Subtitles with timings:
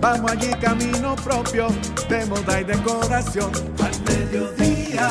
[0.00, 1.68] Vamos allí camino propio
[2.08, 3.50] de moda y decoración.
[3.82, 5.10] Al mediodía,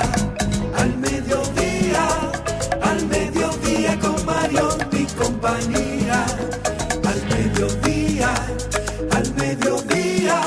[0.78, 2.08] al mediodía,
[2.82, 6.26] al mediodía con Mario y compañía.
[7.06, 8.34] Al mediodía,
[9.12, 10.42] al mediodía,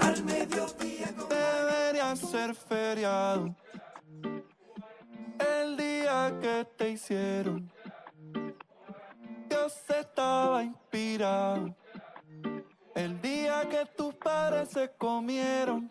[0.00, 1.08] al mediodía.
[1.16, 3.54] con- debería ser feriado.
[5.62, 7.70] El día que te hicieron,
[9.48, 11.74] Dios estaba inspirado.
[12.98, 15.88] El día que tus padres se comieron.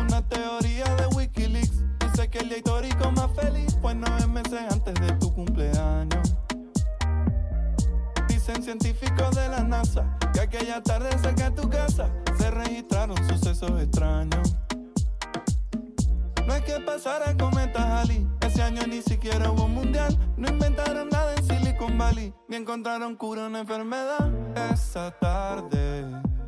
[0.00, 4.94] Una teoría de Wikileaks dice que el día histórico más feliz fue nueve meses antes
[4.94, 6.34] de tu cumpleaños.
[8.26, 13.80] Dicen científicos de la NASA que aquella tarde cerca de tu casa se registraron sucesos
[13.80, 14.56] extraños.
[16.46, 20.18] No es que pasara cometa Halley, ese año ni siquiera hubo mundial.
[20.36, 24.30] No inventaron nada en Silicon Valley, ni encontraron cura a una enfermedad.
[24.72, 26.04] Esa tarde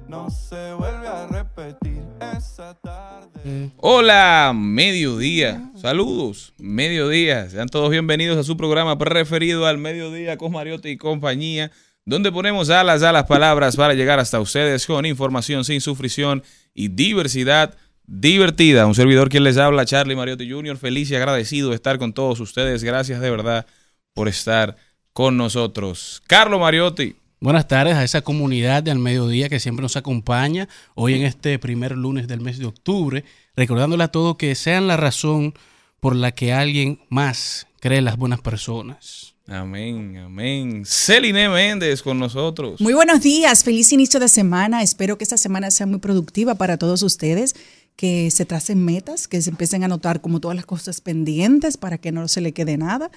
[0.08, 2.02] no se vuelve a repetir.
[2.36, 3.70] Esa tarde.
[3.76, 5.70] Hola, mediodía.
[5.76, 7.48] Saludos, mediodía.
[7.48, 11.70] Sean todos bienvenidos a su programa preferido al mediodía con Mariotti y compañía,
[12.04, 16.42] donde ponemos alas a las palabras para llegar hasta ustedes con información sin sufrición
[16.74, 17.76] y diversidad
[18.06, 18.86] divertida.
[18.86, 22.40] Un servidor quien les habla, Charlie Mariotti Jr., feliz y agradecido de estar con todos
[22.40, 22.84] ustedes.
[22.84, 23.66] Gracias de verdad
[24.12, 24.76] por estar
[25.12, 26.22] con nosotros.
[26.26, 27.16] Carlos Mariotti.
[27.40, 31.58] Buenas tardes a esa comunidad de al mediodía que siempre nos acompaña hoy en este
[31.58, 35.52] primer lunes del mes de octubre, recordándole a todos que sean la razón
[36.00, 39.34] por la que alguien más cree en las buenas personas.
[39.46, 40.84] Amén, amén.
[40.86, 42.80] Celine Méndez con nosotros.
[42.80, 44.82] Muy buenos días, feliz inicio de semana.
[44.82, 47.54] Espero que esta semana sea muy productiva para todos ustedes,
[47.96, 51.98] que se tracen metas, que se empiecen a notar como todas las cosas pendientes para
[51.98, 53.10] que no se le quede nada.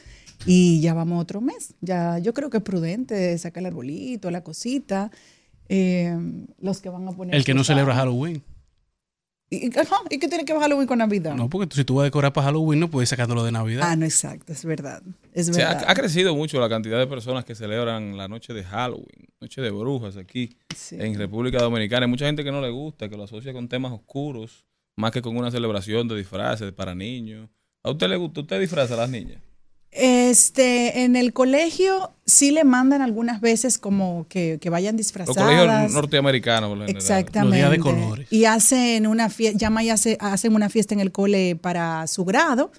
[0.46, 1.74] Y ya vamos otro mes.
[1.82, 5.12] Ya yo creo que es prudente sacar el arbolito, la cosita.
[5.70, 6.16] eh,
[6.60, 7.36] los que van a poner.
[7.36, 7.96] El que no celebra.
[7.96, 8.44] Halloween.
[9.50, 11.34] ¿Y, ajá, ¿y qué tiene que ver Halloween con Navidad?
[11.36, 13.84] No, porque tú- si tú vas a decorar para Halloween no puedes sacándolo de Navidad.
[13.90, 15.02] Ah, no, exacto, es verdad.
[15.34, 15.86] Es O sea, verdad.
[15.88, 19.62] ha, ha crecido mucho la cantidad de personas que celebran la noche de Halloween, noche
[19.62, 20.98] de brujas aquí Sí.
[21.00, 22.06] en República Dominicana.
[22.06, 24.66] Hay mucha gente que no le gusta, que lo asocia con temas oscuros,
[24.98, 27.50] más que con una celebración de disfraces para niños.
[27.84, 28.42] ¿A usted le gusta?
[28.42, 29.42] ¿Usted disfraza a las niñas?
[30.00, 35.38] Este, en el colegio sí le mandan algunas veces como que, que vayan Los disfrazadas.
[35.60, 36.90] colegios norteamericanos.
[36.90, 37.62] Exactamente.
[37.62, 38.28] Los días de colores.
[38.32, 42.26] Y hacen una fiesta, llama y hace, hacen una fiesta en el cole para su
[42.26, 42.72] grado.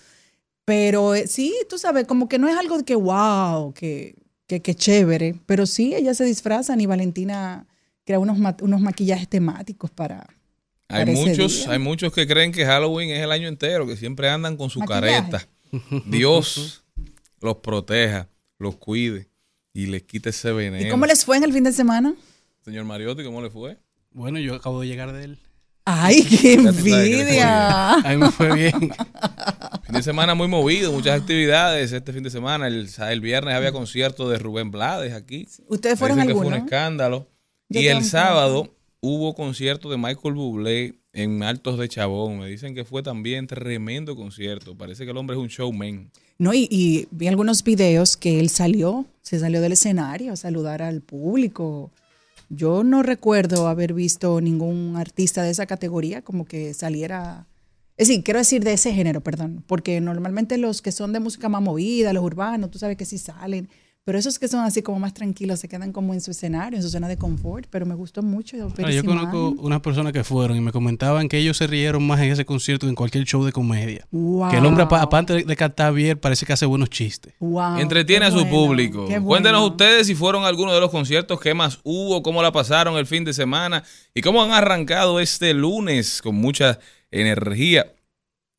[0.65, 4.15] Pero eh, sí, tú sabes, como que no es algo de que wow, que,
[4.47, 5.35] que, que chévere.
[5.47, 7.67] Pero sí, ellas se disfrazan y Valentina
[8.05, 10.27] crea unos, ma- unos maquillajes temáticos para.
[10.91, 11.73] Hay muchos, día.
[11.73, 14.79] hay muchos que creen que Halloween es el año entero, que siempre andan con su
[14.81, 15.31] Maquillaje.
[15.31, 15.49] careta.
[16.07, 16.83] Dios
[17.41, 19.29] los proteja, los cuide
[19.73, 20.87] y les quite ese veneno.
[20.87, 22.15] ¿Y cómo les fue en el fin de semana?
[22.65, 23.79] Señor Mariotti, ¿cómo le fue?
[24.11, 25.39] Bueno, yo acabo de llegar de él.
[25.85, 27.95] ¡Ay, qué envidia!
[27.95, 28.73] A mí me fue bien.
[29.85, 32.67] Fin de semana muy movido, muchas actividades este fin de semana.
[32.67, 35.49] El, el viernes había concierto de Rubén Blades aquí.
[35.67, 37.27] ¿Ustedes fueron que fue un escándalo.
[37.71, 42.41] Yo y el sábado hubo concierto de Michael Bublé en Altos de Chabón.
[42.41, 44.77] Me dicen que fue también tremendo concierto.
[44.77, 46.11] Parece que el hombre es un showman.
[46.39, 50.83] No, y, y vi algunos videos que él salió, se salió del escenario a saludar
[50.83, 51.91] al público.
[52.49, 57.47] Yo no recuerdo haber visto ningún artista de esa categoría como que saliera.
[57.97, 61.49] Es decir, quiero decir de ese género, perdón, porque normalmente los que son de música
[61.49, 63.69] más movida, los urbanos, tú sabes que sí salen,
[64.09, 66.83] pero esos que son así como más tranquilos se quedan como en su escenario, en
[66.83, 68.57] su zona de confort, pero me gustó mucho.
[68.83, 72.19] Ah, yo conozco unas personas que fueron y me comentaban que ellos se rieron más
[72.21, 74.07] en ese concierto que en cualquier show de comedia.
[74.51, 77.35] Que el hombre, apa- aparte de cantar bien, parece que hace buenos chistes.
[77.39, 79.03] Wow, Entretiene qué a su bueno, público.
[79.05, 79.25] bueno.
[79.27, 82.97] Cuéntenos ustedes si fueron a alguno de los conciertos, qué más hubo, cómo la pasaron
[82.97, 83.85] el fin de semana
[84.15, 86.79] y cómo han arrancado este lunes con mucha
[87.11, 87.93] energía.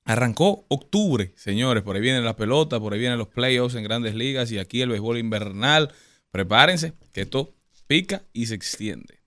[0.10, 1.84] Arrancó octubre, señores.
[1.84, 4.82] Por ahí vienen las pelotas, por ahí vienen los playoffs en grandes ligas y aquí
[4.82, 5.94] el béisbol invernal.
[6.32, 7.54] Prepárense, que esto
[7.86, 9.19] pica y se extiende.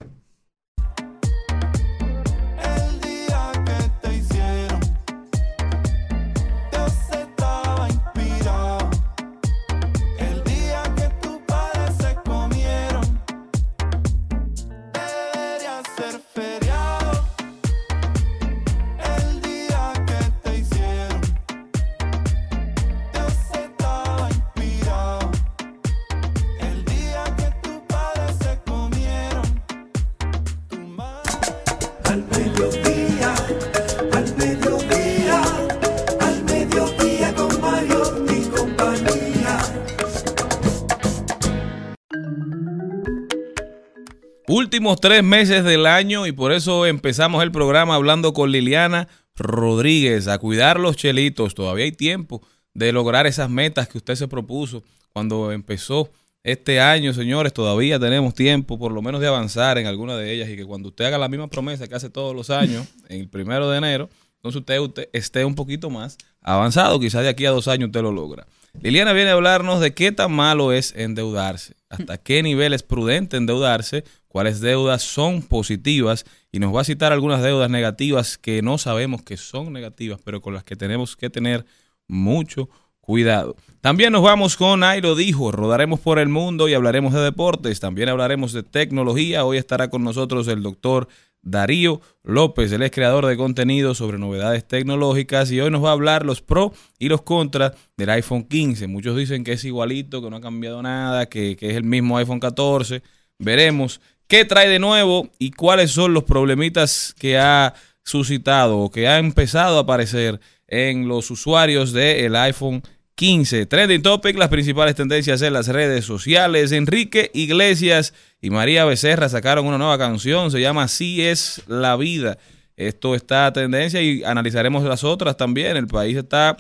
[44.49, 49.06] Últimos tres meses del año y por eso empezamos el programa hablando con Liliana
[49.37, 51.55] Rodríguez a cuidar los chelitos.
[51.55, 52.43] Todavía hay tiempo
[52.75, 56.11] de lograr esas metas que usted se propuso cuando empezó
[56.43, 57.53] este año, señores.
[57.53, 60.88] Todavía tenemos tiempo por lo menos de avanzar en alguna de ellas y que cuando
[60.88, 64.11] usted haga la misma promesa que hace todos los años, en el primero de enero,
[64.43, 66.99] entonces usted, esté un poquito más avanzado.
[66.99, 68.47] Quizás de aquí a dos años usted lo logra.
[68.81, 73.37] Liliana viene a hablarnos de qué tan malo es endeudarse, hasta qué nivel es prudente
[73.37, 78.79] endeudarse, cuáles deudas son positivas y nos va a citar algunas deudas negativas que no
[78.79, 81.67] sabemos que son negativas, pero con las que tenemos que tener
[82.08, 82.70] mucho
[83.02, 83.56] cuidado.
[83.82, 88.08] También nos vamos con Airo Dijo, rodaremos por el mundo y hablaremos de deportes, también
[88.08, 89.44] hablaremos de tecnología.
[89.44, 91.08] Hoy estará con nosotros el doctor
[91.43, 95.93] Darío López, él es creador de contenido sobre novedades tecnológicas y hoy nos va a
[95.93, 98.87] hablar los pros y los contras del iPhone 15.
[98.87, 102.17] Muchos dicen que es igualito, que no ha cambiado nada, que, que es el mismo
[102.17, 103.02] iPhone 14.
[103.38, 109.09] Veremos qué trae de nuevo y cuáles son los problemitas que ha suscitado o que
[109.09, 112.83] ha empezado a aparecer en los usuarios del iPhone
[113.15, 113.67] 15.
[113.67, 116.73] Trending Topic, las principales tendencias en las redes sociales.
[116.73, 122.39] Enrique Iglesias y María Becerra sacaron una nueva canción, se llama Así es la vida.
[122.77, 125.77] Esto está a tendencia y analizaremos las otras también.
[125.77, 126.57] El país está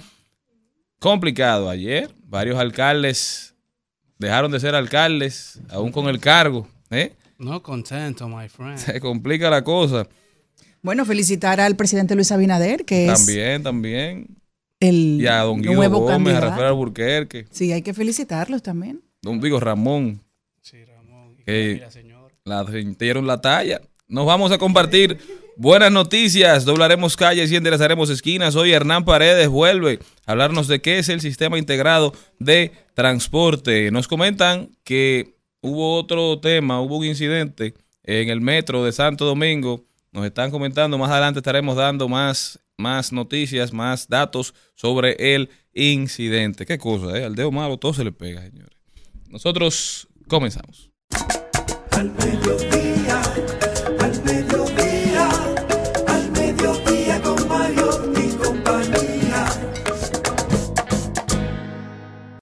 [0.98, 1.68] complicado.
[1.68, 3.54] Ayer varios alcaldes
[4.18, 6.68] dejaron de ser alcaldes, aún con el cargo.
[6.90, 7.14] ¿eh?
[7.42, 8.78] No contento, my friend.
[8.78, 10.06] Se complica la cosa.
[10.80, 14.26] Bueno, felicitar al presidente Luis Abinader, que es También, también.
[14.80, 16.46] el Y a don Guido nuevo Gómez, a candidato.
[16.46, 19.02] Rafael Alburquerque, Sí, hay que felicitarlos también.
[19.22, 20.20] don Digo Ramón.
[20.60, 21.36] Sí, Ramón.
[21.46, 22.32] Mira, señor.
[22.44, 23.80] La dieron la talla.
[24.08, 25.18] Nos vamos a compartir
[25.56, 26.64] buenas noticias.
[26.64, 28.56] Doblaremos calles y enderezaremos esquinas.
[28.56, 33.90] Hoy Hernán Paredes vuelve a hablarnos de qué es el sistema integrado de transporte.
[33.90, 39.84] Nos comentan que hubo otro tema, hubo un incidente en el metro de Santo Domingo.
[40.10, 46.66] Nos están comentando, más adelante estaremos dando más, más noticias, más datos sobre el incidente.
[46.66, 47.24] Qué cosa, ¿eh?
[47.24, 48.76] Al dedo malo todo se le pega, señores.
[49.28, 50.90] Nosotros comenzamos.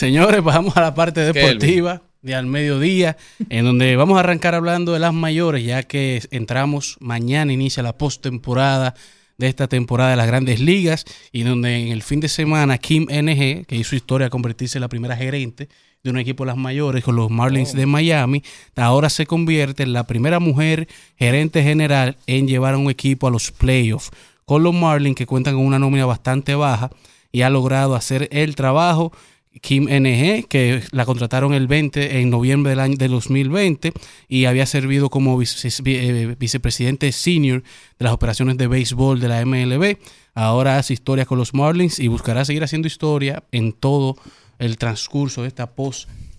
[0.00, 3.18] Señores, vamos a la parte deportiva de al mediodía,
[3.50, 7.98] en donde vamos a arrancar hablando de las mayores, ya que entramos mañana, inicia la
[7.98, 8.94] postemporada
[9.36, 13.08] de esta temporada de las grandes ligas, y donde en el fin de semana Kim
[13.10, 15.68] NG, que hizo historia a convertirse en la primera gerente
[16.02, 18.42] de un equipo de las mayores con los Marlins de Miami,
[18.76, 20.88] ahora se convierte en la primera mujer
[21.18, 24.12] gerente general en llevar a un equipo a los playoffs,
[24.46, 26.88] con los Marlins que cuentan con una nómina bastante baja
[27.32, 29.12] y ha logrado hacer el trabajo
[29.60, 33.92] Kim NG, que la contrataron el 20 en noviembre del año de 2020
[34.28, 37.64] y había servido como eh, vicepresidente senior
[37.98, 39.96] de las operaciones de béisbol de la MLB.
[40.34, 44.16] Ahora hace historia con los Marlins y buscará seguir haciendo historia en todo
[44.60, 45.74] el transcurso de esta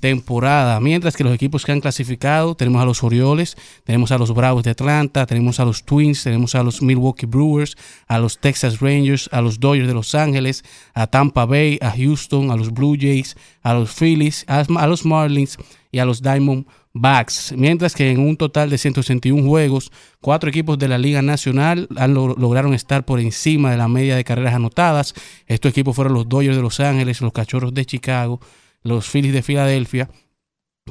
[0.01, 0.79] post-temporada.
[0.79, 4.63] Mientras que los equipos que han clasificado, tenemos a los Orioles, tenemos a los Bravos
[4.63, 7.77] de Atlanta, tenemos a los Twins, tenemos a los Milwaukee Brewers,
[8.07, 12.51] a los Texas Rangers, a los Dodgers de Los Ángeles, a Tampa Bay, a Houston,
[12.51, 15.57] a los Blue Jays, a los Phillies, a, a los Marlins
[15.91, 17.53] y a los Diamondbacks.
[17.57, 22.15] Mientras que en un total de 161 juegos, cuatro equipos de la Liga Nacional han
[22.15, 25.13] log- lograron estar por encima de la media de carreras anotadas.
[25.47, 28.39] Estos equipos fueron los Dodgers de Los Ángeles, los Cachorros de Chicago,
[28.83, 30.09] los Phillies de Filadelfia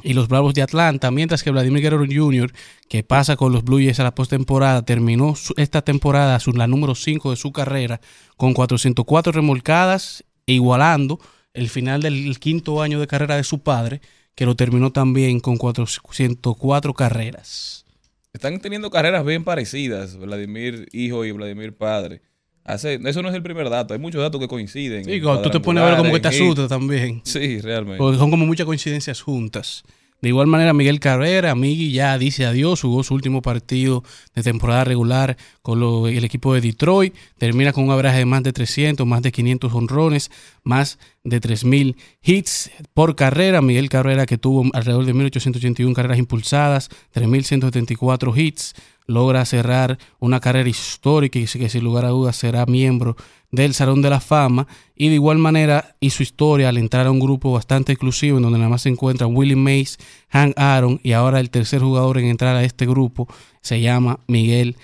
[0.03, 2.51] y los Bravos de Atlanta, mientras que Vladimir Guerrero Jr.,
[2.87, 7.31] que pasa con los Blue Jays a la postemporada, terminó esta temporada la número 5
[7.31, 7.99] de su carrera
[8.37, 11.19] con 404 remolcadas, igualando
[11.53, 14.01] el final del quinto año de carrera de su padre,
[14.35, 17.85] que lo terminó también con 404 carreras.
[18.33, 22.21] Están teniendo carreras bien parecidas, Vladimir hijo y Vladimir padre.
[22.63, 25.03] Hace, eso no es el primer dato, hay muchos datos que coinciden.
[25.05, 27.21] Sí, tú te pones a ver como que te asustas también.
[27.23, 27.97] Sí, realmente.
[27.97, 29.83] Porque son como muchas coincidencias juntas.
[30.21, 34.03] De igual manera, Miguel Carrera, Migui ya dice adiós, jugó su último partido
[34.35, 38.43] de temporada regular con lo- el equipo de Detroit, termina con un abraje de más
[38.43, 40.29] de 300, más de 500 honrones,
[40.63, 43.61] más de 3.000 hits por carrera.
[43.61, 48.73] Miguel Carrera que tuvo alrededor de 1.881 carreras impulsadas, 3.174 hits,
[49.05, 53.15] logra cerrar una carrera histórica y sin lugar a dudas será miembro
[53.51, 57.19] del Salón de la Fama y de igual manera hizo historia al entrar a un
[57.19, 59.97] grupo bastante exclusivo en donde nada más se encuentran Willie Mays,
[60.29, 63.27] Hank Aaron y ahora el tercer jugador en entrar a este grupo
[63.61, 64.77] se llama Miguel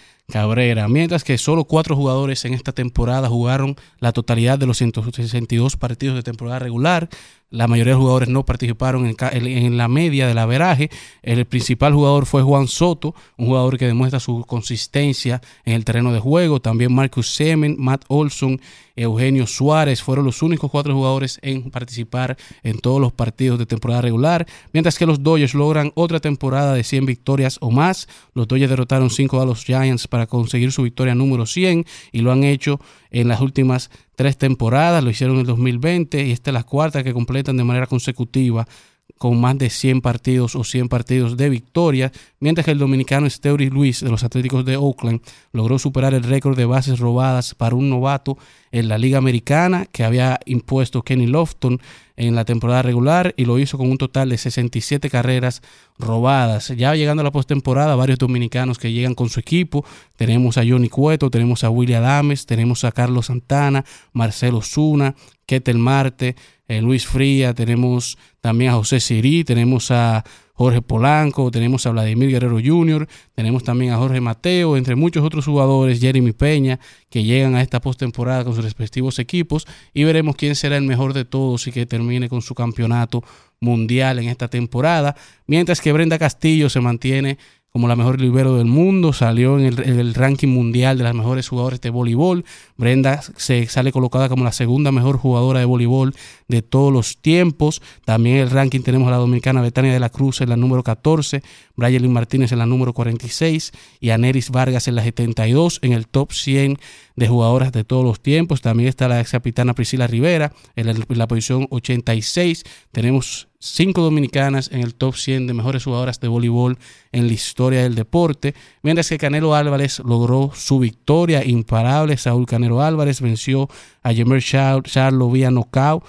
[0.90, 6.18] mientras que solo cuatro jugadores en esta temporada jugaron la totalidad de los 162 partidos
[6.18, 7.08] de temporada regular.
[7.50, 10.90] La mayoría de jugadores no participaron en la media del averaje.
[11.22, 16.12] El principal jugador fue Juan Soto, un jugador que demuestra su consistencia en el terreno
[16.12, 16.60] de juego.
[16.60, 18.60] También Marcus Semen, Matt Olson,
[18.98, 24.02] Eugenio Suárez fueron los únicos cuatro jugadores en participar en todos los partidos de temporada
[24.02, 24.46] regular.
[24.74, 28.08] Mientras que los Dodgers logran otra temporada de 100 victorias o más.
[28.34, 32.32] Los Dodgers derrotaron 5 a los Giants para conseguir su victoria número 100 y lo
[32.32, 32.80] han hecho
[33.12, 35.04] en las últimas tres temporadas.
[35.04, 38.68] Lo hicieron en el 2020 y esta es la cuarta que completan de manera consecutiva
[39.18, 43.70] con más de 100 partidos o 100 partidos de victoria, mientras que el dominicano Steury
[43.70, 45.22] Luis de los Atléticos de Oakland
[45.52, 48.38] logró superar el récord de bases robadas para un novato
[48.72, 51.80] en la Liga Americana que había impuesto Kenny Lofton
[52.18, 55.62] en la temporada regular y lo hizo con un total de 67 carreras
[56.00, 56.70] robadas.
[56.76, 59.86] Ya llegando a la postemporada, varios dominicanos que llegan con su equipo.
[60.18, 65.78] Tenemos a Johnny Cueto, tenemos a William Adames, tenemos a Carlos Santana, Marcelo Zuna, Ketel
[65.78, 66.36] Marte,
[66.68, 70.26] eh, Luis Fría, tenemos también a José Sirí, tenemos a
[70.58, 75.46] Jorge Polanco, tenemos a Vladimir Guerrero Jr., tenemos también a Jorge Mateo, entre muchos otros
[75.46, 76.80] jugadores, Jeremy Peña,
[77.12, 81.14] que llegan a esta postemporada con sus respectivos equipos y veremos quién será el mejor
[81.14, 83.24] de todos y que termine con su campeonato
[83.60, 87.38] mundial en esta temporada, mientras que Brenda Castillo se mantiene
[87.78, 91.80] como la mejor libero del mundo, salió en el, ranking mundial de las mejores jugadoras
[91.80, 92.44] de voleibol.
[92.76, 96.16] Brenda se sale colocada como la segunda mejor jugadora de voleibol
[96.48, 97.84] de todos los tiempos.
[98.04, 100.82] También en el ranking tenemos a la dominicana Betania de la Cruz en la número
[100.82, 101.44] 14,
[101.76, 106.08] Brian Martínez en la número 46 y a Neris Vargas en la 72 en el
[106.08, 106.80] top 100
[107.16, 108.62] de jugadoras de todos los tiempos.
[108.62, 112.64] También está la ex capitana Priscila Rivera en la, en la posición 86.
[112.92, 116.78] Tenemos cinco dominicanas en el top 100 de mejores jugadoras de voleibol
[117.12, 122.18] en la historia del deporte, mientras que Canelo Álvarez logró su victoria imparable.
[122.18, 123.70] Saúl Canelo Álvarez venció
[124.04, 126.04] a Jemer Charlo vía knockout,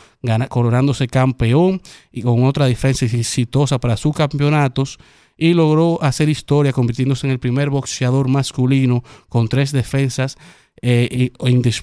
[0.49, 1.81] coronándose campeón
[2.12, 4.99] y con otra diferencia exitosa para sus campeonatos
[5.37, 10.37] y logró hacer historia convirtiéndose en el primer boxeador masculino con tres defensas
[10.83, 11.33] eh,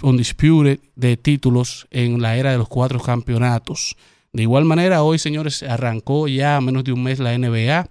[0.02, 3.96] undisputed de títulos en la era de los cuatro campeonatos.
[4.36, 7.90] De igual manera, hoy, señores, arrancó ya a menos de un mes la NBA.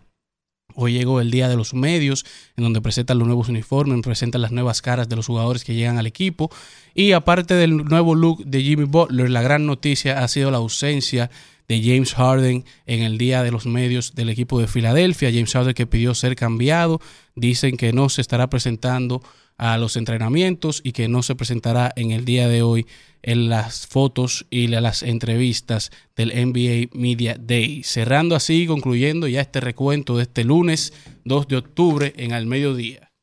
[0.74, 2.26] Hoy llegó el día de los medios,
[2.58, 5.96] en donde presentan los nuevos uniformes, presentan las nuevas caras de los jugadores que llegan
[5.96, 6.50] al equipo.
[6.94, 11.30] Y aparte del nuevo look de Jimmy Butler, la gran noticia ha sido la ausencia
[11.66, 15.30] de James Harden en el día de los medios del equipo de Filadelfia.
[15.32, 17.00] James Harden que pidió ser cambiado.
[17.34, 19.22] Dicen que no se estará presentando
[19.56, 22.86] a los entrenamientos y que no se presentará en el día de hoy
[23.22, 27.82] en las fotos y las entrevistas del NBA Media Day.
[27.82, 30.92] Cerrando así, concluyendo ya este recuento de este lunes
[31.24, 33.13] 2 de octubre en al mediodía.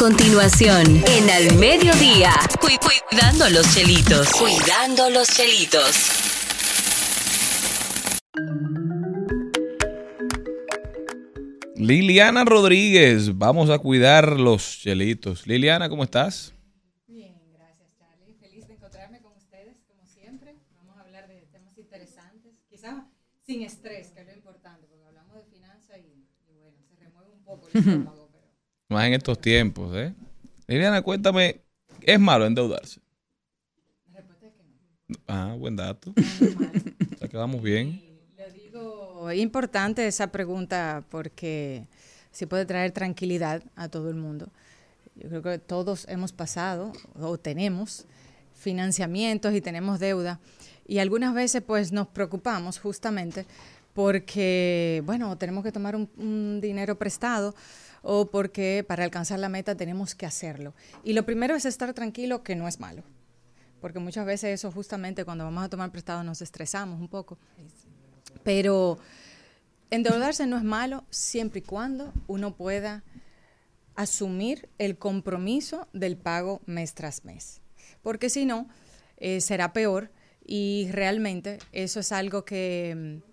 [0.00, 4.30] Continuación, en Al Mediodía, cu- cuidando los chelitos.
[4.32, 6.08] Cuidando los chelitos.
[11.76, 15.46] Liliana Rodríguez, vamos a cuidar los chelitos.
[15.46, 16.52] Liliana, ¿cómo estás?
[17.06, 18.34] Bien, gracias Charlie.
[18.34, 20.56] Feliz de encontrarme con ustedes, como siempre.
[20.76, 23.04] Vamos a hablar de temas interesantes, quizás
[23.46, 27.30] sin estrés, que es lo importante, porque hablamos de finanzas y, y bueno, se remueve
[27.30, 28.19] un poco el estómago,
[28.90, 30.12] Más en estos tiempos, ¿eh?
[30.66, 31.60] Liliana, cuéntame,
[32.00, 33.00] ¿es malo endeudarse?
[34.12, 35.18] la respuesta es que no.
[35.28, 36.10] Ah, buen dato.
[36.10, 38.02] O sea, que vamos bien.
[38.36, 41.86] Le digo, importante esa pregunta porque
[42.32, 44.48] sí puede traer tranquilidad a todo el mundo.
[45.14, 48.06] Yo creo que todos hemos pasado o tenemos
[48.54, 50.40] financiamientos y tenemos deuda
[50.88, 53.46] y algunas veces pues nos preocupamos justamente
[53.94, 57.54] porque, bueno, tenemos que tomar un, un dinero prestado
[58.02, 60.74] o porque para alcanzar la meta tenemos que hacerlo.
[61.04, 63.02] Y lo primero es estar tranquilo, que no es malo,
[63.80, 67.38] porque muchas veces eso justamente cuando vamos a tomar prestado nos estresamos un poco.
[68.42, 68.98] Pero
[69.90, 73.02] endeudarse no es malo siempre y cuando uno pueda
[73.96, 77.60] asumir el compromiso del pago mes tras mes.
[78.02, 78.68] Porque si no,
[79.18, 80.10] eh, será peor
[80.44, 83.29] y realmente eso es algo que mm,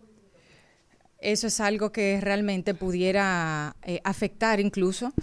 [1.19, 5.13] eso es algo que realmente pudiera eh, afectar incluso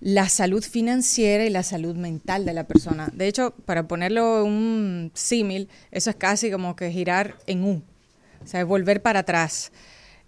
[0.00, 3.10] la salud financiera y la salud mental de la persona.
[3.12, 7.82] De hecho, para ponerlo un símil, eso es casi como que girar en U,
[8.42, 9.72] o sea, volver para atrás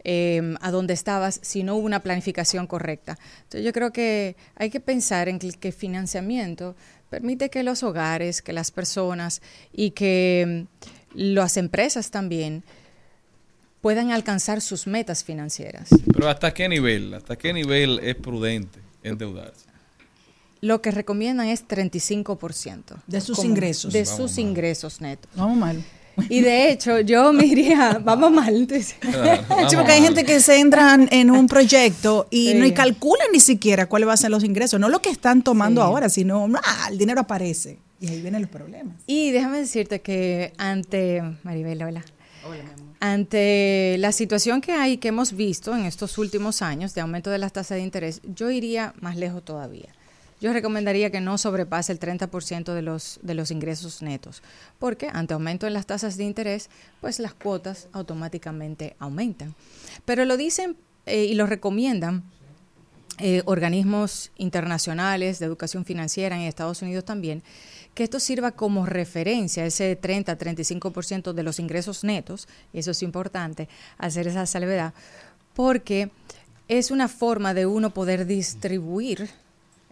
[0.02, 3.18] eh, a donde estabas si no hubo una planificación correcta.
[3.42, 6.75] Entonces yo creo que hay que pensar en que, que financiamiento
[7.11, 9.42] permite que los hogares, que las personas
[9.73, 10.66] y que
[11.14, 12.64] mm, las empresas también
[13.81, 15.88] puedan alcanzar sus metas financieras.
[16.12, 17.14] Pero ¿hasta qué nivel?
[17.14, 19.66] ¿Hasta qué nivel es prudente endeudarse?
[20.61, 22.97] Lo que recomiendan es 35%.
[23.07, 23.93] De sus Como- ingresos.
[23.93, 24.40] De Vamos sus mal.
[24.40, 25.31] ingresos netos.
[25.35, 25.83] Vamos mal.
[26.29, 28.55] Y de hecho, yo me iría, vamos mal.
[28.55, 28.95] entonces.
[29.49, 30.09] Vamos porque hay mal.
[30.14, 32.55] gente que se entran en un proyecto y Sí.
[32.59, 34.79] no y calculan ni siquiera cuáles van a ser los ingresos.
[34.79, 35.87] No lo que están tomando Sí.
[35.87, 37.79] ahora, sino ah, el dinero aparece.
[37.99, 38.97] Y ahí vienen los problemas.
[39.07, 42.05] Y déjame decirte que ante, Maribel, hola.
[43.03, 47.39] Ante la situación que hay, que hemos visto en estos últimos años de aumento de
[47.39, 49.89] las tasas de interés, yo iría más lejos todavía.
[50.41, 54.43] Yo recomendaría que no sobrepase el 30% de los, de los ingresos netos,
[54.79, 56.69] porque ante aumento en las tasas de interés,
[57.01, 59.55] pues las cuotas automáticamente aumentan.
[60.05, 62.25] Pero lo dicen eh, y lo recomiendan
[63.19, 67.43] eh, organismos internacionales de educación financiera en Estados Unidos también,
[67.94, 73.68] que esto sirva como referencia, ese 30-35% de los ingresos netos, y eso es importante,
[73.98, 74.94] hacer esa salvedad,
[75.55, 76.11] porque
[76.68, 79.29] es una forma de uno poder distribuir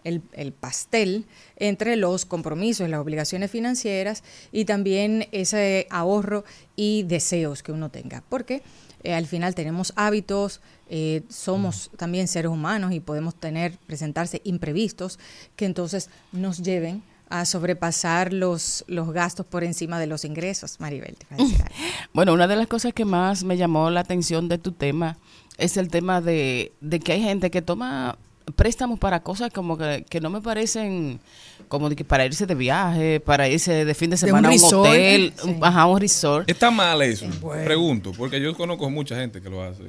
[0.03, 1.25] el, el pastel
[1.57, 6.45] entre los compromisos y las obligaciones financieras y también ese ahorro
[6.77, 8.23] y deseos que uno tenga.
[8.29, 8.63] Porque
[9.03, 15.19] eh, al final tenemos hábitos, eh, somos también seres humanos y podemos tener, presentarse imprevistos
[15.55, 20.79] que entonces nos lleven a sobrepasar los, los gastos por encima de los ingresos.
[20.79, 21.27] Maribel, te.
[22.13, 25.17] Bueno, una de las cosas que más me llamó la atención de tu tema
[25.57, 28.17] es el tema de, de que hay gente que toma
[28.55, 31.19] préstamos para cosas como que, que no me parecen
[31.67, 34.47] como de que para irse de viaje, para irse de fin de De un semana
[34.47, 34.87] a un resort.
[34.89, 35.49] hotel, Sí.
[35.49, 36.49] un- ajá, un resort.
[36.49, 37.27] ¿Está mal eso?
[37.63, 39.83] Pregunto, porque yo conozco mucha gente que lo hace.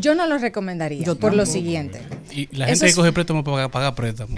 [0.00, 2.00] Yo no lo recomendaría Yo por lo siguiente.
[2.30, 4.36] Y la gente que coge préstamo para pagar, préstamo.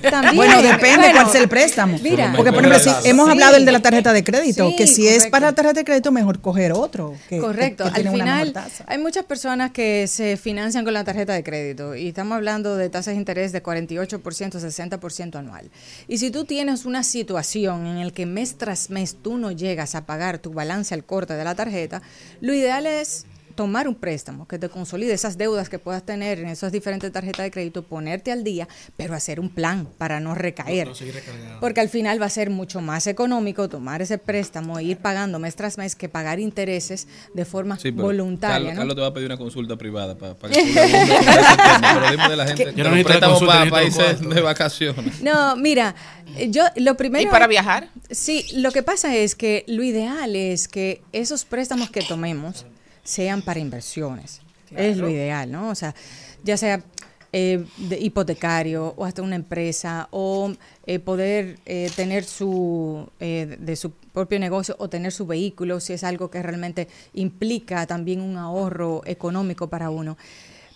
[0.00, 1.98] También, Bueno, depende bueno, cuál sea el préstamo.
[2.02, 3.32] Mira, Porque, por ejemplo, si hemos Sí.
[3.32, 5.84] hablado del de la tarjeta de crédito, Sí, que si es para la tarjeta de
[5.84, 7.14] crédito, mejor coger otro.
[7.28, 7.84] Que, Correcto.
[7.84, 8.54] que- que Al final,
[8.86, 12.88] hay muchas personas que se financian con la tarjeta de crédito y estamos hablando de
[12.88, 15.68] tasas de interés de 48%, 60% anual.
[16.08, 19.94] Y si tú tienes una situación en la que mes tras mes tú no llegas
[19.94, 22.02] a pagar tu balance al corte de la tarjeta,
[22.40, 26.48] lo ideal es tomar un préstamo que te consolide esas deudas que puedas tener en
[26.48, 30.88] esas diferentes tarjetas de crédito, ponerte al día, pero hacer un plan para no recaer.
[31.60, 35.38] Porque al final va a ser mucho más económico tomar ese préstamo e ir pagando
[35.38, 38.56] mes tras mes que pagar intereses de forma Sí, voluntaria.
[38.56, 38.78] Carlos, ¿no?
[38.78, 43.58] Carlos te va a pedir una consulta privada para, que gente Yo no necesito consulta,
[43.58, 45.12] para países de vacaciones.
[45.22, 45.94] No, mira,
[46.36, 47.28] eh, yo lo primero...
[47.28, 47.88] ¿Y para viajar?
[48.10, 52.66] Sí, lo que pasa es que lo ideal es que esos préstamos que tomemos
[53.02, 54.40] sean para inversiones.
[54.74, 55.68] Es lo ideal, ¿no?
[55.68, 55.94] O sea,
[56.42, 56.82] ya sea
[57.32, 60.52] eh, de hipotecario o hasta una empresa o
[60.86, 65.94] eh, poder eh, tener su eh, de su propio negocio o tener su vehículo si
[65.94, 70.18] es algo que realmente implica también un ahorro económico para uno.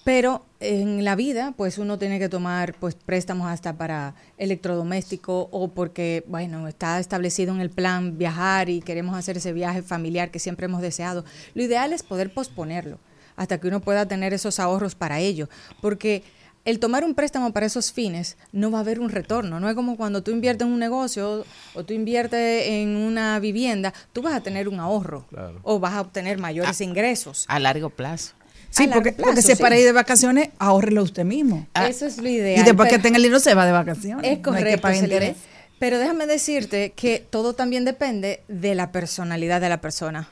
[0.06, 5.66] Pero en la vida, pues uno tiene que tomar pues préstamos hasta para electrodoméstico o
[5.66, 10.38] porque, bueno, está establecido en el plan viajar y queremos hacer ese viaje familiar que
[10.38, 11.24] siempre hemos deseado.
[11.54, 13.00] Lo ideal es poder posponerlo
[13.34, 15.48] hasta que uno pueda tener esos ahorros para ello,
[15.82, 16.22] porque
[16.64, 19.58] el tomar un préstamo para esos fines no va a haber un retorno.
[19.58, 23.92] No es como cuando tú inviertes en un negocio o tú inviertes en una vivienda,
[24.12, 25.26] tú vas a tener un ahorro
[25.64, 27.44] o vas a obtener mayores ingresos.
[27.48, 28.34] A largo plazo.
[28.76, 29.62] Sí, porque, plazo, porque si es sí.
[29.62, 31.66] para ir de vacaciones, ahórrelo usted mismo.
[31.74, 32.60] Eso es lo ideal.
[32.60, 34.24] y después que tenga el dinero se va de vacaciones.
[34.24, 35.40] Es No hay que correcto.
[35.78, 40.28] Pero déjame decirte que todo también depende de la personalidad de la persona.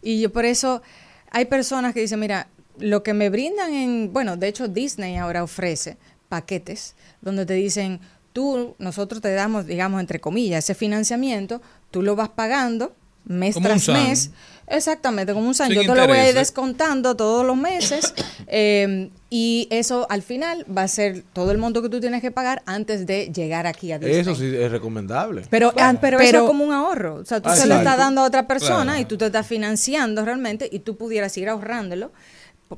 [0.00, 0.82] Y yo por eso
[1.30, 5.44] hay personas que dicen, mira, lo que me brindan en, bueno, de hecho Disney ahora
[5.44, 5.96] ofrece
[6.28, 8.00] paquetes donde te dicen,
[8.32, 13.68] tú, nosotros te damos, digamos, entre comillas, ese financiamiento, tú lo vas pagando mes Como
[13.68, 14.30] tras mes.
[14.68, 15.68] Exactamente, como un SAN.
[15.68, 18.14] Sin Yo te lo voy a ir descontando todos los meses
[18.46, 22.30] eh, y eso al final va a ser todo el monto que tú tienes que
[22.30, 24.20] pagar antes de llegar aquí a Disney.
[24.20, 25.42] Eso sí es recomendable.
[25.50, 27.16] Pero, ah, pero, eso es como un ahorro.
[27.16, 29.00] O sea, tú Ah, se lo estás dando a otra persona Claro.
[29.00, 32.12] y tú te estás financiando realmente y tú pudieras ir ahorrándolo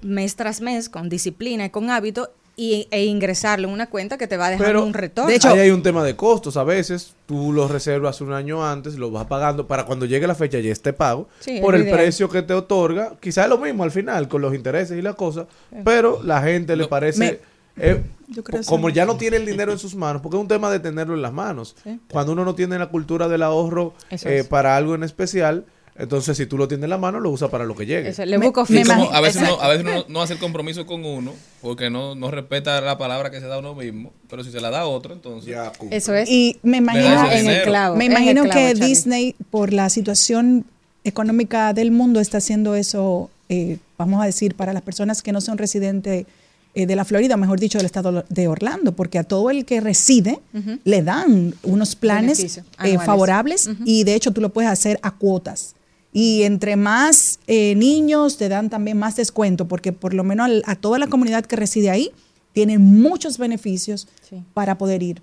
[0.02, 4.26] mes tras mes con disciplina y con hábito y, e ingresarlo en una cuenta que
[4.26, 5.28] te va dejando Pero un retorno.
[5.30, 6.56] de hecho, ahí hay un tema de costos.
[6.56, 10.34] A veces tú lo reservas un año antes, lo vas pagando para cuando llegue la
[10.34, 11.98] fecha ya esté pago Sí, por es el ideal.
[11.98, 13.14] precio que te otorga.
[13.20, 15.46] Quizás es lo mismo al final con los intereses y las cosas,
[15.84, 17.40] pero la gente le parece
[17.76, 20.46] eh, Yo creo como ya no tiene el dinero en sus manos, porque es un
[20.48, 21.74] tema de tenerlo en las manos.
[21.82, 21.98] Sí.
[22.08, 25.64] Cuando uno no tiene la cultura del ahorro eh, para algo en especial,
[25.96, 28.08] entonces si tú lo tienes en la mano, lo usa para lo que llegue.
[28.08, 29.58] Eso, le busco me como a veces, Exacto.
[29.58, 32.98] no, a veces no, no hace el compromiso con uno porque no, no respeta la
[32.98, 35.50] palabra que se da a uno mismo, pero si se la da a otro, entonces...
[35.50, 35.72] Ya.
[35.90, 36.28] Eso es.
[36.28, 37.96] Y me imagino, en el clavo.
[37.96, 38.86] me en el imagino clavo, que Charlie.
[38.88, 40.64] Disney, por la situación
[41.04, 45.40] económica del mundo, está haciendo eso, eh, vamos a decir, para las personas que no
[45.40, 46.26] son residentes
[46.74, 49.80] eh, de la Florida, mejor dicho, del estado de Orlando, porque a todo el que
[49.80, 50.40] reside
[50.82, 55.76] le dan unos planes eh, favorables y de hecho tú lo puedes hacer a cuotas.
[56.14, 60.62] Y entre más eh, niños te dan también más descuento, porque por lo menos al-
[60.64, 62.10] a toda la comunidad que reside ahí
[62.52, 64.42] tienen muchos beneficios Sí.
[64.54, 65.20] para poder ir.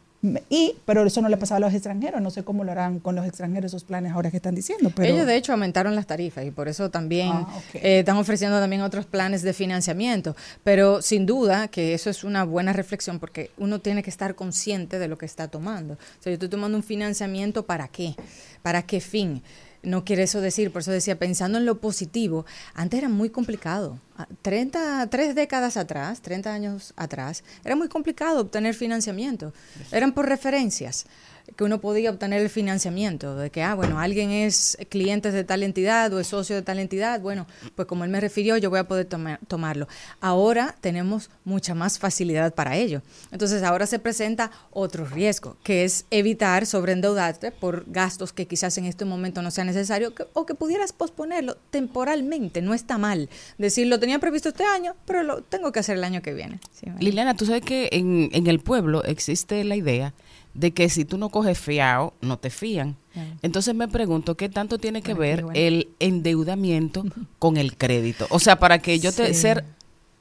[0.51, 2.21] Y, pero eso no le pasaba a los extranjeros.
[2.21, 4.91] No sé cómo lo harán con los extranjeros esos planes ahora que están diciendo.
[4.95, 8.59] Pero Ellos de hecho aumentaron las tarifas y por eso también Ah, eh, están ofreciendo
[8.59, 10.35] también otros planes de financiamiento.
[10.63, 14.99] Pero sin duda que eso es una buena reflexión porque uno tiene que estar consciente
[14.99, 15.93] de lo que está tomando.
[15.95, 18.13] O sea, yo estoy tomando un financiamiento para qué,
[18.61, 19.41] para qué fin.
[19.83, 23.99] No quiere eso decir, por eso decía, pensando en lo positivo, antes era muy complicado.
[24.17, 29.53] Ah, 30, tres décadas atrás, 30 años atrás, era muy complicado obtener financiamiento.
[29.91, 31.07] Eran por referencias
[31.55, 35.63] que uno podía obtener el financiamiento, de que, ah, bueno, alguien es cliente de tal
[35.63, 38.79] entidad o es socio de tal entidad, bueno, pues como él me refirió, yo voy
[38.79, 39.87] a poder toma- tomarlo.
[40.19, 43.01] Ahora tenemos mucha más facilidad para ello.
[43.31, 48.85] Entonces ahora se presenta otro riesgo, que es evitar sobreendeudarte por gastos que quizás en
[48.85, 52.61] este momento no sea necesario que- o que pudieras posponerlo temporalmente.
[52.61, 56.03] No está mal decir, lo tenía previsto este año, pero lo tengo que hacer el
[56.03, 56.59] año que viene.
[56.99, 60.13] Liliana, tú sabes que en el pueblo existe la idea
[60.53, 62.95] de que si tú no coges fiado, no te fían.
[63.13, 63.29] Claro.
[63.41, 65.59] Entonces me pregunto qué tanto tiene que ver bueno.
[65.59, 67.03] el endeudamiento
[67.39, 68.27] con el crédito.
[68.29, 69.41] O sea, para que yo te Sí.
[69.41, 69.63] ser,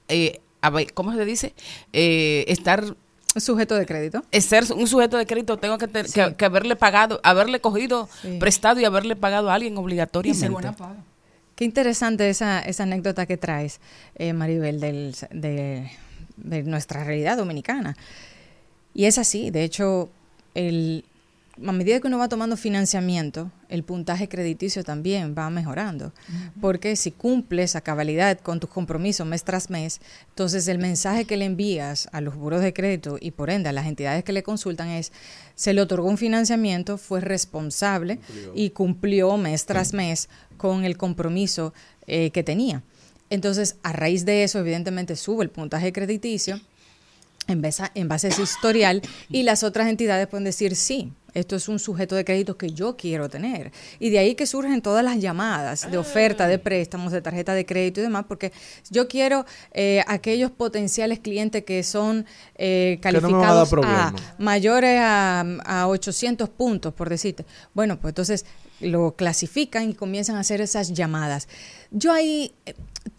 [0.08, 1.54] eh, a ver, ¿cómo se dice?
[1.92, 2.84] Eh, estar
[3.36, 4.24] Sujeto de crédito.
[4.32, 8.08] es ser un sujeto de crédito tengo que, te- que, que haberle pagado, haberle cogido
[8.22, 8.36] Sí.
[8.40, 10.48] prestado y haberle pagado a alguien obligatoriamente.
[10.48, 10.96] buena paga.
[11.54, 13.80] Qué interesante esa, esa anécdota que traes,
[14.16, 15.90] eh, Maribel, del, de,
[16.38, 17.96] de nuestra realidad dominicana.
[18.94, 20.08] Y es así, de hecho,
[20.54, 21.04] el,
[21.66, 26.12] a medida que uno va tomando financiamiento, el puntaje crediticio también va mejorando.
[26.60, 31.36] Porque si cumples a cabalidad con tus compromisos mes tras mes, entonces el mensaje que
[31.36, 34.42] le envías a los buros de crédito y por ende a las entidades que le
[34.42, 35.12] consultan es,
[35.54, 38.18] se le otorgó un financiamiento, fue responsable
[38.54, 41.74] y cumplió mes tras mes con el compromiso
[42.06, 42.82] eh, que tenía.
[43.28, 46.60] Entonces, a raíz de eso, evidentemente sube el puntaje crediticio
[47.50, 51.12] en base, a, en base a ese historial y las otras entidades pueden decir sí.
[51.34, 53.72] Esto es un sujeto de crédito que yo quiero tener.
[53.98, 57.64] Y de ahí que surgen todas las llamadas de oferta de préstamos, de tarjeta de
[57.64, 58.52] crédito y demás, porque
[58.90, 63.70] yo quiero eh, aquellos potenciales clientes que son eh, Que no a calificados
[64.38, 67.44] mayores a, a 800 puntos, por decirte.
[67.74, 68.44] Bueno, pues entonces
[68.80, 71.48] lo clasifican y comienzan a hacer esas llamadas.
[71.90, 72.54] Yo ahí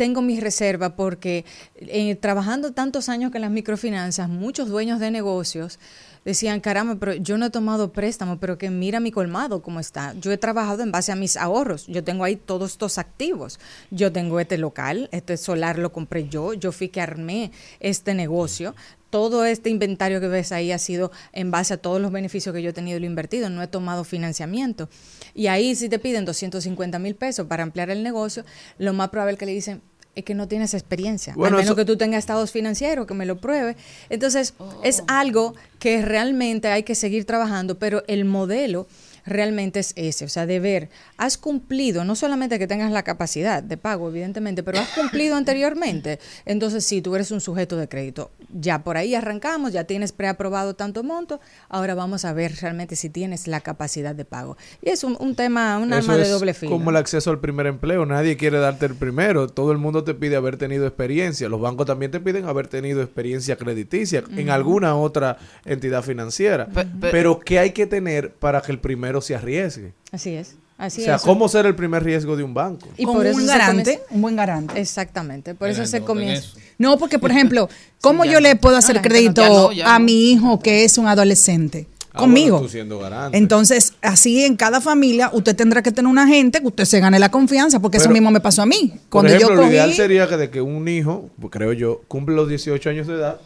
[0.01, 5.77] tengo mi reserva porque eh, trabajando tantos años con las microfinanzas, muchos dueños de negocios
[6.25, 10.13] decían, caramba, pero yo no he tomado préstamo, pero que mira mi colmado cómo está.
[10.19, 11.85] Yo he trabajado en base a mis ahorros.
[11.87, 13.59] Yo tengo ahí todos estos activos.
[13.89, 18.75] Yo tengo este local, este solar lo compré yo, yo fui que armé este negocio.
[19.09, 22.61] Todo este inventario que ves ahí ha sido en base a todos los beneficios que
[22.61, 23.49] yo he tenido y lo invertido.
[23.49, 24.89] No he tomado financiamiento.
[25.33, 28.45] Y ahí si te piden 250 mil pesos para ampliar el negocio,
[28.77, 29.81] lo más probable es que le dicen,
[30.15, 31.33] es que no tienes experiencia.
[31.35, 33.77] Bueno, Al menos eso- que tú tengas estados financieros, que me lo pruebe.
[34.09, 38.87] Entonces, es algo que realmente hay que seguir trabajando, pero el modelo
[39.25, 43.61] realmente es ese, o sea, de ver, has cumplido, no solamente que tengas la capacidad
[43.63, 46.19] de pago, evidentemente, pero has cumplido anteriormente.
[46.45, 48.31] Entonces, sí, tú eres un sujeto de crédito.
[48.53, 53.09] Ya por ahí arrancamos, ya tienes preaprobado tanto monto, ahora vamos a ver realmente si
[53.09, 54.57] tienes la capacidad de pago.
[54.81, 56.71] Y es un, un tema, un Eso arma de doble filo.
[56.71, 58.05] Como el acceso al primer empleo.
[58.05, 59.47] Nadie quiere darte el primero.
[59.47, 61.49] Todo el mundo te pide haber tenido experiencia.
[61.49, 66.67] Los bancos también te piden haber tenido experiencia crediticia en alguna otra entidad financiera.
[66.67, 69.93] Pe- pe- Pero ¿qué hay que tener para que el primero se arriesgue?
[70.11, 70.55] Así es.
[70.77, 71.21] Así o sea, es.
[71.21, 72.87] ¿cómo ser el primer riesgo de un banco?
[72.97, 74.79] Y Como por eso un garante, comienza- un buen garante.
[74.79, 76.47] Exactamente, por eso se no, comienza.
[76.79, 77.69] No, porque por ejemplo,
[78.01, 78.39] ¿cómo yo no.
[78.41, 80.05] le puedo hacer no- crédito ya no, ya a no.
[80.05, 81.87] mi hijo que es un adolescente?
[82.13, 82.55] Ah, Conmigo.
[82.57, 83.37] bueno, tú siendo garante.
[83.37, 87.19] Entonces, así en cada familia, usted tendrá que tener una gente que usted se gane
[87.19, 88.89] la confianza, porque eso mismo me pasó a mí.
[88.91, 92.01] Por Cuando ejemplo, yo lo ideal sería que de que un hijo, pues, creo yo,
[92.09, 93.39] cumple los 18 años de edad,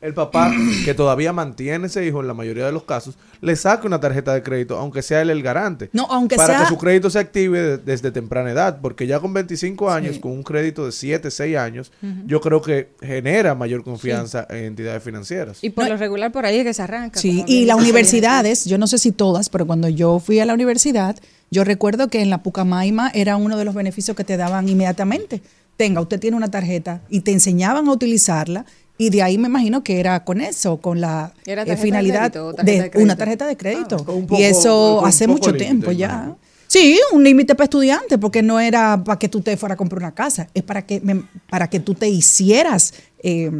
[0.00, 0.52] el papá,
[0.84, 4.34] que todavía mantiene ese hijo en la mayoría de los casos, le saque una tarjeta
[4.34, 5.88] de crédito, aunque sea él el garante.
[5.92, 9.20] No, aunque para sea- que su crédito se active de- desde temprana edad, porque ya
[9.20, 11.92] con 25 años, con un crédito de 7, 6 años,
[12.26, 15.58] yo creo que genera mayor confianza en entidades financieras.
[15.62, 17.20] Y por lo regular por ahí es que se arranca.
[17.20, 20.54] Sí, y las universidades, yo no sé si todas, pero cuando yo fui a la
[20.54, 21.16] universidad,
[21.50, 25.40] yo recuerdo que en la Pucamaima era uno de los beneficios que te daban inmediatamente.
[25.76, 28.64] Tenga, usted tiene una tarjeta y te enseñaban a utilizarla
[28.96, 31.82] y de ahí me imagino que era con eso, con la ¿Era eh, tarjeta de
[31.82, 33.04] finalidad crédito o tarjeta de de crédito?
[33.04, 33.96] una tarjeta de crédito.
[34.08, 36.06] Un poco- y eso hace mucho límite, tiempo ya.
[36.08, 36.38] imagino.
[36.66, 40.00] Sí, un límite para estudiantes, porque no era para que tú te fueras a comprar
[40.00, 42.94] una casa, es para que, me- para que tú te hicieras...
[43.22, 43.50] eh,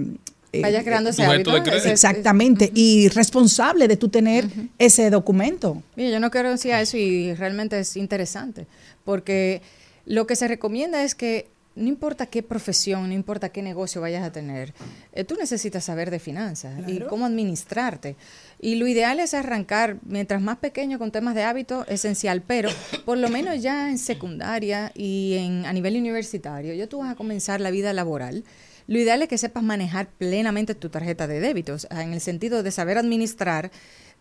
[0.53, 1.51] eh, Vaya creando ese hábito.
[1.65, 1.89] crédito.
[1.89, 5.83] Exactamente, y responsable de tú tener ese documento.
[5.97, 8.67] Mira, yo no quiero decir eso y realmente es interesante,
[9.05, 9.63] porque
[10.07, 14.25] lo que se recomienda es que no importa qué profesión, no importa qué negocio vayas
[14.25, 14.73] a tener,
[15.13, 18.17] eh, tú necesitas saber de finanzas y cómo administrarte.
[18.61, 22.71] Y lo ideal es arrancar, mientras más pequeño con temas de hábito, esencial, pero
[23.05, 27.17] por lo menos ya en secundaria y en, a nivel universitario, ya tú vas a
[27.17, 28.45] comenzar la vida laboral.
[28.87, 32.21] Lo ideal es que sepas manejar plenamente tu tarjeta de débito, o sea, en el
[32.21, 33.71] sentido de saber administrar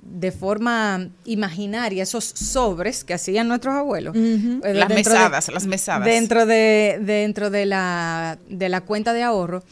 [0.06, 4.16] de forma imaginaria esos sobres que hacían nuestros abuelos.
[4.16, 6.06] Eh, Las dentro de- mesadas, las mesadas.
[6.06, 9.64] Dentro de, dentro de la, de la cuenta de ahorro.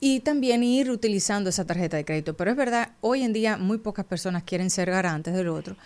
[0.00, 2.36] Y también ir utilizando esa tarjeta de crédito.
[2.36, 5.76] Pero es verdad, hoy en día muy pocas personas quieren ser garantes del otro.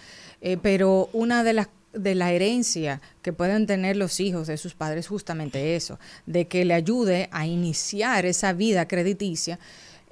[0.43, 4.73] Eh, pero una de las de la herencia que pueden tener los hijos de sus
[4.75, 9.59] padres es justamente eso, de que le ayude a iniciar esa vida crediticia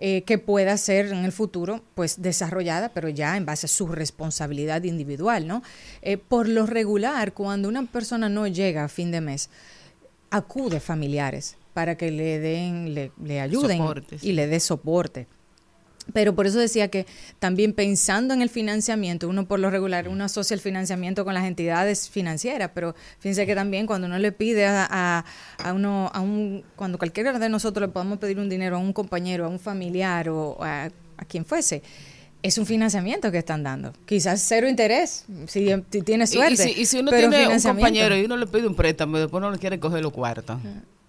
[0.03, 3.87] eh, que pueda ser en el futuro pues desarrollada, pero ya en base a su
[3.87, 5.63] responsabilidad individual, ¿no?
[6.01, 9.51] Eh, por lo regular, cuando una persona no llega a fin de mes,
[10.31, 13.83] acude familiares para que le den, le, le ayuden
[14.23, 15.27] y le dé soporte.
[16.13, 17.07] Pero por eso decía que
[17.39, 21.45] también pensando en el financiamiento, uno por lo regular, uno asocia el financiamiento con las
[21.45, 25.25] entidades financieras, pero fíjense que también cuando uno le pide a, a,
[25.63, 28.93] a uno, a un, cuando cualquiera de nosotros le podamos pedir un dinero a un
[28.93, 30.85] compañero, a un familiar o a,
[31.17, 31.83] a quien fuese,
[32.43, 33.93] es un financiamiento que están dando.
[34.07, 36.55] Quizás cero interés, si, si tiene Y- suerte.
[36.55, 39.21] Y, si, y si uno tiene un compañero y uno le pide un préstamo y
[39.21, 40.59] después no le quiere coger los cuartos.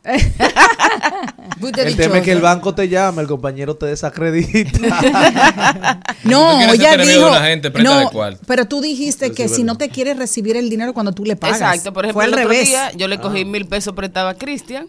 [0.03, 4.79] El tema es que el banco te llama, el compañero te desacredita.
[6.23, 8.41] No, tú ella dijo, de una gente, no, cuarto.
[8.45, 11.59] pero tú dijiste que si no te quieres recibir el dinero cuando tú le pagas.
[11.59, 12.67] Exacto, por ejemplo, Fue al el otro revés.
[12.67, 13.21] día yo le Ah.
[13.21, 14.87] cogí mil pesos prestado a Cristian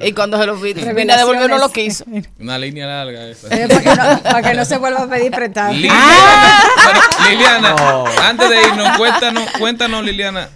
[0.00, 2.04] y cuando se lo vi, vine a devolver no lo quiso.
[2.40, 3.46] Una línea larga esa.
[3.54, 5.72] Eh, para, que no, para que no se vuelva a pedir prestado.
[5.72, 7.28] Liliana, Ah.
[7.30, 8.04] Liliana, No.
[8.22, 10.48] antes de irnos, cuéntanos, cuéntanos, Liliana,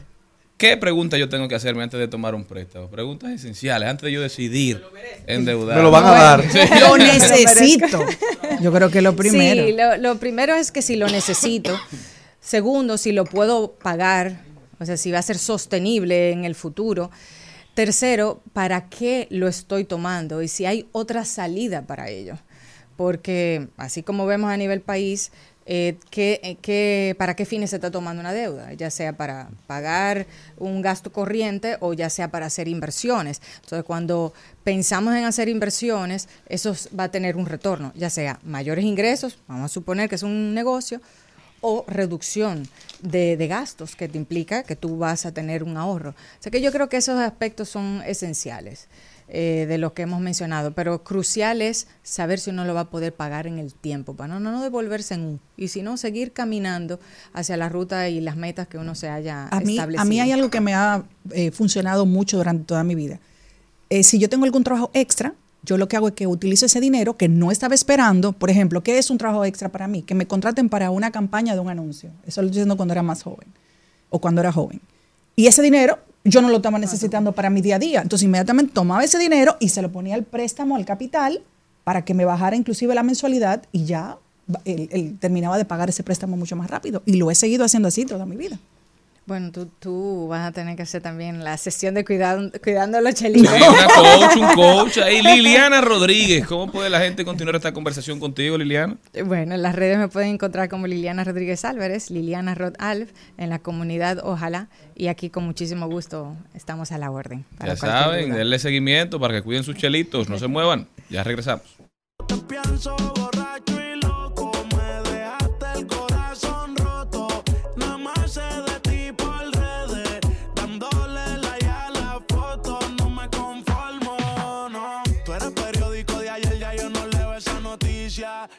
[0.56, 2.88] ¿qué pregunta yo tengo que hacerme antes de tomar un préstamo?
[2.88, 4.82] Preguntas esenciales, antes de yo decidir
[5.26, 5.76] endeudar.
[5.76, 6.44] Me lo van a dar.
[6.80, 8.04] Lo necesito.
[8.60, 9.66] Yo creo que lo primero.
[9.66, 11.78] Sí, lo, lo primero es que si lo necesito.
[12.40, 14.40] Segundo, si lo puedo pagar,
[14.78, 17.10] o sea, si va a ser sostenible en el futuro.
[17.74, 20.42] Tercero, ¿para qué lo estoy tomando?
[20.42, 22.38] Y si hay otra salida para ello.
[22.96, 25.30] Porque así como vemos a nivel país,
[25.66, 30.26] eh, eh, qué- para qué fines se está tomando una deuda, ya sea para pagar
[30.56, 33.42] un gasto corriente o ya sea para hacer inversiones.
[33.62, 34.32] Entonces, cuando
[34.64, 39.70] pensamos en hacer inversiones, eso va a tener un retorno, ya sea mayores ingresos, vamos
[39.70, 41.00] a suponer que es un negocio,
[41.62, 42.68] o reducción
[43.00, 46.10] de, de gastos que te implica que tú vas a tener un ahorro.
[46.10, 48.88] O sea que yo creo que esos aspectos son esenciales
[49.28, 52.90] eh, de lo que hemos mencionado, pero crucial es saber si uno lo va a
[52.90, 55.96] poder pagar en el tiempo, para no, no, no devolverse en un, y si no,
[55.96, 57.00] seguir caminando
[57.32, 60.02] hacia la ruta y las metas que uno se haya A mí, establecido.
[60.02, 63.18] a mí hay algo que me ha eh, funcionado mucho durante toda mi vida.
[63.90, 66.80] Eh, si yo tengo algún trabajo extra, yo lo que hago es que utilizo ese
[66.80, 68.32] dinero que no estaba esperando.
[68.32, 70.02] Por ejemplo, ¿qué es un trabajo extra para mí?
[70.02, 72.10] Que me contraten para una campaña de un anuncio.
[72.26, 73.48] Eso lo estoy diciendo cuando era más joven
[74.10, 74.80] o cuando era joven.
[75.34, 78.02] Y ese dinero yo no lo estaba necesitando para mi día a día.
[78.02, 81.42] Entonces inmediatamente tomaba ese dinero y se lo ponía al préstamo, al capital,
[81.84, 84.18] para que me bajara inclusive la mensualidad y ya
[84.64, 87.02] él, él terminaba de pagar ese préstamo mucho más rápido.
[87.06, 88.58] Y lo he seguido haciendo así toda mi vida.
[89.26, 93.00] Bueno, tú, tú vas a tener que hacer también la sesión de cuidado, cuidando a
[93.00, 93.52] los Sí, chelitos.
[93.52, 94.98] una coach, un coach.
[94.98, 96.46] Ahí, Liliana Rodríguez.
[96.46, 98.96] ¿Cómo puede la gente continuar esta conversación contigo, Liliana?
[99.24, 103.50] Bueno, en las redes me pueden encontrar como Liliana Rodríguez Álvarez, Liliana Rod Alf, en
[103.50, 104.68] la comunidad Ojalá.
[104.94, 107.44] Y aquí con muchísimo gusto estamos a la orden.
[107.58, 108.38] para Ya saben, duda.
[108.38, 110.28] denle seguimiento para que cuiden sus chelitos.
[110.28, 110.86] No se muevan.
[111.10, 111.64] Ya regresamos.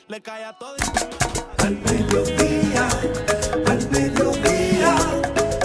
[0.10, 0.74] Le cae a todo.
[1.58, 2.88] Al mediodía,
[3.68, 4.96] al mediodía,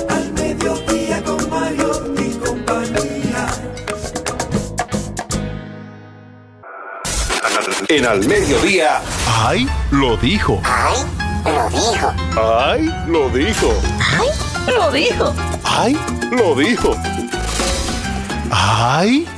[0.09, 3.47] al mediodía con Mario y compañía.
[7.89, 9.01] En al mediodía.
[9.29, 9.69] ¡Ay!
[9.93, 10.61] Lo dijo.
[10.65, 11.07] ¡Ay!
[11.47, 12.13] Lo dijo.
[12.37, 12.91] ¡Ay!
[13.07, 13.73] Lo dijo.
[14.19, 14.27] ¡Ay!
[14.67, 15.35] Lo dijo.
[15.63, 15.97] ¡Ay!
[16.33, 16.97] Lo dijo.
[18.51, 19.29] ¡Ay!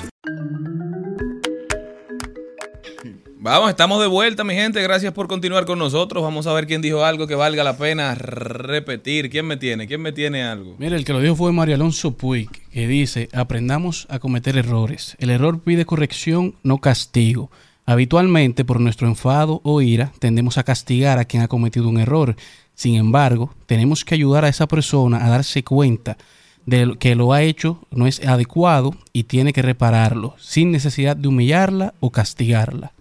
[3.44, 4.82] Vamos, estamos de vuelta, mi gente.
[4.82, 6.22] Gracias por continuar con nosotros.
[6.22, 9.28] Vamos a ver quién dijo algo que valga la pena repetir.
[9.28, 9.86] ¿Quién me tiene?
[9.86, 10.76] ¿Quién me tiene algo?
[10.78, 15.14] Mira, el que lo dijo fue Mario Alonso Puig, que dice, aprendamos a cometer errores.
[15.18, 17.50] El error pide corrección, no castigo.
[17.84, 22.36] Habitualmente, por nuestro enfado o ira, tendemos a castigar a quien ha cometido un error.
[22.74, 26.16] Sin embargo, tenemos que ayudar a esa persona a darse cuenta
[26.64, 31.28] de que lo ha hecho no es adecuado y tiene que repararlo, sin necesidad de
[31.28, 32.94] humillarla o castigarla.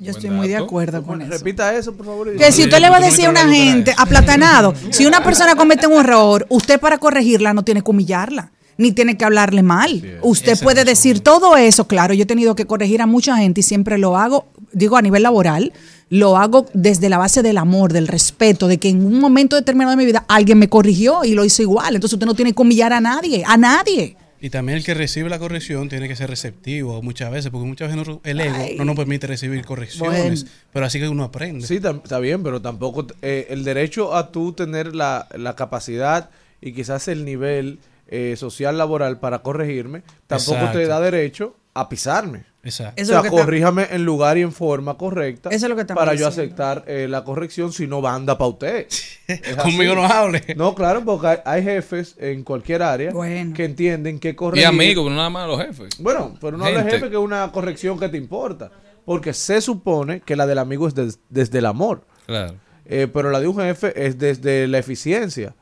[0.00, 1.30] Yo estoy muy de acuerdo con eso.
[1.30, 2.36] Repita eso, por favor.
[2.36, 5.86] Que si usted le va a decir a una gente aplatanado, si una persona comete
[5.86, 10.20] un error, usted para corregirla no tiene que humillarla, ni tiene que hablarle mal.
[10.22, 13.64] Usted puede decir todo eso, claro, yo he tenido que corregir a mucha gente y
[13.64, 15.72] siempre lo hago, digo a nivel laboral,
[16.10, 19.90] lo hago desde la base del amor, del respeto, de que en un momento determinado
[19.90, 21.96] de mi vida alguien me corrigió y lo hizo igual.
[21.96, 24.16] Entonces usted no tiene que humillar a nadie, a nadie.
[24.40, 27.90] Y también el que recibe la corrección tiene que ser receptivo muchas veces, porque muchas
[27.94, 28.76] veces no- el ego Ay.
[28.76, 30.56] no nos permite recibir correcciones, Bueno.
[30.72, 31.66] pero así que uno aprende.
[31.66, 36.72] Sí, está bien, pero tampoco eh, el derecho a tú tener la, la capacidad y
[36.72, 42.44] quizás el nivel eh, social laboral para corregirme, tampoco te da derecho a pisarme.
[42.68, 43.00] Exacto.
[43.02, 45.76] Eso o sea, es está- corríjame en lugar y en forma correcta Eso es lo
[45.76, 48.86] que para yo aceptar eh, la corrección si no banda para usted.
[49.62, 50.42] Conmigo no hable.
[50.56, 53.54] No, claro, porque hay, hay jefes en cualquier área Bueno.
[53.54, 54.66] que entienden que Y corregir...
[54.66, 55.88] amigos, pero no nada más los jefes.
[55.98, 56.92] Bueno, pero no habla Gente.
[56.96, 58.70] jefe que es una corrección que te importa.
[59.04, 62.04] Porque se supone que la del amigo es des- desde el amor.
[62.26, 62.54] Claro.
[62.84, 65.54] Eh, pero la de un jefe es desde la eficiencia.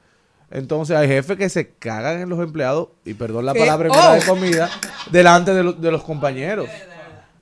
[0.50, 3.58] Entonces hay jefes que se cagan en los empleados, y perdón la ¿Qué?
[3.60, 4.26] palabra en hora de Oh.
[4.26, 4.70] comida,
[5.10, 6.68] delante de, los- de los compañeros.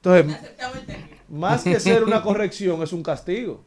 [0.05, 0.37] Entonces,
[1.29, 3.65] más que ser una corrección, es un castigo.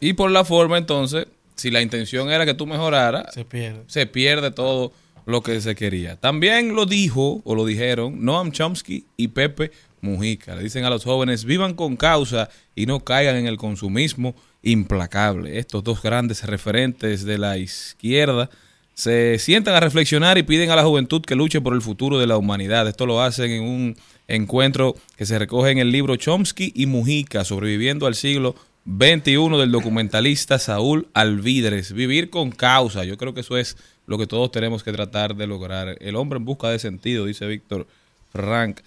[0.00, 3.82] Y por la forma, entonces, si la intención era que tú mejoraras, Se pierde.
[3.86, 4.92] se pierde todo
[5.26, 6.16] lo que se quería.
[6.16, 9.70] También lo dijo o lo dijeron Noam Chomsky y Pepe
[10.00, 10.54] Mujica.
[10.56, 15.58] Le dicen a los jóvenes, vivan con causa y no caigan en el consumismo implacable.
[15.58, 18.48] Estos dos grandes referentes de la izquierda
[18.94, 22.26] se sientan a reflexionar y piden a la juventud que luche por el futuro de
[22.26, 22.88] la humanidad.
[22.88, 23.96] Esto lo hacen en un
[24.28, 28.54] encuentro que se recoge en el libro Chomsky y Mujica, sobreviviendo al siglo
[28.84, 31.92] 21 del documentalista Saúl Alvídrez.
[31.92, 33.04] Vivir con causa.
[33.04, 33.76] Yo creo que eso es
[34.06, 35.96] lo que todos tenemos que tratar de lograr.
[36.00, 37.86] El hombre en busca de sentido, dice Víctor
[38.32, 38.80] Frank.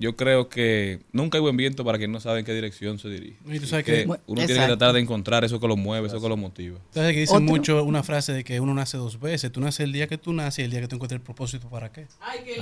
[0.00, 3.08] Yo creo que nunca hay buen viento para quien no sabe en qué dirección se
[3.08, 3.36] dirige.
[3.48, 4.78] Y tú sabes que que- uno tiene que Exacto.
[4.78, 6.78] tratar de encontrar eso que lo mueve, eso que lo motiva.
[6.86, 7.46] Entonces que dicen Otro.
[7.48, 9.52] mucho una frase de que uno nace dos veces.
[9.52, 11.68] Tú naces el día que tú naces y el día que tú encuentres el propósito
[11.68, 12.06] para qué.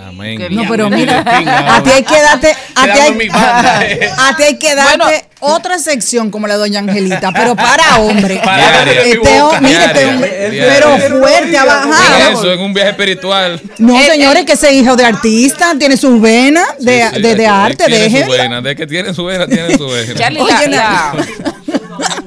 [0.00, 0.38] Amén.
[0.38, 1.20] Qué No, pero Mira,
[1.76, 3.18] a ti hay que darte, a ti hay,
[4.02, 4.10] eh.
[4.18, 7.98] a ti hay que darte, Bueno, otra sección como la de doña Angelita, pero para
[8.00, 8.34] hombre.
[8.42, 9.02] Diaria.
[9.04, 10.74] Este hom- mire, este hombre, Diaria.
[10.98, 12.32] pero fuerte, ha bajado.
[12.32, 13.60] Eso, en un viaje espiritual.
[13.78, 17.84] No, señores, que ese hijo de artista tiene sus venas de, Sí, de, de arte,
[18.28, 18.60] vena.
[18.60, 20.14] De que tienen su vena, tienen su vena.
[20.14, 21.14] Charlie, Oye, la-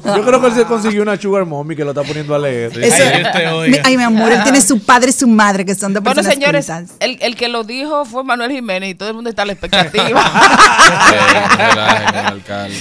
[0.04, 2.72] Yo creo que él se consiguió una sugar mommy que lo está poniendo a leer.
[2.84, 3.78] Eso- Ay, Dios te oiga.
[3.78, 6.16] mi- ay, mi amor, él tiene su padre y su madre, que son de Bueno,
[6.16, 6.90] personas señores, cultas.
[7.00, 9.54] el, el que lo dijo fue Manuel Jiménez y todo el mundo está a la
[9.54, 10.22] expectativa.
[11.72, 12.76] El alcalde.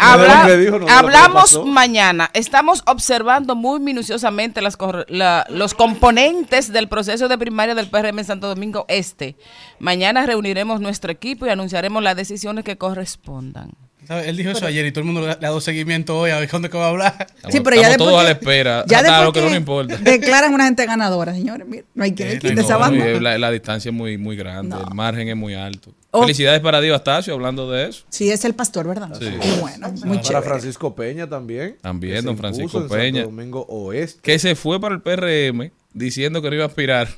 [0.00, 2.30] Habla- No, dijo, no, no, que hablamos mañana.
[2.34, 8.18] Estamos observando muy minuciosamente las corre- la- los componentes del proceso de primaria del PRM
[8.20, 9.36] en Santo Domingo Este.
[9.78, 13.70] Mañana reuniremos nuestro equipo y anunciaremos las decisiones que correspondan.
[14.08, 16.48] Él dijo eso ayer y todo el mundo le ha dado seguimiento hoy a ver
[16.70, 17.26] que va a hablar.
[17.50, 18.84] Sí, pero ya después todos a la que- espera.
[18.86, 19.96] ya hasta lo que, no importa.
[19.98, 21.66] Declaran una gente ganadora, señores.
[21.94, 23.06] no hay le quite no, esa no, banda.
[23.10, 24.82] Y la, la distancia es muy, muy grande, No.
[24.88, 25.92] el margen es muy alto.
[26.10, 26.22] Oh.
[26.22, 28.04] Felicidades para Diego Astacio, hablando de eso.
[28.08, 29.10] Sí, es el pastor, ¿verdad?
[29.18, 29.26] Sí.
[29.26, 30.46] Y bueno, muy Para chévere.
[30.46, 31.76] Francisco Peña también.
[31.82, 33.24] También, don Francisco Peña.
[33.24, 34.20] Domingo Oeste.
[34.22, 37.08] Que se fue para el PRM diciendo que no iba a aspirar.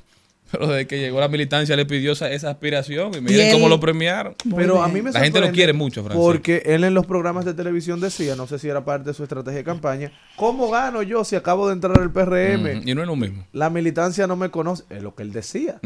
[0.51, 3.13] Pero desde que llegó la militancia le pidió esa, esa aspiración.
[3.17, 4.35] Y miren él- cómo lo premiaron.
[4.57, 6.25] Pero a mí me La gente lo quiere mucho, Francisco.
[6.27, 9.23] Porque él en los programas de televisión decía, no sé si era parte de su
[9.23, 12.79] estrategia de campaña, ¿cómo gano yo si acabo de entrar al PRM?
[12.81, 13.47] Ujú, Y no es lo mismo.
[13.53, 14.85] La militancia no me conoce.
[14.91, 15.79] Es lo que él decía.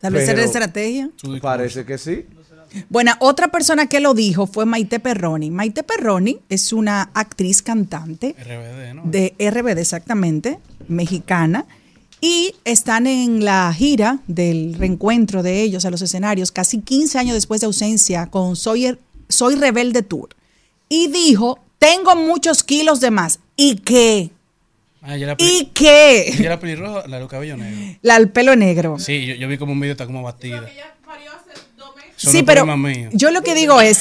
[0.00, 1.10] Tal vez era estrategia.
[1.40, 2.26] Parece que sí.
[2.90, 5.50] Bueno, otra persona que lo dijo fue Maite Perroni.
[5.50, 9.02] Maite Perroni es una actriz cantante RBD, ¿no?
[9.04, 11.64] de RBD exactamente, mexicana,
[12.20, 17.34] y están en la gira del reencuentro de ellos a los escenarios casi 15 años
[17.34, 18.98] después de ausencia con Soy,
[19.28, 20.30] Soy Rebelde Tour.
[20.88, 23.40] Y dijo, tengo muchos kilos de más.
[23.56, 24.30] ¿Y qué?
[25.02, 26.28] Ah, ¿Y peli- qué?
[26.28, 27.98] ella era pelirroja, la del cabello negro.
[28.02, 28.98] La el pelo negro.
[28.98, 30.68] Sí, yo, yo vi como un video está como batida.
[32.16, 32.66] Sí, pero
[33.12, 34.00] yo lo que digo es,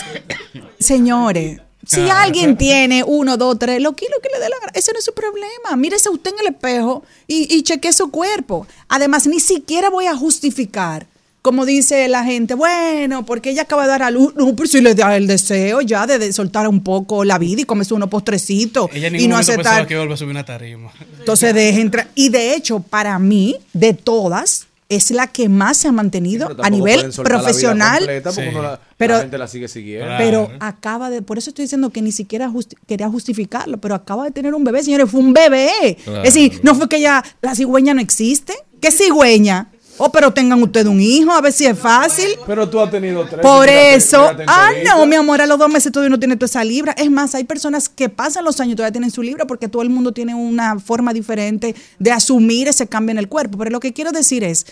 [0.80, 4.91] señores, si alguien tiene uno, dos, tres, lo kilos que le dé la gana, ese
[4.93, 5.75] no es su problema.
[5.75, 8.67] Mírese usted en el espejo y, y cheque su cuerpo.
[8.89, 11.07] Además, ni siquiera voy a justificar,
[11.41, 14.35] como dice la gente, bueno, porque ella acaba de dar a luz.
[14.35, 17.61] No, pero si le da el deseo ya de, de soltar un poco la vida
[17.61, 19.88] y comerse unos postrecitos Ella y no aceptar.
[19.88, 20.91] que iba a volver a subir una tarima.
[21.19, 22.09] Entonces, deje entrar.
[22.15, 26.69] Y de hecho, para mí, de todas, es la que más se ha mantenido a
[26.69, 27.97] nivel profesional.
[27.99, 28.41] completa Sí.
[28.53, 30.05] la, Pero- la gente la sigue siguiendo.
[30.07, 30.23] Claro.
[30.23, 34.23] Pero acaba de, por eso estoy diciendo que ni siquiera justi- quería justificarlo, pero acaba
[34.23, 35.97] de tener un bebé, señores, fue un bebé.
[36.03, 36.23] Claro.
[36.23, 38.53] Es decir, no fue que ya la cigüeña no existe.
[38.79, 39.69] ¿Qué cigüeña?
[39.97, 42.27] Oh, pero tengan ustedes un hijo, a ver si es fácil.
[42.45, 43.41] Pero tú has tenido tres.
[43.41, 46.63] Por eso, ah, no, mi amor, a los dos meses todavía no tiene toda esa
[46.63, 46.93] libra.
[46.93, 49.81] Es más, hay personas que pasan los años y todavía tienen su libra porque todo
[49.81, 53.57] el mundo tiene una forma diferente de asumir ese cambio en el cuerpo.
[53.57, 54.67] Pero lo que quiero decir es,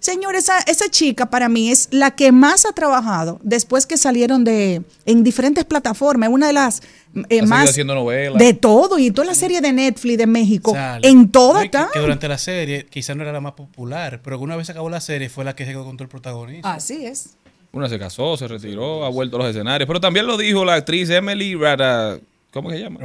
[0.00, 4.44] señor, esa, esa chica para mí es la que más ha trabajado después que salieron
[4.44, 6.28] de en diferentes plataformas.
[6.30, 6.80] Una de las eh,
[7.20, 8.38] Ha seguido más haciendo novelas.
[8.38, 10.72] de todo y toda la serie de Netflix de México.
[10.72, 11.08] Sale.
[11.08, 11.88] En toda No, que, está.
[11.92, 14.72] que durante la serie quizás no era la más popular, pero que una vez se
[14.72, 16.72] acabó la serie fue la que se quedó con todo el protagonista.
[16.74, 17.30] Así es.
[17.72, 19.86] Una se casó, se retiró, ha vuelto a los escenarios.
[19.86, 22.18] Pero también lo dijo la actriz Emily Rada.
[22.50, 22.98] ¿Cómo que se llama?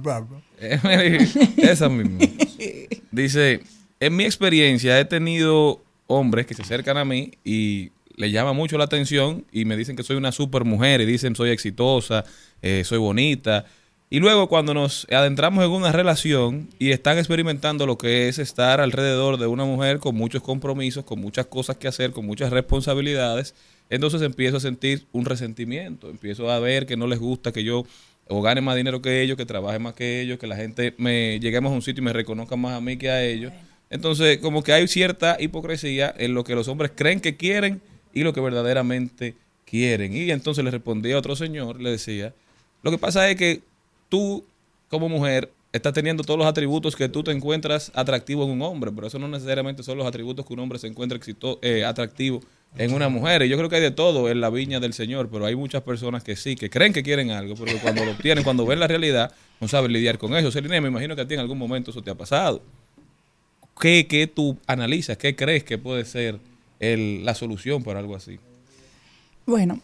[0.00, 0.24] Bla.
[0.60, 2.18] Emily, esa misma.
[3.10, 3.60] Dice,
[4.00, 8.78] en mi experiencia he tenido hombres que se acercan a mí y le llama mucho
[8.78, 12.24] la atención y me dicen que soy una super mujer y dicen soy exitosa,
[12.62, 13.64] eh, soy bonita.
[14.10, 18.80] Y luego cuando nos adentramos en una relación y están experimentando lo que es estar
[18.80, 23.54] alrededor de una mujer con muchos compromisos, con muchas cosas que hacer, con muchas responsabilidades,
[23.90, 27.84] entonces empiezo a sentir un resentimiento, empiezo a ver que no les gusta que yo
[28.28, 31.38] o gane más dinero que ellos, que trabaje más que ellos, que la gente me
[31.40, 33.52] lleguemos a un sitio y me reconozca más a mí que a ellos.
[33.90, 37.80] Entonces, como que hay cierta hipocresía en lo que los hombres creen que quieren
[38.12, 39.34] y lo que verdaderamente
[39.64, 40.14] quieren.
[40.14, 42.34] Y entonces le respondí a otro señor, le decía,
[42.82, 43.62] lo que pasa es que
[44.08, 44.44] tú,
[44.88, 48.90] como mujer, estás teniendo todos los atributos que tú te encuentras atractivo en un hombre,
[48.94, 52.40] pero eso no necesariamente son los atributos que un hombre se encuentra exito- eh, atractivo
[52.76, 53.42] en una mujer.
[53.42, 55.82] Y yo creo que hay de todo en la viña del Señor, pero hay muchas
[55.82, 58.86] personas que sí, que creen que quieren algo, pero cuando lo obtienen, cuando ven la
[58.86, 60.50] realidad, no saben lidiar con eso.
[60.50, 62.62] Celine, me imagino que a ti en algún momento eso te ha pasado.
[63.80, 65.16] ¿Qué, qué tú analizas?
[65.16, 66.40] ¿Qué crees que puede ser
[66.80, 68.38] el- la solución para algo así?
[69.46, 69.80] Bueno,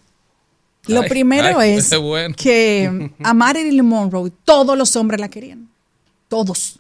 [0.87, 2.35] lo Ay, primero ay, es bueno.
[2.37, 5.69] que a Marilyn Monroe todos los hombres la querían.
[6.29, 6.79] Todos.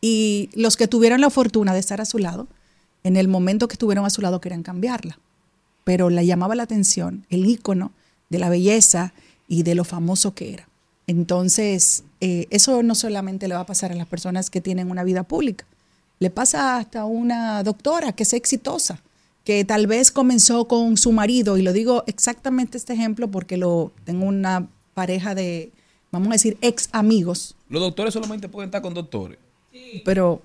[0.00, 2.46] Y los que tuvieron la fortuna de estar a su lado,
[3.02, 5.18] en el momento que estuvieron a su lado querían cambiarla.
[5.84, 7.92] Pero le llamaba la atención el ícono
[8.28, 9.12] de la belleza
[9.48, 10.68] y de lo famoso que era.
[11.06, 15.04] Entonces, eh, eso no solamente le va a pasar a las personas que tienen una
[15.04, 15.64] vida pública,
[16.18, 19.00] le pasa hasta a una doctora que es exitosa,
[19.44, 23.92] que tal vez comenzó con su marido, y lo digo exactamente este ejemplo porque lo
[24.04, 25.70] tengo una pareja de,
[26.10, 29.38] vamos a decir, ex amigos, Los doctores solamente pueden estar con doctores.
[30.04, 30.42] pero...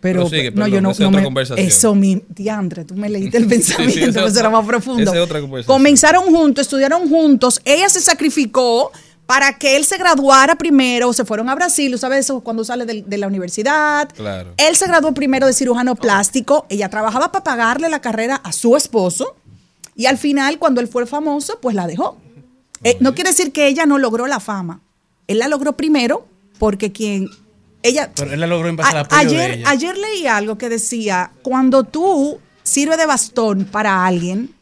[0.00, 1.42] Pero, Prosigue, no, perdón, yo no, no me-.
[1.58, 5.00] Eso, mi diandre, tú me leíste el Sí, sí, pensamiento, esa eso era más profundo.
[5.00, 5.76] esa es otra conversación.
[5.76, 8.90] Comenzaron juntos, estudiaron juntos, ella se sacrificó
[9.26, 12.40] para que él se graduara primero, se fueron a Brasil, ¿sabes eso?
[12.40, 14.08] Cuando sale de, la universidad.
[14.14, 14.52] Claro.
[14.56, 18.76] Él se graduó primero de cirujano plástico, ella trabajaba para pagarle la carrera a su
[18.76, 19.36] esposo
[19.94, 22.18] y al final, cuando él fue famoso, pues la dejó.
[22.84, 24.80] Eh, no quiere decir que ella no logró la fama.
[25.28, 26.26] Él la logró primero
[26.58, 27.28] porque quien
[27.82, 29.70] ella Pero él la logró en base al a- apoyo de ayer, ella.
[29.70, 34.54] ayer leí algo que decía, cuando tú sirves de bastón para alguien,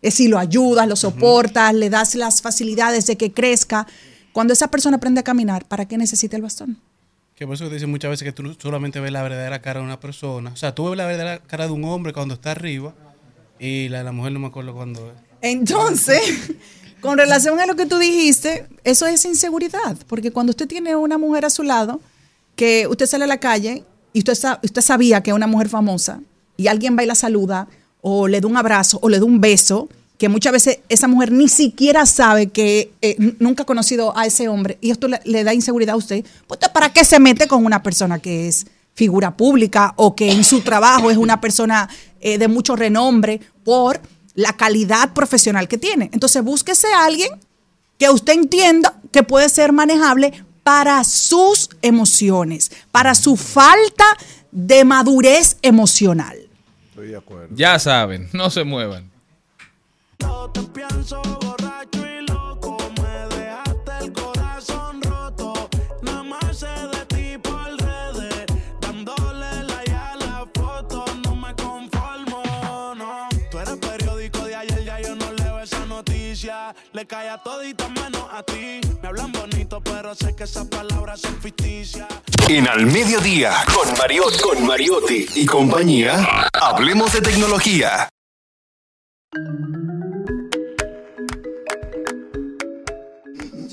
[0.00, 3.86] es decir, lo ayudas, lo soportas, le das las facilidades de que crezca,
[4.32, 6.78] cuando esa persona aprende a caminar, ¿para qué necesita el bastón?
[7.34, 9.86] Que por eso te dicen muchas veces que tú solamente ves la verdadera cara de
[9.86, 10.50] una persona.
[10.50, 12.94] O sea, tú ves la verdadera cara de un hombre cuando está arriba
[13.58, 15.14] y la de la mujer no me acuerdo cuándo es.
[15.40, 16.20] Entonces,
[17.00, 21.18] con relación a lo que tú dijiste, eso es inseguridad, porque cuando usted tiene una
[21.18, 22.00] mujer a su lado,
[22.56, 26.20] que usted sale a la calle y usted, usted sabía que es una mujer famosa
[26.56, 27.68] y alguien va y la saluda
[28.00, 29.88] o le da un abrazo o le da un beso,
[30.18, 34.48] que muchas veces esa mujer ni siquiera sabe que eh, nunca ha conocido a ese
[34.48, 37.64] hombre y esto le, da inseguridad a usted, pues ¿usted ¿para qué se mete con
[37.64, 41.88] una persona que es figura pública o que en su trabajo es una persona
[42.20, 44.00] eh, de mucho renombre por
[44.34, 46.10] la calidad profesional que tiene?
[46.12, 47.30] Entonces búsquese a alguien
[47.96, 50.32] que usted entienda que puede ser manejable
[50.64, 54.04] para sus emociones, para su falta
[54.50, 56.47] de madurez emocional.
[56.98, 57.54] Estoy de acuerdo.
[57.54, 59.08] Ya saben, no se muevan.
[60.74, 62.76] pienso borracho y loco.
[63.00, 65.70] Me dejaste el corazón roto.
[66.02, 68.46] Nada más sé de ti por redes.
[68.80, 71.04] Dándole like a la foto.
[71.24, 72.42] No me conformo,
[72.96, 73.28] no.
[73.48, 76.74] Tú eres periódico de ayer, ya yo no leo esa noticia.
[76.92, 78.80] Le cae a todita menos a ti.
[79.00, 82.08] Me hablan bonito, pero sé que esas palabras son ficticias.
[82.50, 88.08] En Al Mediodía, con Mariotti, con Mariotti y compañía, hablemos de tecnología.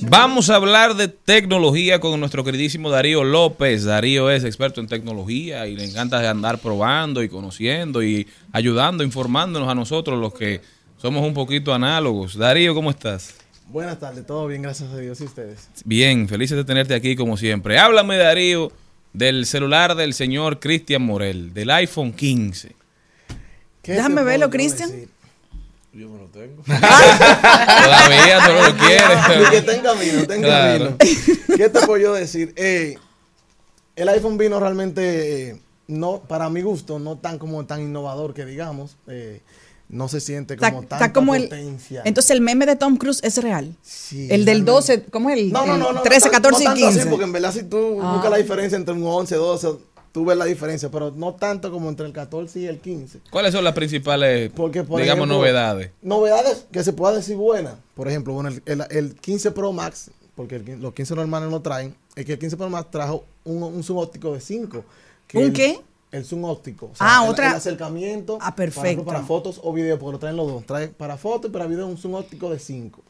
[0.02, 3.86] Vamos a hablar de tecnología con nuestro queridísimo Darío López.
[3.86, 9.70] Darío es experto en tecnología y le encanta andar probando y conociendo y ayudando, informándonos
[9.70, 10.60] a nosotros los que
[10.98, 12.38] somos un poquito análogos.
[12.38, 13.45] Darío, ¿cómo estás?
[13.70, 15.68] Buenas tardes, todo bien, gracias a Dios y ustedes.
[15.84, 17.78] Bien, felices de tenerte aquí como siempre.
[17.80, 18.72] Háblame, Darío,
[19.14, 22.76] del celular del señor Cristian Morel, del iPhone 15.
[23.82, 24.90] ¿Qué Déjame verlo, Cristian.
[25.94, 26.62] Yo me lo tengo.
[26.66, 29.50] Todavía tú no lo quieres.
[29.50, 30.98] Que está en Claro.
[30.98, 31.16] camino.
[31.58, 32.54] ¿Qué te puedo yo decir?
[32.58, 32.96] Eh,
[33.96, 38.46] el iPhone vino realmente, eh, no para mi gusto, no tan como tan innovador que
[38.46, 38.98] digamos.
[39.08, 39.42] eh,
[39.90, 41.44] no se siente Está, como está tanta como el.
[41.44, 42.02] potencia.
[42.04, 43.76] Del el meme de Tom Cruise es real.
[43.82, 44.72] Sí, el del realmente.
[44.72, 45.52] 12, ¿cómo es el?
[45.52, 46.02] No, no, el no, no.
[46.02, 47.10] 13, no, 14 no y tanto así, 15.
[47.10, 48.14] porque en verdad si tú Ah.
[48.14, 49.68] buscas la diferencia entre un 11, 12,
[50.12, 53.20] tú ves la diferencia, pero no tanto como entre el 14 y el 15.
[53.30, 55.92] ¿Cuáles son las principales, Porque, por digamos, ejemplo, novedades?
[56.02, 57.76] Novedades que se pueda decir buenas.
[57.96, 61.62] Por ejemplo, bueno, el, el- el 15 Pro Max, porque el los 15 normales no
[61.62, 64.84] traen, es que el 15 Pro Max trajo un, un zoom óptico de 5.
[65.34, 65.80] ¿Un qué?
[66.12, 66.88] El zoom óptico.
[66.88, 68.36] O Ah, el- otra- El acercamiento.
[68.40, 69.04] Ah, Para, perfecto.
[69.06, 70.66] para fotos o video, porque lo traen los dos.
[70.66, 73.02] Trae para fotos y para video un zoom óptico de 5.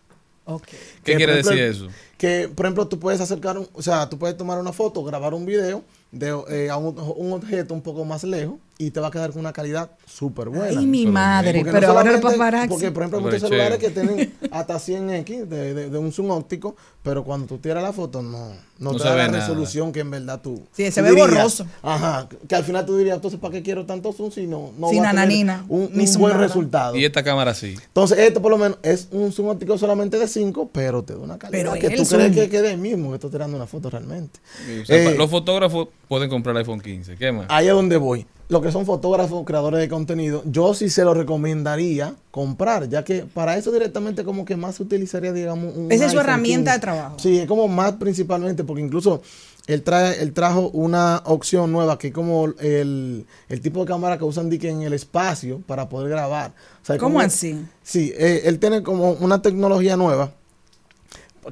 [0.45, 0.63] Ok.
[0.67, 1.87] ¿Qué Que, quiere por ejemplo, decir eso?
[2.17, 5.33] Que, por ejemplo, tú puedes acercar, un- o sea, tú puedes tomar una foto, grabar
[5.33, 5.83] un video
[6.15, 9.31] de eh, a un, un objeto un poco más lejos y te va a quedar
[9.31, 10.79] con una calidad súper buena.
[10.79, 12.67] Ay, mi madre, Porque pero no ahora.
[12.67, 13.85] Porque, por ejemplo, muchos celulares che.
[13.85, 17.93] que tienen hasta 100x de, de- de un zoom óptico, pero cuando tú tiras la
[17.93, 19.39] foto, no, no, No te se da ve la nada.
[19.39, 20.61] resolución que en verdad tú.
[20.73, 21.65] Sí, se tú ve borroso.
[21.81, 24.89] Ajá, que al final tú dirías, entonces, ¿para qué quiero tanto zoom si no, no
[24.89, 26.37] Sin va a tener nananina, un, buen nada.
[26.45, 26.95] resultado?
[26.97, 27.75] Y esta cámara sí.
[27.81, 31.19] Entonces, esto por lo menos es un zoom óptico solamente de 5, pero te da
[31.19, 33.67] una calidad Pero que es tú crees que quede el mismo que estás tirando una
[33.67, 34.37] foto realmente.
[34.81, 37.15] O sea, Eh, los fotógrafos pueden comprar iPhone 15.
[37.15, 37.45] ¿Qué más?
[37.49, 38.25] Ahí es donde voy.
[38.47, 43.23] Lo que son fotógrafos, creadores de contenido, yo sí se lo recomendaría comprar, ya que
[43.23, 46.73] para eso directamente como que más se utilizaría, digamos, un Esa es su herramienta 15.
[46.77, 47.15] de trabajo.
[47.19, 49.23] Sí, es como más principalmente, porque incluso
[49.65, 54.19] él trae, él trajo una opción nueva que es como el, el tipo de cámara
[54.19, 56.51] que usan en el espacio para poder grabar.
[56.83, 57.65] O sea, ¿Cómo como- así?
[57.81, 60.33] Sí, eh, él tiene como una tecnología nueva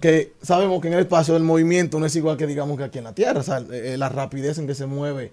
[0.01, 2.97] que sabemos que en el espacio el movimiento no es igual que digamos que aquí
[2.97, 5.31] en la Tierra, o sea, eh, la rapidez en que se mueve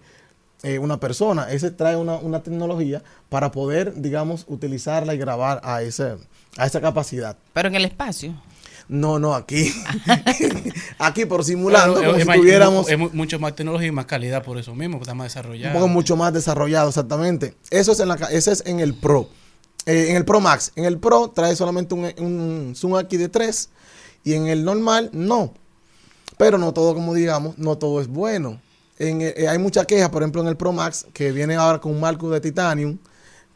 [0.63, 1.51] eh, una persona.
[1.51, 6.17] Ese trae una, una tecnología para poder, digamos, utilizarla y grabar a, ese,
[6.59, 7.37] a esa capacidad.
[7.55, 8.35] Pero en el espacio.
[8.89, 9.73] No, no, aquí.
[10.99, 14.43] aquí por simulando, Claro, como es, si tuviéramos es mucho más tecnología y más calidad
[14.43, 15.75] por eso mismo, porque está más desarrollado.
[15.75, 17.55] un poco mucho más desarrollado, exactamente.
[17.71, 19.29] Eso es en la, ca- ese es en el Pro.
[19.87, 20.73] Eh, en el Pro Max.
[20.77, 23.71] En el Pro trae solamente un, un Zoom aquí de 3
[24.25, 25.55] Y en el normal, no.
[26.37, 28.61] Pero no todo, como digamos, no todo es bueno.
[28.99, 31.93] En, eh, hay mucha queja, por ejemplo, en el Pro Max, que viene ahora con
[31.93, 32.99] un marco de titanium,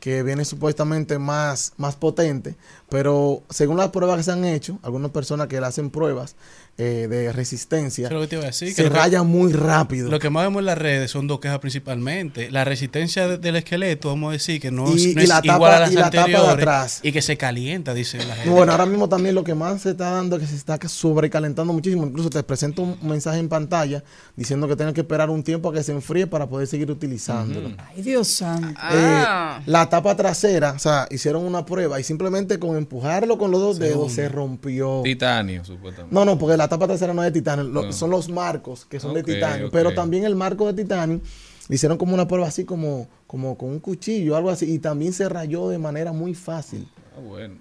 [0.05, 2.57] que viene supuestamente más, más potente,
[2.91, 6.37] pero según las pruebas que se han hecho, algunas personas que le hacen pruebas
[6.77, 9.23] eh, de resistencia, Eso es lo que te iba a decir, que se que- raya
[9.23, 10.11] muy rápido.
[10.11, 12.51] Lo que más vemos en las redes son dos quejas principalmente.
[12.51, 15.29] La resistencia de- del esqueleto, vamos a decir, que no, Y- es, no y es
[15.29, 17.01] la tapa- igual a las y la tapa de atrás.
[17.03, 18.51] Y que se calienta, dice la gente.
[18.51, 21.73] Bueno, ahora mismo también lo que más se está dando es que se está sobrecalentando
[21.73, 22.05] muchísimo.
[22.07, 24.03] Incluso te presento un mensaje en pantalla
[24.35, 27.71] diciendo que tienes que esperar un tiempo a que se enfríe para poder seguir utilizándolo.
[27.79, 28.77] Ay, Dios santo.
[28.81, 29.59] Ah.
[29.61, 33.61] Eh, la tapa trasera, o sea, hicieron una prueba y simplemente con empujarlo con los
[33.61, 35.03] dos dedos se rompió.
[35.05, 36.15] Titanio, supuestamente.
[36.15, 37.93] No, no, porque la tapa trasera no es de titanio, lo- No.
[37.93, 39.71] son los marcos que son de titanio.
[39.71, 41.21] Pero también el marco de titanio
[41.69, 45.29] hicieron como una prueba así como, como con un cuchillo, algo así, y también se
[45.29, 46.87] rayó de manera muy fácil.
[47.17, 47.55] Ah, bueno.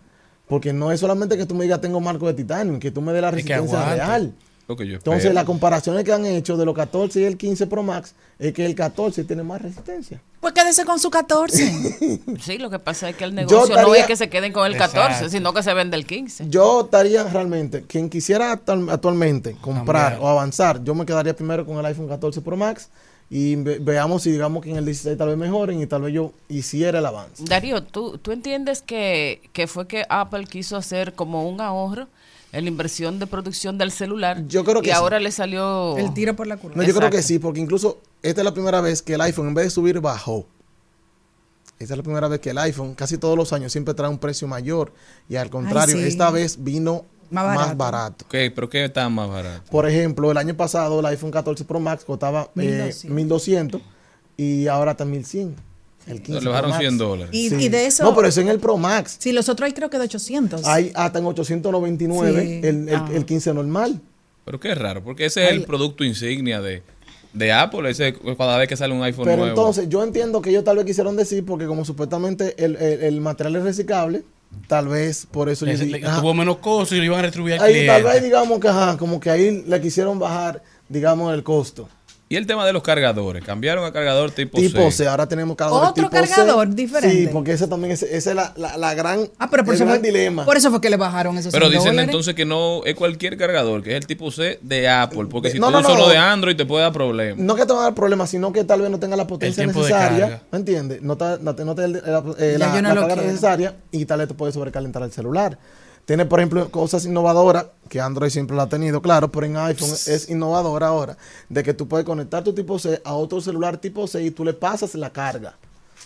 [0.48, 3.14] Porque no es solamente que tú me digas tengo marco de titanio, que tú me
[3.14, 4.34] dé la resistencia real.
[4.68, 5.12] Lo que yo espero.
[5.14, 8.54] Entonces, las comparaciones que han hecho de los 14 y el 15 Pro Max es
[8.54, 10.22] que el 14 tiene más resistencia.
[10.40, 12.20] Pues quédese con su 14.
[12.40, 14.78] Sí, lo que pasa es que el negocio no es que se queden con el
[14.78, 15.30] 14, Exacto.
[15.30, 16.46] sino que se vende el 15.
[16.50, 21.78] Yo estaría realmente, quien quisiera actual- actualmente comprar o avanzar, yo me quedaría primero con
[21.78, 22.90] el iPhone 14 Pro Max
[23.30, 26.14] y ve- veamos si digamos que en el 16 tal vez mejoren y tal vez
[26.14, 27.44] yo hiciera el avance.
[27.48, 32.08] Darío, ¿tú, tú entiendes que, que fue que Apple quiso hacer como un ahorro
[32.54, 34.48] en la inversión de producción del celular?
[34.48, 34.96] Yo creo que Y sí.
[34.96, 35.98] ahora le salió...
[35.98, 36.76] El tiro por la curva.
[36.78, 39.48] No, yo creo que sí, porque incluso esta es la primera vez que el iPhone
[39.50, 40.48] en vez de subir bajó.
[41.80, 44.20] Esta es la primera vez que el iPhone, casi todos los años, siempre trae un
[44.20, 44.94] precio mayor.
[45.28, 46.04] Y al contrario, sí.
[46.04, 47.78] esta vez vino Más más barato.
[47.78, 48.26] barato.
[48.26, 49.64] Ok, pero ¿qué está más barato?
[49.72, 53.12] Por ejemplo, el año pasado el iPhone 14 Pro Max costaba eh, 1200.
[53.12, 53.82] 1200
[54.38, 55.56] y ahora está 1100.
[56.08, 56.80] El 15 Le bajaron Pro Max.
[56.82, 57.30] 100 dólares.
[57.34, 57.56] Y, Sí.
[57.60, 58.04] y de eso.
[58.04, 59.16] No, pero eso en el Pro Max.
[59.20, 60.66] Sí, los otros hay creo que de 800.
[60.66, 62.68] Hay hasta en 899 Sí.
[62.68, 63.10] el, el, Ah.
[63.14, 64.00] el 15 normal.
[64.46, 66.84] Pero qué raro, porque ese es el producto insignia de,
[67.32, 69.50] de Apple, ese cada vez que sale un iPhone Pero nuevo.
[69.52, 73.22] entonces, yo entiendo que ellos tal vez quisieron decir, porque como supuestamente el, el- el
[73.22, 74.24] material es reciclable,
[74.68, 76.20] tal vez por eso Le- yo le- digo, ajá.
[76.20, 78.98] tuvo menos costos y lo iban a retribuir al Ahí tal vez digamos que ajá,
[78.98, 81.88] como que ahí le quisieron bajar, digamos, el costo.
[82.34, 84.92] Y el tema de los cargadores, cambiaron a cargador tipo, Tipo C.
[85.04, 86.30] C, ahora tenemos cargadores Otro tipo C.
[86.34, 87.18] cargador diferente.
[87.18, 89.82] Sí, porque ese también es, esa es la, la, la gran, ah, pero por el
[89.82, 90.46] eso, gran fue, dilema.
[90.46, 92.10] por eso fue que le bajaron esos Pero 100 dicen dólares.
[92.10, 95.60] entonces que no es cualquier cargador, que es el tipo C de Apple, porque si
[95.60, 95.98] No, tú no, usas no.
[96.04, 97.38] uno de Android te puede dar problemas.
[97.38, 99.66] No que te va a dar problemas, sino que tal vez no tenga la potencia
[99.68, 100.42] necesaria.
[100.52, 101.02] ¿Me entiendes?
[101.02, 101.92] No te, no te- no te- eh,
[102.58, 103.22] la, la carga quiero.
[103.22, 105.58] necesaria y tal vez te puede sobrecalentar el celular.
[106.06, 109.90] Tiene, por ejemplo, cosas innovadoras, que Android siempre lo ha tenido, claro, pero en iPhone
[109.92, 114.06] es innovadora ahora, de que tú puedes conectar tu tipo C a otro celular tipo
[114.08, 115.56] C y tú le pasas la carga.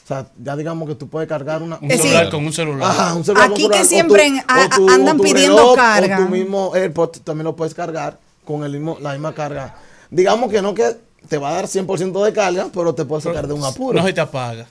[0.04, 1.80] O sea, ya digamos que tú puedes cargar una...
[1.82, 2.90] Un Es celular decir, con un celular.
[2.92, 6.20] Ajá, un celular Aquí con que siempre tu- a- tu- andan pidiendo reloj, carga.
[6.20, 9.76] O tu mismo AirPod también lo puedes cargar con el mismo, la misma carga.
[10.12, 10.96] Digamos que no que
[11.28, 14.00] te va a dar 100% de carga, pero te puede sacar de un apuro.
[14.00, 14.68] No se te apaga.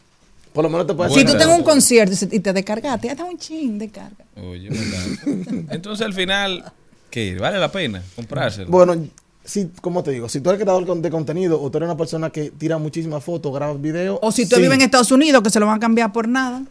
[0.57, 3.37] Por lo menos te puede Si tú de un concierto y te descargaste, hasta un
[3.37, 4.25] chin de carga.
[4.43, 5.65] Oye, ¿verdad?
[5.71, 6.65] Entonces al final,
[7.11, 7.35] ¿qué?
[7.35, 8.71] ¿Vale la pena comprárselo?
[8.71, 8.97] Bueno,
[9.45, 12.31] si, como te digo, si tú eres creador de contenido o tú eres una persona
[12.31, 14.19] que tira muchísimas fotos, grabas videos.
[14.23, 16.27] O si tú sí, vives en Estados Unidos, que se lo van a cambiar por
[16.27, 16.63] nada.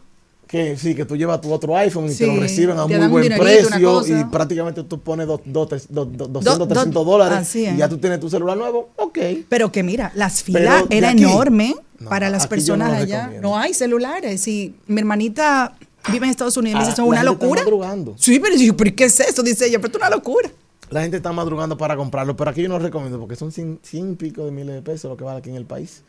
[0.48, 2.96] Que sí, que tú llevas tu otro iPhone y Sí, te lo reciben a te
[2.98, 6.66] muy un buen precio y prácticamente tú pones dos- dos- tres- dos- dos- 200, Do-
[6.66, 8.90] do- 300 dólares y ya tú tienes tu celular nuevo.
[8.96, 9.18] Ok.
[9.48, 12.92] Pero que mira, las Pero filas de era aquí- enorme No, para las no personas
[12.92, 13.20] allá.
[13.22, 13.48] recomiendo.
[13.48, 14.46] No hay celulares.
[14.48, 15.76] Y mi hermanita
[16.12, 17.62] vive en Estados Unidos y me Ah, dice, ¿eso es la una gente está locura?
[17.62, 18.14] madrugando.
[18.18, 19.42] Sí, pero yo, ¿pero qué es eso?
[19.42, 20.50] Dice ella, pero es una locura.
[20.90, 24.12] La gente está madrugando para comprarlo, pero aquí yo no recomiendo porque son 100, 100
[24.12, 26.02] y pico de miles de pesos lo que vale aquí en el país.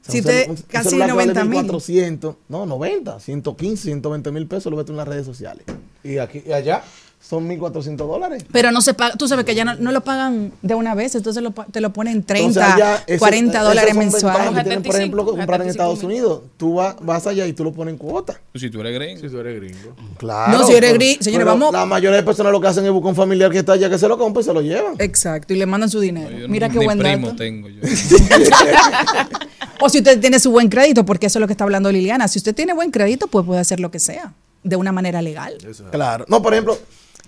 [0.00, 1.50] O sea, Si usted- un- un casi celular que vale 90 mil.
[1.60, 5.64] 1400, no, 90, 115, 120 mil pesos lo ves tú en las redes sociales.
[6.02, 6.82] Y aquí y allá.
[7.22, 8.44] Son 1.400 dólares.
[8.52, 11.14] Pero no se paga, tú sabes que ya no, no lo pagan de una vez,
[11.14, 14.64] entonces lo te lo ponen 30, Entonces, allá, eso- 40 esas dólares mensuales.
[14.64, 16.42] tienen, por ejemplo, 75, comprar en 75 Estados Unidos.
[16.58, 18.38] Tú va- vas allá y tú lo pones en cuota.
[18.54, 19.20] Si tú eres gringo.
[19.20, 19.94] Si tú eres gringo.
[20.18, 20.58] Claro.
[20.58, 23.10] No, si eres gris- señores, vamos- La mayoría de personas lo que hacen es buscar
[23.10, 24.94] un familiar que está allá que se lo compre y se lo llevan.
[24.98, 26.36] Exacto, y le mandan su dinero.
[26.36, 27.38] Yo Mira ni- qué ni buen primo dato.
[27.38, 27.80] tengo yo.
[29.80, 32.28] O si usted tiene su buen crédito, porque eso es lo que está hablando Liliana.
[32.28, 35.54] Si usted tiene buen crédito, pues puede hacer lo que sea, de una manera legal.
[35.90, 36.24] Claro.
[36.28, 36.78] No, por ejemplo,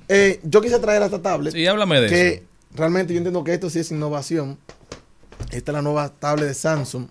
[0.08, 1.52] eh, yo quise traer a esta tablet.
[1.54, 2.42] Sí, háblame de que eso.
[2.74, 4.58] realmente yo entiendo que esto sí es innovación.
[5.50, 7.06] Esta es la nueva tablet de Samsung.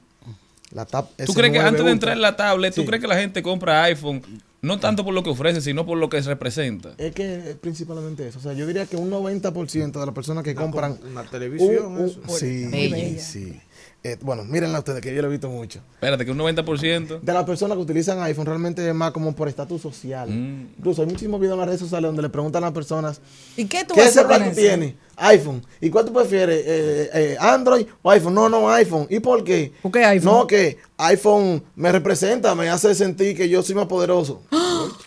[0.71, 3.07] La tab ¿Tú crees que S9 antes de entrar en la tablet, tú crees que
[3.07, 4.23] la gente compra iPhone
[4.63, 6.93] no tanto por lo que ofrece, sino por lo que representa?
[6.97, 8.39] Es que es principalmente eso.
[8.39, 11.97] O sea, yo diría que un 90% de las personas que compran Una televisión, un-
[11.99, 12.21] un- eso.
[12.39, 13.19] sí, Bella.
[13.21, 13.59] sí.
[14.05, 15.79] Eh, bueno, mírenla ustedes, que yo lo he visto mucho.
[15.93, 17.21] Espérate, que un 90%.
[17.21, 20.29] De las personas que utilizan iPhone realmente es más como por estatus social.
[20.29, 20.73] Mm.
[20.77, 23.21] Incluso hay muchísimos videos en las redes sociales donde le preguntan a las personas,
[23.55, 24.95] ¿Y qué tú ¿qué vas a hacer celular tú tienes?
[25.17, 25.63] iPhone.
[25.81, 26.63] ¿Y cuál tú prefieres?
[26.65, 28.33] Eh, eh, ¿Android o iPhone?
[28.33, 29.07] No, no, iPhone.
[29.09, 29.71] ¿Y por qué?
[29.81, 30.33] ¿Por qué iPhone?
[30.33, 34.41] No, que iPhone me representa, me hace sentir que yo soy más poderoso.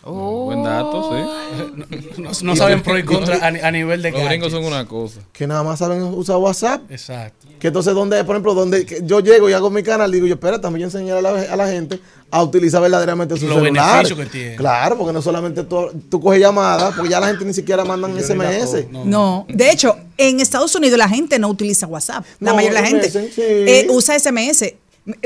[0.05, 2.17] Buen dato, sí.
[2.23, 4.87] No, no saben pro y contra a, ni- a nivel de Los gringos son una
[4.87, 5.21] cosa.
[5.33, 6.91] Que nada más saben usar WhatsApp.
[6.91, 7.47] Exacto.
[7.59, 10.35] Que entonces, donde, por ejemplo, donde que yo llego y hago mi canal, digo yo,
[10.35, 12.01] espera, también yo enseñar a la, a la gente
[12.31, 13.97] a utilizar verdaderamente su Los celular.
[14.05, 14.57] beneficios que tiene.
[14.57, 18.13] Claro, porque no solamente tú, tú coges llamadas, porque ya la gente ni siquiera mandan
[18.21, 18.87] SMS.
[19.05, 22.25] No, de hecho, en Estados Unidos la gente no utiliza WhatsApp.
[22.41, 23.29] La No, mayoría de la gente sí.
[23.39, 24.75] eh, usa SMS.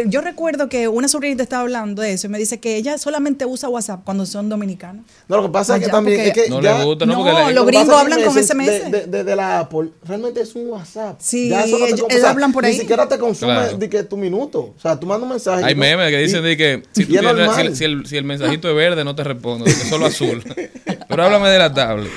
[0.07, 3.47] Yo recuerdo que una sobrinita estaba hablando de eso y me dice que ella solamente
[3.47, 5.07] usa WhatsApp cuando son dominicanos.
[5.27, 7.13] No, lo que pasa es que también es que No ya- le gusta, ¿no?
[7.15, 8.67] No, Porque la- los gringos hablan con SMS.
[8.67, 11.17] De, de- de- de la Apple, realmente es un WhatsApp.
[11.23, 12.73] Sí, Ya eso no ellos- hablan por ahí.
[12.75, 13.79] Ni siquiera te consume Claro.
[13.79, 14.75] de que tu minuto.
[14.77, 15.65] O sea, tú mandas un mensaje.
[15.65, 18.25] Hay memes que dicen y- de que si, tú tienes- si- si el, si el
[18.25, 20.43] mensajito es verde no te respondo, es solo azul.
[21.09, 22.11] Pero háblame de la tablet.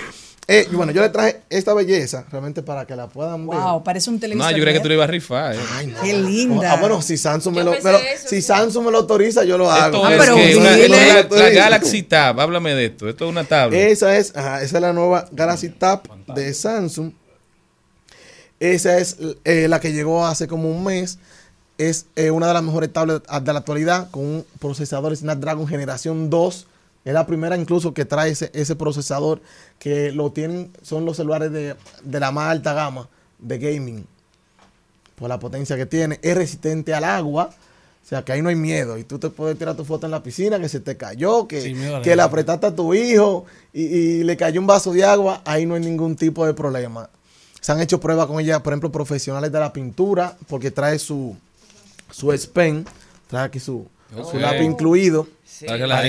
[0.46, 3.58] Eh, bueno, yo le traje esta belleza realmente para que la puedan ver.
[3.58, 4.52] Wow, parece un No, televisor.
[4.52, 4.96] yo creía que tú LED.
[4.96, 5.56] ibas a rifar.
[5.56, 5.60] eh.
[5.74, 6.02] Ay, no.
[6.02, 6.74] Qué linda.
[6.74, 8.42] Ah, bueno, si Samsung, me lo, pensé me lo- eso, si sí.
[8.42, 9.96] Samsung me lo autoriza, yo lo hago.
[9.96, 11.28] Esto Ah, es pero que una- dile.
[11.30, 13.08] la, Galaxy Tab, háblame de esto.
[13.08, 13.90] Esto es una tablet.
[13.92, 16.02] Esa es, ajá, esa es la nueva Galaxy Tab
[16.36, 17.14] de Samsung.
[18.60, 21.20] Esa es eh, la que llegó hace como un mes.
[21.78, 26.30] Es eh, una de las mejores tablets de la actualidad con un procesador Snapdragon generación
[26.30, 26.68] 2.
[27.06, 29.42] Es la primera incluso que trae ese, ese procesador
[29.78, 34.06] que lo tienen, son los celulares de, de la más alta gama de gaming.
[35.16, 36.20] Por la potencia que tiene.
[36.22, 37.50] Es resistente al agua.
[38.04, 38.98] O sea, que ahí no hay miedo.
[38.98, 42.02] Y tú te puedes tirar tu foto en la piscina, que se te cayó, que,
[42.04, 45.42] que le apretaste a tu hijo y, y le cayó un vaso de agua.
[45.46, 47.10] Ahí no hay ningún tipo de problema.
[47.62, 51.38] Se han hecho pruebas con ella, por ejemplo, profesionales de la pintura, porque trae su,
[52.12, 52.86] su S Pen,
[53.30, 53.88] trae aquí su,
[54.18, 54.42] su Ok.
[54.42, 55.28] lápiz incluido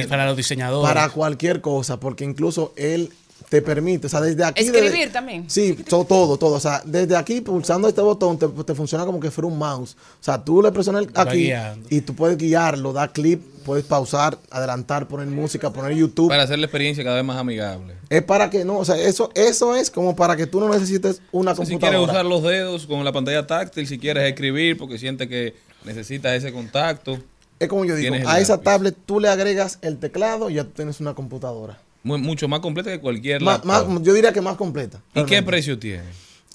[0.09, 0.89] Para los diseñadores.
[0.93, 3.11] para cualquier cosa, porque incluso él
[3.49, 4.63] te permite, o sea, desde aquí...
[4.65, 5.45] Escribir desde- también.
[5.49, 6.55] Sí, to- todo, todo.
[6.55, 9.97] O sea, desde aquí pulsando este botón te, te funciona como que fuera un mouse.
[10.21, 11.87] O sea, tú le presionas aquí guiando.
[11.91, 16.29] y tú puedes guiarlo, dar clip, puedes pausar, adelantar, poner música, poner YouTube.
[16.29, 17.95] para hacer la experiencia cada vez más amigable.
[18.09, 21.21] Es para que no, o sea, eso, eso es como para que tú no necesites
[21.31, 22.13] una Si quieres computadora.
[22.13, 26.51] usar los dedos con la pantalla táctil, si quieres escribir porque sientes que necesitas ese
[26.53, 27.19] contacto,
[27.59, 30.71] es como yo digo, a esa tablet tú le agregas el teclado y ya tú
[30.71, 31.79] tienes una computadora.
[32.03, 33.89] mu- mucho más completa que cualquier Má- laptop.
[33.89, 35.01] más- yo diría que más completa.
[35.15, 36.05] ¿Y qué precio tiene?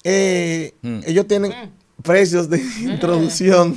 [0.04, 1.00] Eh, Mm.
[1.06, 1.52] Ellos tienen
[2.02, 3.76] precios de introducción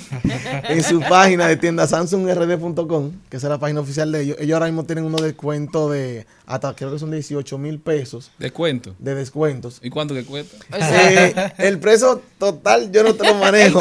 [0.69, 4.37] en su página de tienda samsungrd.com, que esa es la página oficial de ellos.
[4.39, 8.95] Ellos ahora mismo tienen unos descuentos de hasta creo que son 18 mil pesos ¿Descuento?
[8.99, 9.79] de descuentos.
[9.81, 10.57] ¿Y cuánto que cuesta?
[10.77, 13.79] Eh, el precio total yo no te lo manejo.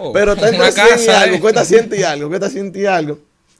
[0.00, 1.40] Oh, Pero está entre 100 y algo, ¿eh?
[1.40, 3.18] cuesta 100 y algo, cuesta 100 y algo.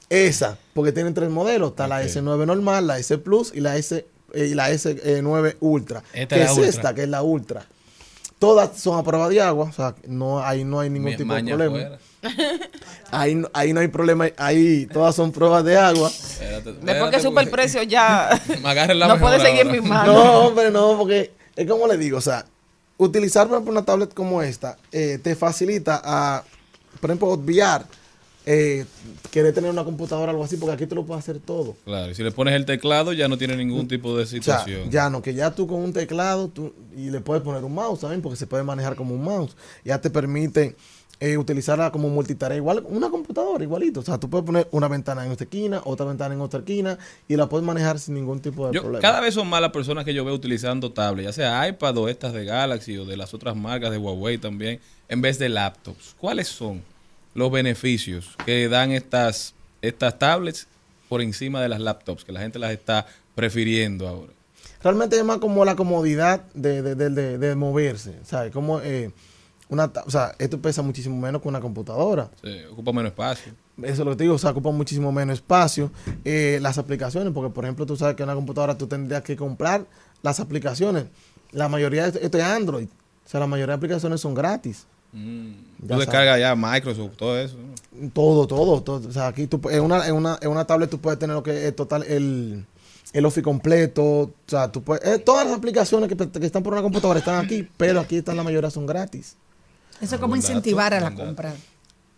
[0.09, 2.03] Esa, porque tienen tres modelos, está la Ok.
[2.05, 6.03] S9 normal, la S Plus y la S eh, y la S9 Ultra.
[6.13, 6.69] Esta que es la es Ultra.
[6.69, 7.65] esta, que es la Ultra.
[8.39, 11.33] Todas son a prueba de agua, o sea, no, ahí no hay ningún Mi- tipo
[11.33, 11.97] de problema.
[13.11, 16.09] Ahí, no- ahí no hay problema, ahí todas son pruebas de agua.
[16.09, 18.29] Espérate, Después que sube el precio ya
[18.61, 19.79] Me agarre la no puede seguir en ahora.
[19.81, 20.13] mis manos.
[20.15, 22.45] No, hombre, no, porque es como le digo, o sea,
[22.97, 26.43] utilizar, por ejemplo, una tablet como esta eh, te facilita a,
[26.99, 27.85] por ejemplo, obviar
[28.49, 28.85] eh,
[29.29, 31.75] querer tener una computadora o algo así, porque aquí tú lo puedes hacer todo.
[31.83, 34.39] Claro, y si le pones el teclado ya no tiene ningún tipo de O sea,
[34.39, 34.89] situación.
[34.89, 37.99] ya no, que ya tú con un teclado tú, y le puedes poner un mouse
[37.99, 39.55] también, porque se puede manejar como un mouse.
[39.83, 40.77] Ya te permite
[41.19, 43.99] eh, utilizarla como multitarea, igual una computadora, igualito.
[43.99, 46.97] O sea, tú puedes poner una ventana en esta esquina, otra ventana en otra esquina,
[47.27, 49.01] y la puedes manejar sin ningún tipo de Yo- problema.
[49.01, 52.07] cada vez son más las personas que yo veo utilizando tablets, ya sea iPad o
[52.07, 54.79] estas de Galaxy o de las otras marcas de Huawei también,
[55.09, 56.15] en vez de laptops.
[56.19, 56.81] ¿Cuáles son
[57.37, 60.67] los beneficios que dan estas, estas tablets
[61.07, 64.33] por encima de las laptops, que la gente las está prefiriendo ahora?
[64.83, 68.51] Realmente es más como la comodidad de, de, de- de- moverse, ¿sabes?
[68.51, 69.11] Como, eh,
[69.69, 72.29] una, o sea, esto pesa muchísimo menos que una computadora.
[72.41, 73.53] Se ocupa menos espacio.
[73.83, 75.91] Eso es lo que te digo, o sea, ocupa muchísimo menos espacio.
[76.25, 79.35] Eh, las aplicaciones, porque por ejemplo, tú sabes que en una computadora tú tendrías que
[79.35, 79.85] comprar
[80.23, 81.05] las aplicaciones.
[81.51, 82.87] La mayoría esto es Android.
[83.25, 84.85] O sea, la mayoría de aplicaciones son gratis.
[85.17, 85.51] Mm.
[85.87, 87.55] Ya Tú descargas ya Microsoft, todo eso.
[87.57, 88.09] ¿no?
[88.11, 89.07] Todo, todo, todo.
[89.07, 91.43] O sea, aquí tú, en, una, en, una, en una tablet tú puedes tener lo
[91.43, 92.65] que es total, el,
[93.13, 94.03] el Office completo.
[94.03, 97.43] O sea, tú puedes, eh, todas las aplicaciones que, que están por una computadora están
[97.43, 99.35] aquí, pero aquí están la mayoría son gratis.
[100.01, 101.53] Eso es como dato, incentivar a la compra.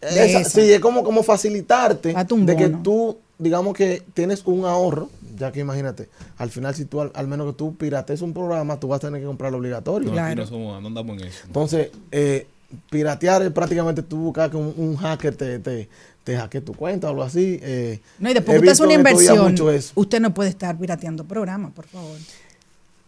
[0.01, 0.49] de Esa- esa.
[0.49, 5.61] sí, es como, como facilitarte de que tú, digamos que tienes un ahorro, ya que
[5.61, 8.97] imagínate, al final si tú al, al menos que tú pirates un programa, tú vas
[8.97, 10.07] a tener que comprarlo obligatorio.
[10.11, 10.41] No, aquí Claro.
[10.43, 11.39] no, somos, no andamos en eso.
[11.47, 12.47] Entonces, eh,
[12.89, 15.89] piratear es prácticamente tú buscar que un, un hacker te, te,
[16.23, 17.59] te hackee tu cuenta o algo así.
[17.61, 19.55] eh, No, y después usted hace una inversión.
[19.95, 22.17] Usted no puede estar pirateando programas, por favor.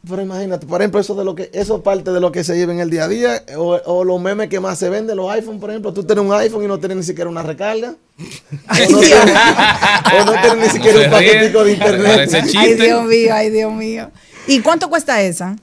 [0.09, 2.55] Pero imagínate, por ejemplo, eso de lo que, eso es parte de lo que se
[2.55, 5.29] lleva en el día a día, o, o los memes que más se venden, los
[5.29, 7.93] iPhone, por ejemplo, tú tienes un iPhone y no tienes ni siquiera una recarga.
[8.17, 9.35] o, no tienes,
[10.21, 12.31] o no tienes ni siquiera un paquetico de internet.
[12.57, 14.09] Ay, Dios mío, ay, Dios mío.
[14.47, 15.55] ¿Y cuánto cuesta esa?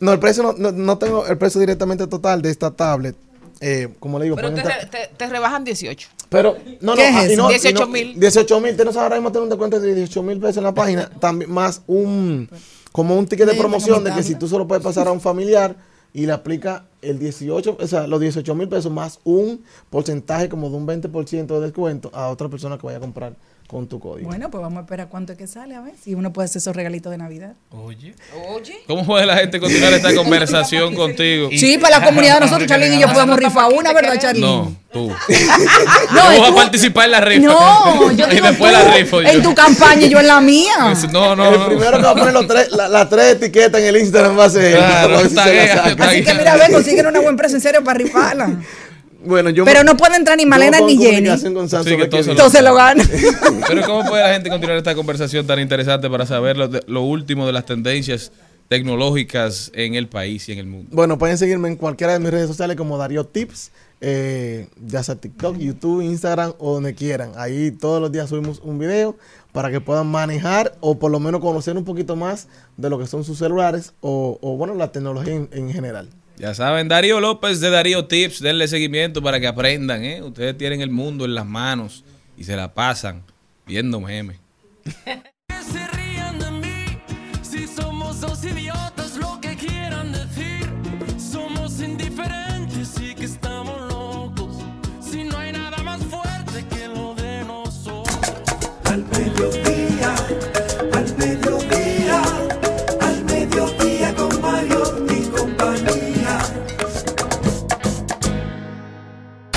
[0.00, 3.14] No, el precio no, no, no tengo el precio directamente total de esta tablet.
[3.60, 6.08] Eh, como le digo, Pero te, re- te- te rebajan 18.
[6.28, 7.42] Pero, no, no, ¿Qué es eso?
[7.42, 8.20] no, y 18 no, mil.
[8.20, 8.76] 18 mil.
[8.76, 11.08] Tenemos ahora mismo tener un descuento de 18 mil pesos en la página.
[11.20, 12.48] También más un,
[12.92, 15.74] como un ticket de promoción de que si tú solo puedes pasar a un familiar
[16.12, 20.68] y le aplica el 18, o sea, los 18 mil pesos más un porcentaje como
[20.70, 23.34] de un 20% de descuento a otra persona que vaya a comprar
[23.68, 24.28] con tu código.
[24.28, 26.58] Bueno, pues vamos a esperar cuánto es que sale, a ver si uno puede hacer
[26.60, 27.54] esos regalitos de Navidad.
[27.70, 28.14] Oye.
[28.50, 28.76] Oye.
[28.86, 31.48] ¿Cómo puede la gente continuar esta conversación contigo?
[31.50, 34.46] Sí, para la comunidad de nosotros, Charlene y yo podemos rifar una, ¿verdad, Charlene?
[34.96, 35.12] No, tú.
[36.14, 37.46] No, voy a participar en la rifa.
[37.48, 39.28] No, yo y después tú, la rifo yo.
[39.28, 40.94] en tu campaña y yo en la mía.
[41.12, 43.88] No, no, el primero que va a poner los tres, la- las tres etiquetas en
[43.88, 44.78] el Instagram va a ser.
[44.80, 48.56] Así que mira, ven, consiguen una buena empresa en serio para rifarla.
[49.26, 51.28] Bueno, yo Pero me- no puede entrar ni Malena ni en Jenny.
[51.28, 53.04] Entonces lo gana.
[53.68, 57.02] Pero ¿cómo puede la gente continuar esta conversación tan interesante para saber lo, de- lo
[57.02, 58.30] último de las tendencias
[58.68, 60.88] tecnológicas en el país y en el mundo?
[60.92, 63.70] Bueno, pueden seguirme en cualquiera de mis redes sociales como Darío Tips,
[64.00, 67.32] eh, ya sea TikTok, YouTube, Instagram o donde quieran.
[67.36, 69.16] Ahí todos los días subimos un video
[69.52, 72.46] para que puedan manejar o por lo menos conocer un poquito más
[72.76, 76.08] de lo que son sus celulares o, o, bueno, la tecnología en, en general.
[76.38, 80.22] Ya saben, Darío López de Darío Tips, denle seguimiento para que aprendan, ¿eh?
[80.22, 82.04] Ustedes tienen el mundo en las manos
[82.36, 83.22] y se la pasan
[83.66, 84.38] viendo memes.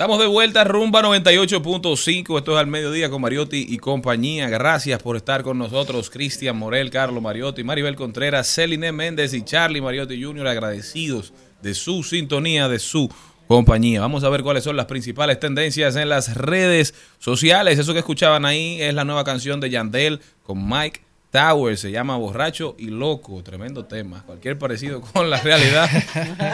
[0.00, 2.38] Estamos de vuelta, rumba 98.5.
[2.38, 4.48] Esto es al mediodía con Mariotti y compañía.
[4.48, 9.80] Gracias por estar con nosotros, Cristian Morel, Carlos Mariotti, Maribel Contreras, Celine Méndez y Charlie
[9.80, 10.46] Mariotti Jr.
[10.46, 11.32] Agradecidos
[11.62, 13.12] de su sintonía, de su
[13.48, 14.00] compañía.
[14.00, 17.76] Vamos a ver cuáles son las principales tendencias en las redes sociales.
[17.76, 21.80] Eso que escuchaban ahí es la nueva canción de Yandel con Mike Towers.
[21.80, 23.42] Se llama Borracho y Loco.
[23.42, 24.22] Tremendo tema.
[24.24, 25.88] Cualquier parecido con la realidad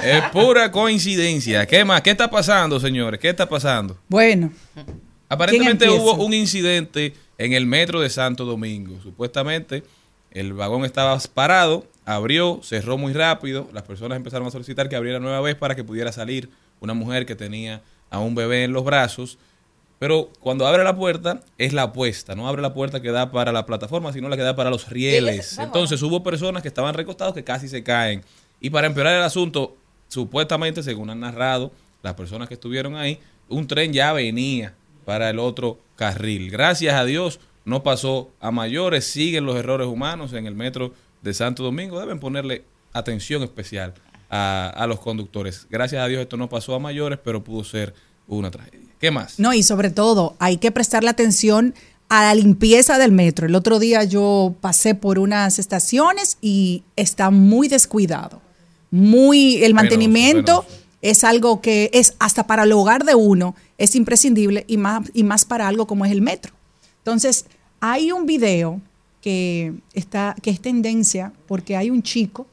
[0.05, 1.67] es pura coincidencia.
[1.67, 2.03] ¿Qué más?
[2.03, 3.21] ¿Qué está pasando, señores?
[3.21, 3.99] ¿Qué está pasando?
[4.09, 4.53] Bueno,
[5.29, 9.01] Aparentemente ¿Quién hubo un incidente en el metro de Santo Domingo.
[9.03, 9.83] Supuestamente
[10.31, 13.69] el vagón estaba parado, abrió, cerró muy rápido.
[13.73, 16.51] Las personas empezaron a solicitar que abriera nueva vez para que pudiera salir
[16.81, 19.39] una mujer que tenía a un bebé en los brazos.
[20.05, 22.35] Pero cuando abre la puerta, es la apuesta.
[22.35, 24.91] No abre la puerta que da para la plataforma, sino la que da para los
[24.91, 25.57] rieles.
[25.57, 28.23] Entonces hubo personas que estaban recostados que casi se caen.
[28.61, 29.79] Y para empeorar el asunto,
[30.09, 34.75] supuestamente, según han narrado las personas que estuvieron ahí, un tren ya venía
[35.07, 36.51] para el otro carril.
[36.51, 40.93] Gracias a Dios no pasó a mayores, siguen los errores humanos en el metro
[41.23, 41.99] de Santo Domingo.
[41.99, 43.95] Deben ponerle atención especial
[44.29, 45.67] a, a los conductores.
[45.71, 47.95] Gracias a Dios esto no pasó a mayores, pero pudo ser
[48.27, 48.81] una tragedia.
[49.01, 49.39] ¿Qué más?
[49.39, 51.75] no, y sobre todo hay que prestarle atención
[52.09, 53.47] a la limpieza del metro.
[53.47, 58.41] El otro día yo pasé por unas estaciones y está muy descuidado.
[58.91, 60.65] Muy, el mantenimiento
[61.03, 65.25] es algo que es hasta para el hogar de uno, es imprescindible y más, y
[65.25, 66.53] más para algo como es el metro.
[66.99, 67.47] Entonces,
[67.81, 68.81] hay un video
[69.21, 72.47] que, está, que es tendencia porque hay un chico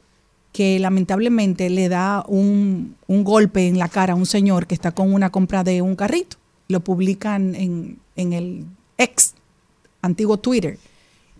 [0.51, 4.91] que lamentablemente le da un, un golpe en la cara a un señor que está
[4.91, 6.37] con una compra de un carrito.
[6.67, 8.65] Lo publican en, en el
[8.97, 9.33] ex
[10.01, 10.77] antiguo Twitter.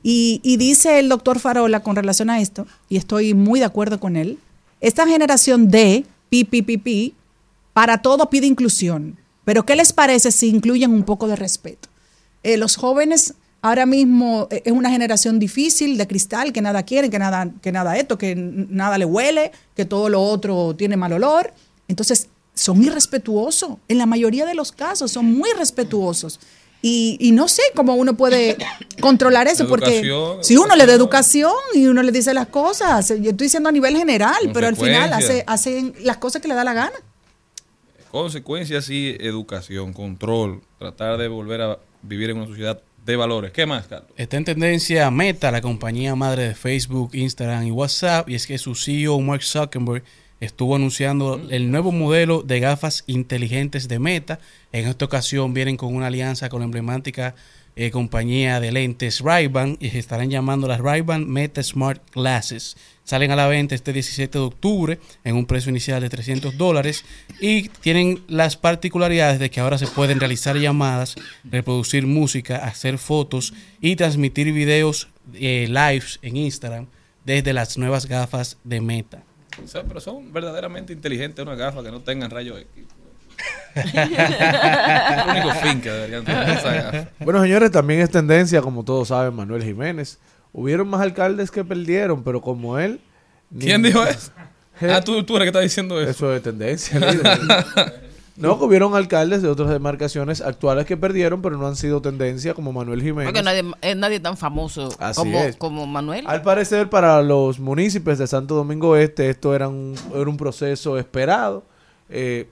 [0.04, 4.16] Y, dice el doctor Farola con relación a esto, y estoy muy de acuerdo con
[4.16, 4.40] él,
[4.80, 7.14] esta generación de pi,
[7.74, 9.18] para todo pide inclusión.
[9.46, 11.88] Pero ¿qué les parece si incluyen un poco de respeto?
[12.44, 17.12] Eh, los jóvenes ahora mismo eh, es una generación difícil de cristal, que nada quieren,
[17.12, 21.14] que nada, que nada esto, que nada le huele, que todo lo otro tiene mal
[21.14, 21.54] olor.
[21.88, 23.78] Entonces, son irrespetuosos.
[23.88, 26.40] En la mayoría de los casos son muy respetuosos.
[26.84, 28.58] Y, y no sé cómo uno puede
[29.02, 30.02] controlar eso, porque
[30.42, 33.72] si uno le da educación y uno le dice las cosas, yo estoy diciendo a
[33.72, 36.96] nivel general, pero al final hace, hacen las cosas que le da la gana.
[38.10, 43.52] Consecuencias y educación, control, tratar de volver a vivir en una sociedad de valores.
[43.52, 44.12] ¿Qué más, Carlos?
[44.16, 48.58] Está en tendencia Meta, la compañía madre de Facebook, Instagram y WhatsApp, y es que
[48.58, 50.04] su CEO Mark Zuckerberg
[50.40, 54.40] estuvo anunciando el nuevo modelo de gafas inteligentes de Meta.
[54.72, 57.36] En esta ocasión vienen con una alianza con la emblemática
[57.76, 62.76] eh, compañía de lentes Ray-Ban y se estarán llamando las Ray-Ban Meta Smart Glasses.
[63.12, 67.04] Salen a la venta este 17 de octubre en un precio inicial de 300 dólares
[67.42, 73.54] y tienen las particularidades de que ahora se pueden realizar llamadas, reproducir música, hacer fotos
[73.82, 76.88] y transmitir videos eh, lives en Instagram
[77.26, 79.24] desde las nuevas gafas de Meta.
[79.62, 82.86] O sea, pero son verdaderamente inteligentes unas gafas que no tengan rayos X.
[83.76, 87.08] el único fin que deberían tener esas gafas.
[87.20, 90.18] Bueno, señores, también es tendencia, como todos saben, Manuel Jiménez.
[90.54, 93.00] Hubieron más alcaldes que perdieron, pero como él...
[93.58, 94.32] ¿Quién dijo eso?
[94.90, 96.10] Ah, tú, tú eres que estás diciendo eso.
[96.10, 97.00] Eso es tendencia.
[97.00, 97.40] líder.
[98.36, 102.54] no, que hubieron alcaldes de otras demarcaciones actuales que perdieron, pero no han sido tendencia,
[102.54, 103.32] como Manuel Jiménez.
[103.32, 105.56] Porque nadie, eh, nadie tan famoso Así como, es.
[105.58, 106.26] como Manuel.
[106.28, 110.98] Al parecer, para los municipios de Santo Domingo Este, esto era un, era un proceso
[110.98, 111.64] esperado.
[112.10, 112.48] Eh,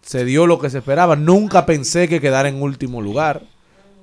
[0.00, 1.16] se dio lo que se esperaba.
[1.16, 3.42] Nunca pensé que quedara en último lugar.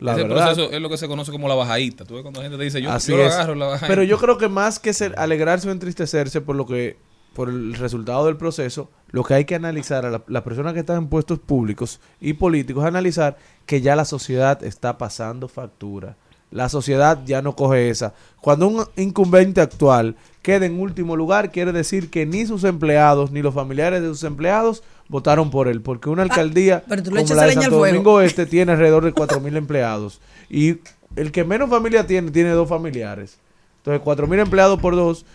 [0.02, 0.48] La Ese verdad.
[0.54, 2.04] proceso es lo que se conoce como la bajadita.
[2.06, 3.34] Tú ves cuando la gente te dice, yo, Así yo lo es.
[3.34, 3.88] agarro la bajadita.
[3.88, 6.98] Pero yo creo que más que ser, alegrarse o entristecerse por lo que
[7.34, 10.80] por el resultado del proceso, lo que hay que analizar a la- las personas que
[10.82, 16.18] están en puestos públicos y políticos, es analizar que ya la sociedad está pasando factura.
[16.50, 18.14] La sociedad ya no coge esa.
[18.42, 23.42] Cuando un incumbente actual queda en último lugar, quiere decir que ni sus empleados ni
[23.42, 27.36] los familiares de sus empleados votaron por él, porque una alcaldía Ah, tú le como
[27.36, 27.78] la de Santo.
[27.78, 30.78] Domingo Este tiene alrededor de 4.000 empleados y
[31.18, 33.38] el que menos familia tiene, tiene dos familiares.
[33.84, 35.26] Entonces, 4.000 empleados por dos,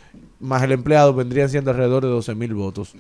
[0.41, 2.95] más el empleado, vendrían siendo alrededor de 12.000 votos.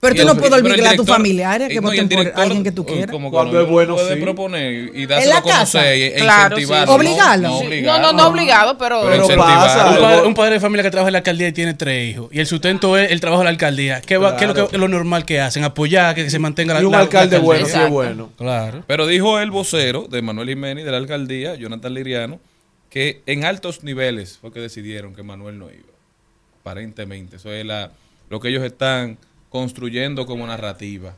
[0.00, 2.72] Pero tú no puedes obligar a tu director- familiares que el voten por alguien que
[2.72, 3.10] tú uy, quieras.
[3.10, 4.20] como Cuando es bueno, puede sí.
[4.22, 6.62] proponer y ¿En dárselo la a conocer e Claro, sí.
[6.62, 6.94] incentivarlo.
[6.94, 7.48] Obligarlo.
[7.82, 9.02] No, no, no, obligado, pero,
[9.36, 9.90] pasa.
[9.90, 12.30] Un padre, un padre de familia que trabaja en la alcaldía y tiene tres hijos.
[12.32, 14.00] Y el sustento es el trabajo de la alcaldía.
[14.00, 14.78] ¿Qué, va- qué es lo, que- Claro.
[14.78, 15.64] lo normal que hacen?
[15.64, 17.40] Apoyar, que se mantenga la Y un alcalde alcaldía.
[17.44, 18.30] bueno, sí es bueno.
[18.38, 18.84] Claro.
[18.86, 22.40] Pero dijo el vocero de Manuel Jiménez de la alcaldía, Jonathan Liriano,
[22.88, 25.84] que en altos niveles fue que decidieron que Manuel no iba.
[26.62, 27.36] Aparentemente.
[27.36, 27.90] Eso es la,
[28.30, 29.18] lo que ellos están
[29.50, 31.14] construyendo como narrativa.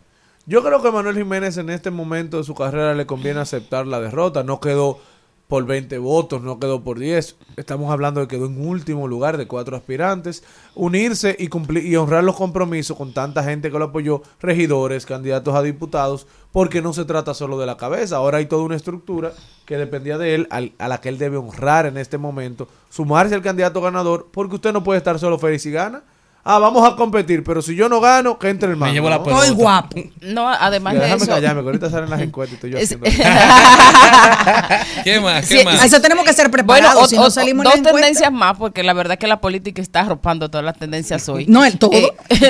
[0.46, 4.00] Yo creo que Manuel Jiménez en este momento de su carrera le conviene aceptar la
[4.00, 4.42] derrota.
[4.42, 4.98] No quedó
[5.46, 7.36] por 20 votos, no quedó por 10.
[7.56, 10.42] Estamos hablando de que quedó en último lugar de cuatro aspirantes.
[10.74, 15.54] Unirse y cumplir y honrar los compromisos con tanta gente que lo apoyó, regidores, candidatos
[15.54, 18.16] a diputados, porque no se trata solo de la cabeza.
[18.16, 19.32] Ahora hay toda una estructura
[19.66, 23.34] que dependía de él, al- a la que él debe honrar en este momento, sumarse
[23.36, 26.02] al candidato ganador, porque usted no puede estar solo feliz y gana.
[26.44, 28.94] Ah, vamos a competir, pero si yo no gano, que entre el Me mando.
[28.94, 29.22] llevo la ¿no?
[29.24, 29.42] pelota.
[29.44, 29.96] Estoy guapo.
[30.22, 31.32] no, además Ya, de déjame eso.
[31.32, 33.06] callarme, que ahorita salen las encuestas y estoy yo Es- haciendo.
[35.04, 35.46] ¿Qué más?
[35.48, 35.80] ¿Qué Sí, más?
[35.82, 37.04] A eso tenemos que ser Bueno, preparados.
[37.04, 40.00] o- si no salimos dos encuesta- tendencias más, porque la verdad que la política está
[40.00, 41.46] arropando todas las tendencias hoy.
[41.46, 41.92] No, el todo,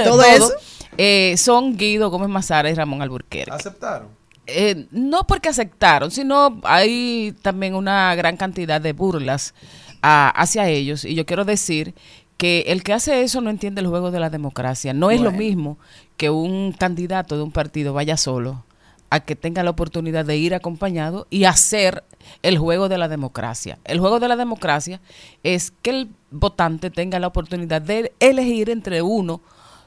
[0.04, 0.52] todo eso.
[0.98, 3.50] Eh, son Guido Gómez Mazara y Ramón Alburquerque.
[3.52, 4.08] ¿Aceptaron?
[4.46, 9.54] Eh, no porque aceptaron, sino hay también una gran cantidad de burlas
[10.02, 11.04] ah, hacia ellos.
[11.04, 11.94] Y yo quiero decir
[12.42, 14.92] que el que hace eso no entiende el juego de la democracia.
[14.92, 15.78] No es lo mismo
[16.16, 18.64] que un candidato de un partido vaya solo
[19.10, 22.02] a que tenga la oportunidad de ir acompañado y hacer
[22.42, 23.78] el juego de la democracia.
[23.84, 25.00] El juego de la democracia
[25.44, 29.40] es que el votante tenga la oportunidad de elegir entre uno,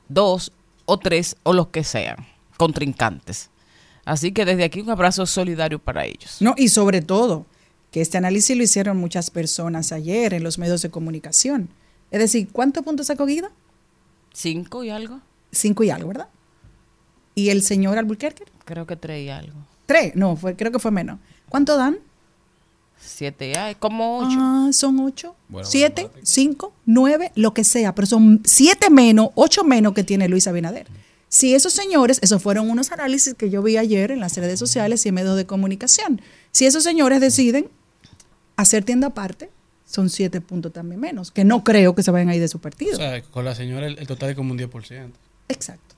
[0.08, 0.53] dos
[0.86, 2.26] o tres o los que sean
[2.56, 3.49] contrincantes.
[4.06, 6.38] Así que desde aquí un abrazo solidario para ellos.
[6.39, 7.47] No, y sobre todo,
[7.91, 11.68] que este análisis lo hicieron muchas personas ayer en los medios de comunicación.
[12.12, 13.49] Es decir, ¿cuántos puntos sacó Guido?
[14.34, 15.20] Cinco y algo.
[15.51, 16.28] Cinco y algo, ¿verdad?
[17.36, 18.43] ¿Y el señor Albuquerque?
[18.66, 19.58] Creo que tres y algo.
[19.86, 21.20] Tres, no, fue, creo que fue menos.
[21.49, 21.97] ¿Cuánto dan?
[22.99, 23.80] Siete y algo.
[23.80, 24.38] Como ocho.
[24.39, 26.26] Ah, son ocho, Bueno, siete, matemática.
[26.26, 30.88] cinco, nueve, lo que sea, pero son siete menos, ocho menos que tiene Luis Abinader.
[31.28, 35.06] Si esos señores, esos fueron unos análisis que yo vi ayer en las redes sociales
[35.06, 37.70] y en medios de comunicación, si esos señores deciden
[38.56, 39.49] hacer tienda aparte,
[39.86, 42.60] son siete puntos también menos, que no creo que se vayan a ir de su
[42.60, 42.94] partido.
[42.94, 45.12] O sea, con la señora el, el total es como un 10%.
[45.50, 45.96] Exacto.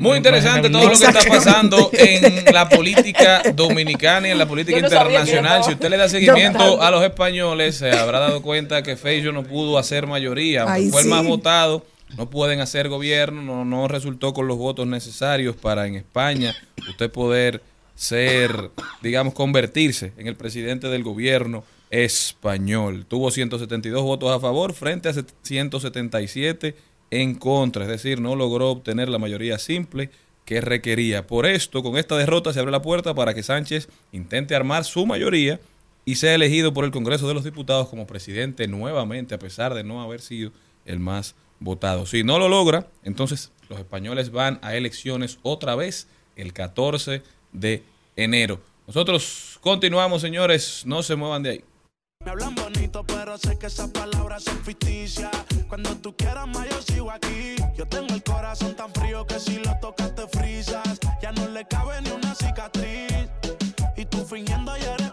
[0.00, 4.80] Muy interesante todo lo que está pasando en la política dominicana y en la política
[4.80, 5.62] no internacional.
[5.62, 9.44] Si usted le da seguimiento a los españoles, se habrá dado cuenta que Feijo no
[9.44, 11.86] pudo hacer mayoría, aunque Ay, fue el más votado.
[12.16, 16.54] No pueden hacer gobierno, no, no resultó con los votos necesarios para en España
[16.88, 17.62] usted poder
[17.94, 18.70] ser,
[19.02, 21.64] digamos, convertirse en el presidente del gobierno
[22.02, 23.06] español.
[23.06, 26.74] Tuvo 172 votos a favor frente a 177
[27.12, 30.10] en contra, es decir, no logró obtener la mayoría simple
[30.44, 31.28] que requería.
[31.28, 35.06] Por esto, con esta derrota se abre la puerta para que Sánchez intente armar su
[35.06, 35.60] mayoría
[36.04, 39.84] y sea elegido por el Congreso de los Diputados como presidente nuevamente, a pesar de
[39.84, 40.50] no haber sido
[40.84, 42.06] el más votado.
[42.06, 47.22] Si no lo logra, entonces los españoles van a elecciones otra vez el 14
[47.52, 47.84] de
[48.16, 48.60] enero.
[48.88, 51.64] Nosotros continuamos, señores, no se muevan de ahí.
[52.24, 55.30] Me hablan bonito, pero sé que esas palabras son ficticias.
[55.68, 57.56] Cuando tú quieras más, yo sigo aquí.
[57.76, 60.98] Yo tengo el corazón tan frío que si lo tocas te frisas.
[61.20, 63.28] Ya no le cabe ni una cicatriz.
[63.96, 65.03] Y tú fingiendo ya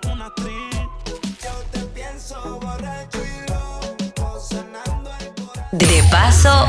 [5.71, 6.65] De paso,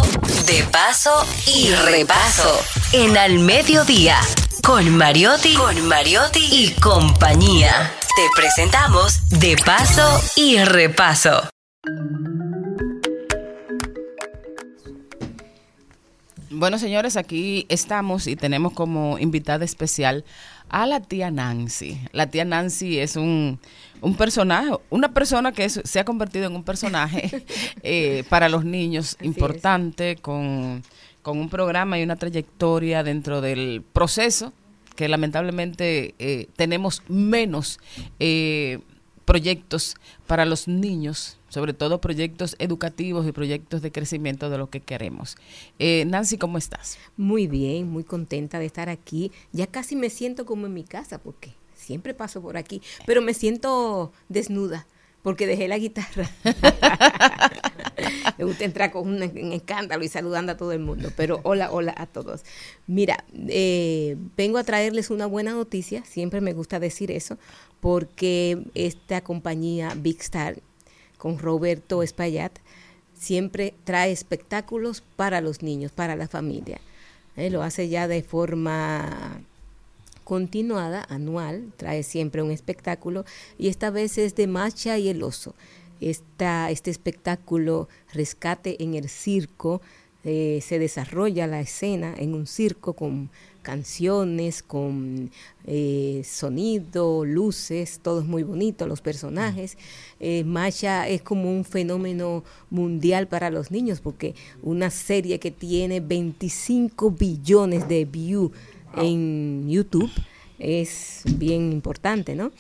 [0.47, 1.11] de paso
[1.53, 2.57] y repaso.
[2.93, 4.17] En Al Mediodía.
[4.63, 7.93] Con Mariotti, con Mariotti y compañía.
[8.15, 11.43] Te presentamos De paso y repaso.
[16.51, 20.25] Bueno, señores, aquí estamos y tenemos como invitada especial
[20.69, 22.01] a la tía Nancy.
[22.13, 23.59] La tía Nancy es un,
[24.03, 27.45] un personaje, una persona que es- se ha convertido en un personaje
[27.83, 30.83] eh, para los niños importante, con,
[31.23, 34.53] con un programa y una trayectoria dentro del proceso
[34.97, 37.79] que lamentablemente eh, tenemos menos
[38.21, 38.81] eh,
[39.25, 39.95] proyectos
[40.27, 45.37] para los niños, sobre todo proyectos educativos y proyectos de crecimiento de lo que queremos.
[45.79, 46.99] Eh, Nancy, ¿cómo estás?
[47.17, 49.31] Muy bien, muy contenta de estar aquí.
[49.53, 53.35] Ya casi me siento como en mi casa porque siempre paso por aquí, pero me
[53.35, 54.87] siento desnuda
[55.23, 56.29] porque dejé la guitarra.
[58.39, 61.71] me gusta entrar con un, un escándalo y saludando a todo el mundo, pero hola,
[61.71, 62.43] hola a todos.
[62.87, 67.39] Mira, eh, vengo a traerles una buena noticia, siempre me gusta decir eso,
[67.81, 70.57] porque esta compañía Big Star
[71.19, 72.59] con Roberto Espaillat
[73.15, 76.81] siempre trae espectáculos para los niños, para la familia.
[77.37, 79.41] Eh, lo hace ya de forma
[80.25, 83.25] continuada, anual, trae siempre un espectáculo
[83.59, 85.55] y esta vez es de Macha y el oso.
[86.01, 89.81] Esta, este espectáculo Rescate en el Circo
[90.25, 93.29] eh, se desarrolla la escena en un circo con
[93.63, 95.33] canciones, con
[95.67, 99.77] eh, sonido, luces, todo es muy bonito, los personajes.
[100.21, 105.99] Eh, Masha es como un fenómeno mundial para los niños porque una serie que tiene
[105.99, 108.53] 25 billones de views
[108.97, 110.11] en YouTube
[110.59, 112.53] es bien importante, ¿no?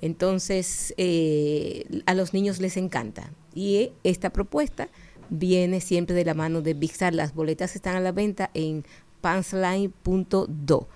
[0.00, 3.32] Entonces, eh, a los niños les encanta.
[3.54, 4.88] Y esta propuesta
[5.30, 7.14] viene siempre de la mano de Big Star.
[7.14, 8.84] Las boletas están a la venta en
[9.20, 10.88] pansline.do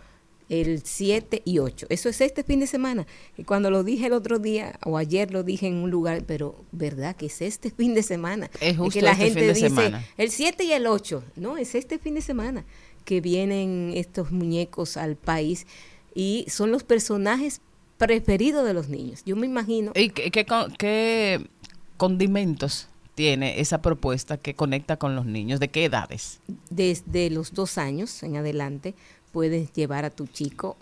[0.49, 1.87] el 7 y 8.
[1.89, 3.07] Eso es este fin de semana.
[3.37, 6.65] Y cuando lo dije el otro día, o ayer lo dije en un lugar, pero
[6.73, 8.51] ¿verdad que es este fin de semana?
[8.61, 10.05] Es justo que la este gente fin de dice semana.
[10.17, 11.23] el 7 y el 8.
[11.37, 12.65] No, es este fin de semana
[13.07, 15.67] que vienen estos muñecos al país
[16.15, 17.63] y son los personajes
[17.97, 19.23] preferidos de los niños.
[19.25, 19.93] Yo me imagino.
[19.95, 21.49] ¿Y qué, qué con- qué
[21.97, 25.59] condimentos tiene esa propuesta que conecta con los niños?
[25.61, 26.41] ¿De qué edades?
[26.69, 28.95] desde los dos años en adelante
[29.33, 30.77] puedes llevar a tu chico.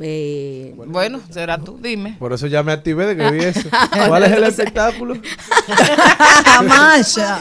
[0.00, 2.16] eh, Bueno, será tú, dime.
[2.18, 3.68] Por eso ya me activé de que vi eso.
[4.08, 5.14] ¿Cuál es el espectáculo?
[6.66, 7.40] Masha.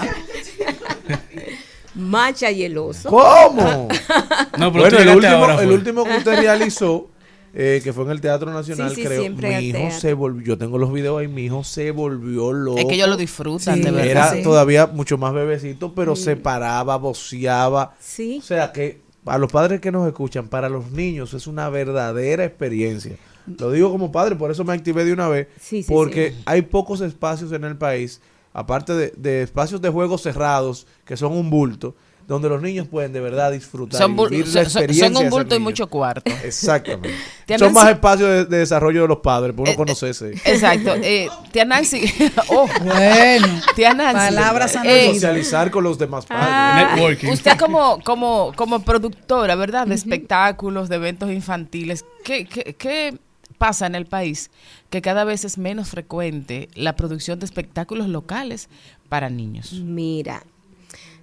[1.97, 3.09] Macha y el oso.
[3.09, 3.87] ¿Cómo?
[4.57, 5.73] No, pero bueno, el último, ahora, el fue.
[5.75, 7.09] último que usted realizó,
[7.53, 9.21] eh, que fue en el Teatro Nacional, Sí, sí, creo.
[9.21, 9.99] Mi hijo teatro.
[9.99, 12.77] se volvió, yo tengo los videos ahí, mi hijo se volvió loco.
[12.79, 14.07] Es que ellos lo disfrutan, Sí, de verdad.
[14.11, 14.43] Era Sí.
[14.43, 17.95] todavía mucho más bebecito, pero se paraba, voceaba.
[17.99, 18.39] Sí.
[18.39, 22.45] O sea que a los padres que nos escuchan, para los niños es una verdadera
[22.45, 23.17] experiencia.
[23.59, 26.41] Lo digo como padre, por eso me activé de una vez, Sí, sí, porque sí.
[26.45, 28.21] hay pocos espacios en el país,
[28.53, 31.95] aparte de, de espacios de juegos cerrados, que son un bulto,
[32.27, 35.23] donde los niños pueden de verdad disfrutar Son, y vivir la son- son- son experiencia
[35.23, 36.29] un bulto y mucho cuarto.
[36.43, 37.15] Exactamente.
[37.57, 40.31] Son más espacios de, de desarrollo de los padres, por uno Eh, conocerse.
[40.43, 40.93] Exacto.
[40.95, 42.01] Eh, tía Nancy.
[42.49, 43.47] oh, Bueno,
[43.77, 44.35] tía Nancy.
[44.35, 46.45] palabras eh, socializar con los demás padres.
[46.49, 47.29] Ah, Networking.
[47.29, 49.87] Usted como, como, como productora, ¿verdad?
[49.87, 53.17] De espectáculos, de eventos infantiles, ¿qué, qué, qué
[53.57, 54.51] pasa en el país?
[54.89, 58.69] Que cada vez es menos frecuente la producción de espectáculos locales
[59.09, 59.73] para niños.
[59.73, 60.43] Mira,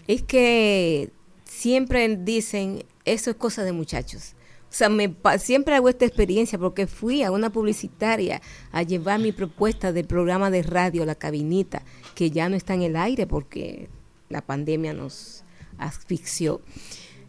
[0.06, 1.10] es que
[1.44, 4.34] siempre dicen, eso es cosa de muchachos.
[4.74, 8.42] O sea, me, siempre hago esta experiencia porque fui a una publicitaria
[8.72, 11.82] a llevar mi propuesta del programa de radio, La Cabinita,
[12.16, 13.88] que ya no está en el aire porque
[14.28, 15.44] la pandemia nos
[15.78, 16.60] asfixió.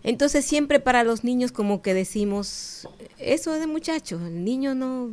[0.08, 2.88] Entonces siempre para los niños como que decimos,
[3.18, 4.22] eso es de muchachos.
[4.22, 5.10] El niño no.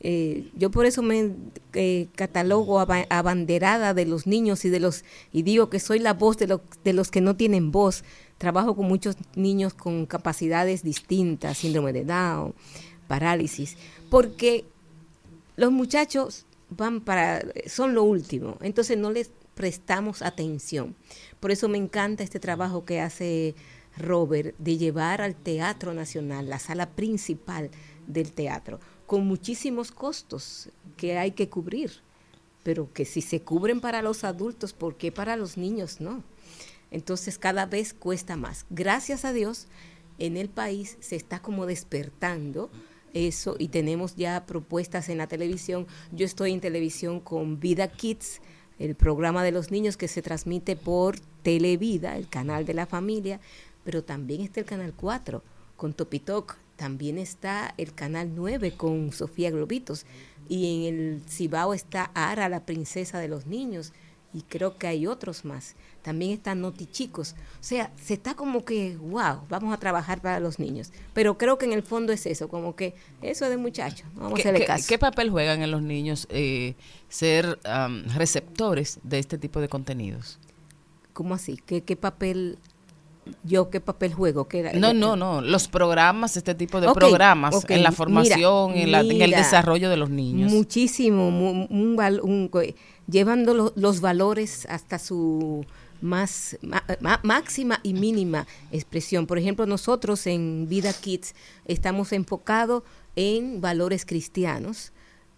[0.00, 1.32] eh, yo por eso me
[1.72, 6.12] eh, catalogo aba- abanderada de los niños y de los y digo que soy la
[6.12, 8.04] voz de, los de los que no tienen voz.
[8.36, 12.52] Trabajo con muchos niños con capacidades distintas, síndrome de Down,
[13.08, 13.78] parálisis,
[14.10, 14.66] porque
[15.56, 20.94] los muchachos van para son lo último, entonces no les prestamos atención.
[21.40, 23.54] Por eso me encanta este trabajo que hace
[23.96, 27.70] Robert de llevar al Teatro Nacional, la sala principal
[28.06, 31.90] del teatro, con muchísimos costos que hay que cubrir,
[32.62, 36.22] pero que si se cubren para los adultos, ¿por qué para los niños no?
[36.90, 38.66] Entonces cada vez cuesta más.
[38.70, 39.66] Gracias a Dios,
[40.18, 42.70] en el país se está como despertando
[43.14, 45.86] eso y tenemos ya propuestas en la televisión.
[46.12, 48.40] Yo estoy en televisión con Vida Kids,
[48.78, 53.40] el programa de los niños que se transmite por Televida, el canal de la familia,
[53.84, 55.42] pero también está el canal 4
[55.76, 60.06] con Topitok, también está el canal 9 con Sofía Globitos
[60.48, 63.92] y en el Cibao está Ara, la princesa de los niños
[64.34, 65.76] y creo que hay otros más.
[66.02, 67.36] También están Noti Chicos.
[67.60, 70.90] O sea, se está como que, wow, vamos a trabajar para los niños.
[71.14, 74.06] Pero creo que en el fondo es eso, como que eso es de muchachos.
[74.16, 74.84] no Vamos ¿Qué, a hacerle caso.
[74.88, 76.74] qué papel juegan en los niños eh,
[77.08, 77.60] ser
[78.16, 80.40] receptores de este tipo de contenidos?
[81.12, 81.56] ¿Cómo así?
[81.64, 82.58] ¿Qué, qué papel,
[83.42, 84.46] yo qué papel juego?
[84.74, 85.40] No, no, no.
[85.40, 89.90] Los programas, este tipo de programas en la mira, formación, en, la- en el desarrollo
[89.90, 90.52] de los niños.
[90.52, 92.50] Muchísimo, mu- un,
[93.10, 95.64] llevando lo- los valores hasta su
[96.00, 99.26] más ma- ma- máxima y mínima expresión.
[99.26, 101.34] Por ejemplo, nosotros en Vida Kids
[101.66, 102.82] estamos enfocados
[103.16, 104.92] en valores cristianos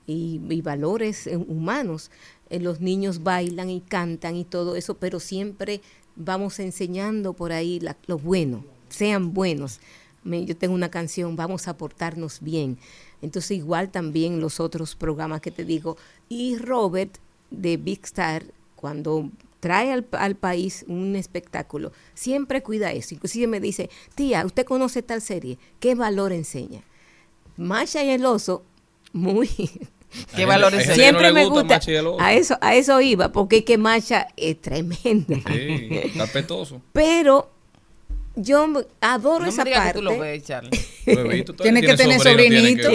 [0.06, 2.10] y, y valores eh, humanos.
[2.50, 5.80] Eh, los niños bailan y cantan y todo eso, pero siempre
[6.16, 9.80] vamos enseñando por ahí la- lo bueno, sean buenos.
[10.24, 12.78] Yo tengo una canción, vamos a portarnos bien.
[13.22, 15.97] Entonces igual también los otros programas que te digo.
[16.28, 17.18] Y Robert
[17.51, 18.44] de Big Star,
[18.74, 19.30] cuando
[19.60, 23.14] trae al, al país un espectáculo, siempre cuida eso.
[23.14, 25.59] Inclusive me dice, tía, ¿usted conoce tal serie?
[25.78, 26.82] ¿Qué valor enseña?
[27.56, 28.64] Masha y el oso,
[29.12, 29.48] muy...
[30.34, 30.94] ¿Qué valor enseña?
[30.94, 31.80] Siempre no me gusta.
[32.20, 35.36] A eso, a eso iba, porque es que Masha es tremenda.
[35.52, 36.80] Sí, está petoso.
[36.92, 37.50] Pero
[38.34, 38.66] yo
[39.00, 39.92] adoro No me esa que parte.
[39.94, 40.70] tú lo ves, Charlie.
[41.06, 41.14] Que
[41.62, 42.88] tienes tener que sobrinito.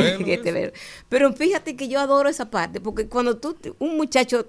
[0.43, 0.73] que ver.
[1.09, 4.47] Pero fíjate que yo adoro esa parte, porque cuando tú, te- un muchacho,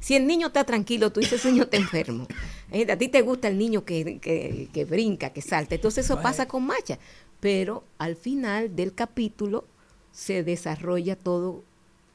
[0.00, 2.26] si el niño está tranquilo, tú dices, niño está enfermo.
[2.72, 5.76] Eh, A ti te gusta el niño que, que, que brinca, que salta.
[5.76, 6.98] Entonces eso pasa con Macha.
[7.40, 9.64] Pero al final del capítulo
[10.10, 11.62] se desarrolla todo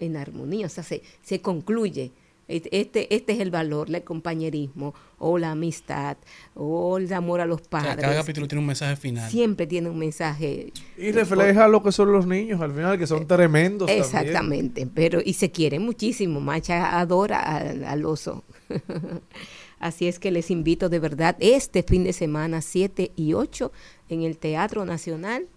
[0.05, 2.11] en armonía, o sea, se, se concluye.
[2.47, 6.17] Este, este es el valor, el compañerismo, o la amistad,
[6.53, 7.95] o el amor a los O sea, padres.
[8.03, 9.31] cada capítulo tiene un mensaje final.
[9.31, 10.73] Siempre tiene un mensaje.
[10.97, 14.03] Y refleja lo que son los niños al final, que son tremendos también.
[14.03, 16.41] Exactamente, pero y se quiere muchísimo.
[16.41, 18.43] Macha adora al, al oso.
[19.79, 23.71] Así es que les invito de verdad este fin de semana 7 y 8
[24.09, 25.47] en el Teatro Nacional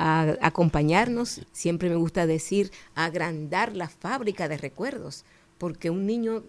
[0.00, 1.42] a acompañarnos.
[1.52, 5.24] Siempre me gusta decir agrandar la fábrica de recuerdos,
[5.58, 6.42] porque un niño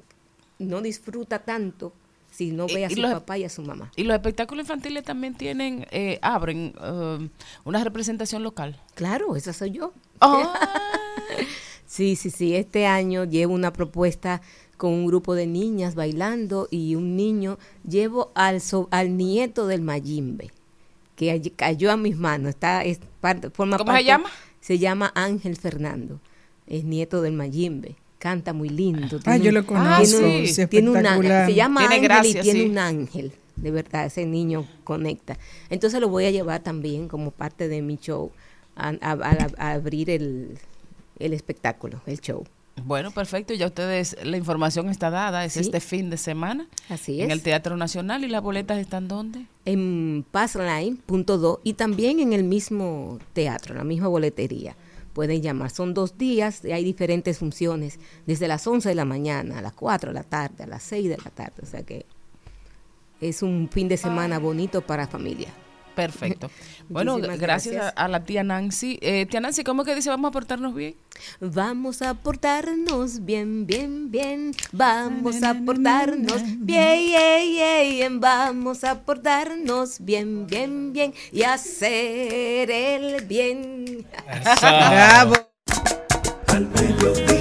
[0.58, 1.92] no disfruta tanto
[2.32, 3.92] si no ve a y su los- papá y a su mamá.
[3.98, 7.30] Y los espectáculos infantiles también tienen, eh, abren eh,
[7.66, 8.80] una representación local.
[8.96, 9.92] Claro, esa soy yo.
[10.22, 10.54] Ah.
[11.86, 12.56] sí, sí, sí.
[12.56, 14.42] Este año llevo una propuesta
[14.78, 17.58] con un grupo de niñas bailando y un niño.
[17.88, 20.52] Llevo al, so- al nieto del Mayimbe,
[21.28, 22.50] que cayó a mis manos.
[22.50, 24.30] Está, es parte, forma ¿Cómo se llama?
[24.60, 26.20] Se llama Ángel Fernando.
[26.68, 27.96] Es nieto del Mayimbe.
[28.20, 29.18] Canta muy lindo.
[29.26, 31.46] Ah, tiene yo lo conozco, tiene un- sí, tiene un ángel.
[31.48, 32.70] Se llama Tiene Ángel gracia, y tiene sí.
[32.70, 33.32] un ángel.
[33.56, 35.38] De verdad, ese niño conecta.
[35.70, 38.32] Entonces lo voy a llevar también como parte de mi show
[38.76, 40.58] a, a- a- a abrir el,
[41.20, 42.44] el espectáculo, el show.
[42.84, 43.54] Bueno, perfecto.
[43.54, 45.46] Ya ustedes, la información está dada.
[45.46, 45.60] Es Sí.
[45.60, 46.68] este fin de semana.
[46.90, 47.34] Así En es.
[47.38, 48.24] el Teatro Nacional.
[48.24, 49.46] ¿Y las boletas están dónde?
[49.66, 54.76] En Passline.do y también en el mismo teatro, la misma boletería.
[55.14, 55.70] Pueden llamar.
[55.70, 59.74] Son dos días y hay diferentes funciones, desde las 11 de la mañana a las
[59.74, 61.56] 4 de la tarde, a las 6 de la tarde.
[61.62, 62.06] O sea que
[63.20, 65.50] es un fin de semana bonito para familia.
[65.96, 66.50] Perfecto.
[66.90, 67.94] Bueno, Muchísimas gracias, gracias.
[67.96, 69.00] A, a la tía Nancy.
[69.02, 70.94] Eh, tía Nancy, ¿cómo que dice vamos a portarnos bien?
[71.40, 74.52] Vamos a portarnos bien, bien, bien.
[74.74, 78.20] Vamos a portarnos bien, bien, bien.
[78.20, 81.14] Vamos a portarnos bien, bien, bien.
[81.32, 84.06] Y hacer el bien.
[84.62, 85.36] Bravo.
[86.48, 87.41] Al mediodía,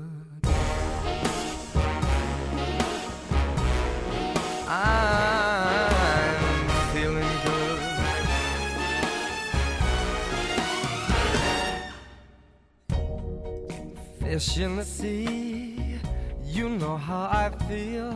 [16.53, 18.13] You know how I feel.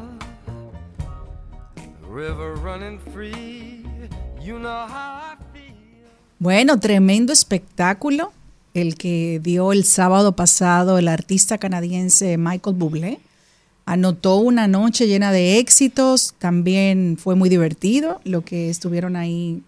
[2.09, 3.01] River running
[6.39, 8.31] Bueno, tremendo espectáculo
[8.73, 13.19] el que dio el sábado pasado el artista canadiense Michael Bublé.
[13.85, 19.63] Anotó una noche llena de éxitos, también fue muy divertido lo que estuvieron ahí,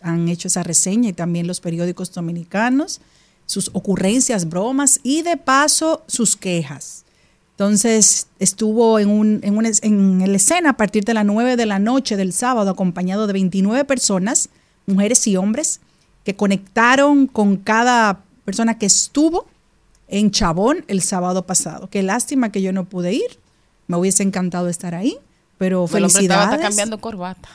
[0.00, 3.02] han hecho esa reseña y también los periódicos dominicanos,
[3.50, 7.04] sus ocurrencias, bromas y de paso sus quejas.
[7.50, 11.66] Entonces estuvo en, un, en, una, en la escena a partir de las 9 de
[11.66, 14.50] la noche del sábado acompañado de 29 personas,
[14.86, 15.80] mujeres y hombres,
[16.22, 19.46] que conectaron con cada persona que estuvo
[20.06, 21.90] en Chabón el sábado pasado.
[21.90, 23.40] Qué lástima que yo no pude ir.
[23.88, 25.16] Me hubiese encantado estar ahí,
[25.58, 26.60] pero El hombre estaba felicidades.
[26.60, 27.48] cambiando corbata.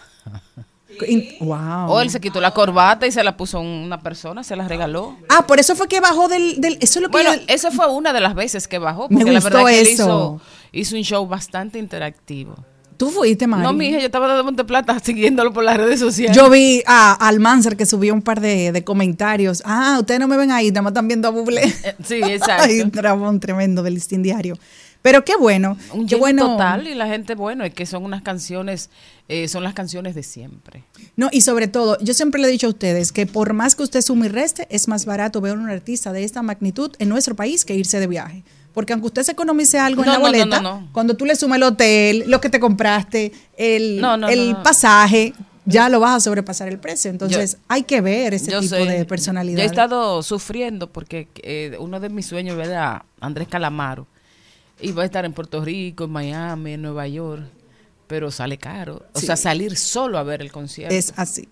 [1.07, 1.89] In- Wow.
[1.89, 5.15] O él se quitó la corbata y se la puso una persona, se la regaló.
[5.29, 7.71] Ah, por eso fue que bajó del, del- eso es lo que Bueno, yo- esa
[7.71, 10.03] fue una de las veces que bajó, Me porque la gustó verdad que él eso.
[10.03, 10.41] hizo,
[10.71, 12.55] hizo un show bastante interactivo.
[12.97, 13.61] tú fuiste, Mari.
[13.63, 16.33] No, mi hija, yo estaba dando Monte Plata siguiéndolo por las redes sociales.
[16.35, 19.61] Yo vi a Almanzar que subió un par de, de comentarios.
[19.65, 21.67] Ah, ustedes no me ven ahí, nada más están viendo a Bublé.
[22.05, 22.63] Sí, exacto.
[22.69, 24.57] Ay, un dragón tremendo del listín diario.
[25.05, 25.77] Pero qué bueno.
[25.93, 26.47] Un qué bueno.
[26.53, 28.89] total y la gente, bueno, es que son unas canciones,
[29.27, 30.81] eh, son las canciones de siempre.
[31.15, 33.83] No, y sobre todo, yo siempre le he dicho a ustedes que por más que
[33.83, 37.07] usted sume y reste, es más barato ver a un artista de esta magnitud en
[37.07, 38.41] nuestro país que irse de viaje.
[38.73, 40.89] Porque aunque usted se economice algo en la boleta, no, no.
[40.91, 45.99] cuando tú le sumas el hotel, lo que te compraste, el, el pasaje, ya lo
[45.99, 47.11] vas a sobrepasar el precio.
[47.11, 49.57] Entonces, Yo- hay que ver ese tipo soy- de personalidad.
[49.59, 54.07] Yo he estado sufriendo porque eh, uno de mis sueños era Andrés Calamaro.
[54.81, 57.43] Iba a estar en Puerto Rico, en Miami, en Nueva York,
[58.07, 59.05] pero sale caro.
[59.13, 59.25] O Sí.
[59.25, 60.93] sea, salir solo a ver el concierto.
[60.93, 61.47] Es así.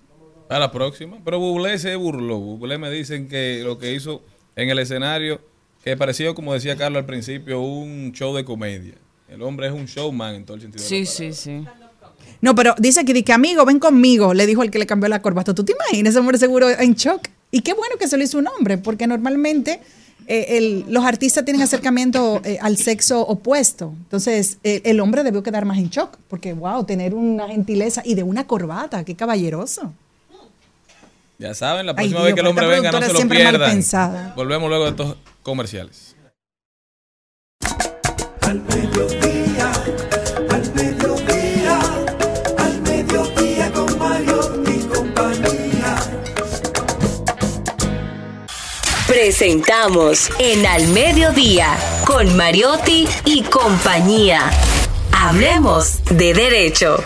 [0.49, 1.17] A la próxima.
[1.23, 2.37] Pero Bublé se burló.
[2.39, 4.21] Bublé me dicen que lo que hizo
[4.55, 5.41] en el escenario,
[5.83, 8.95] que pareció, como decía Carlos al principio, un show de comedia.
[9.29, 10.83] El hombre es un showman en todo el sentido.
[10.83, 11.65] de la Sí, sí, sí.
[12.41, 15.21] No, pero dice aquí, que amigo, ven conmigo, le dijo el que le cambió la
[15.21, 15.53] corbata.
[15.55, 16.11] ¿Tú te imaginas?
[16.11, 17.29] Ese hombre seguro en shock.
[17.51, 19.79] Y qué bueno que se lo hizo un hombre, porque normalmente
[20.27, 23.93] eh, el- los artistas tienen acercamiento eh, al sexo opuesto.
[24.03, 28.15] Entonces, eh, el hombre debió quedar más en shock, porque, wow, tener una gentileza y
[28.15, 29.93] de una corbata, qué caballeroso.
[31.39, 33.71] Ya saben, la Ay, próxima Dios, vez que el hombre venga, no se lo pierdan.
[33.71, 34.33] pensada.
[34.35, 36.15] Volvemos luego de estos comerciales.
[38.41, 38.61] Al
[49.23, 54.51] Presentamos en Al Mediodía con Mariotti y compañía.
[55.13, 57.01] Hablemos de derecho.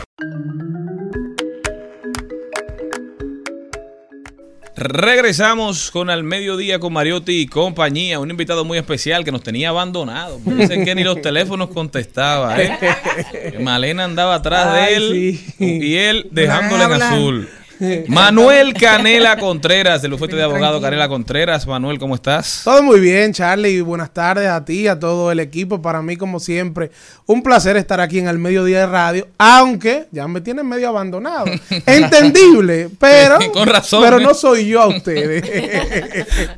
[4.76, 8.18] Regresamos con Al Mediodía con Mariotti y compañía.
[8.18, 10.40] Un invitado muy especial que nos tenía abandonado.
[10.44, 12.60] porque Dicen que ni los teléfonos contestaba.
[12.60, 12.80] ¿eh?
[13.60, 15.56] Malena andaba atrás de él sí.
[15.60, 17.50] y él dejándole en azul.
[18.08, 21.68] Manuel Canela Contreras, del bufete de abogado Canela Contreras.
[21.68, 22.62] Manuel, ¿cómo estás?
[22.64, 23.78] Todo muy bien, Charlie.
[23.78, 25.82] y Buenas tardes a ti, a todo el equipo.
[25.82, 26.92] Para mí, como siempre,
[27.26, 31.46] un placer estar aquí en el mediodía de radio, aunque ya me tienen medio abandonado.
[31.86, 34.24] Entendible, pero, Con razón, pero ¿eh?
[34.24, 35.44] no soy yo a ustedes.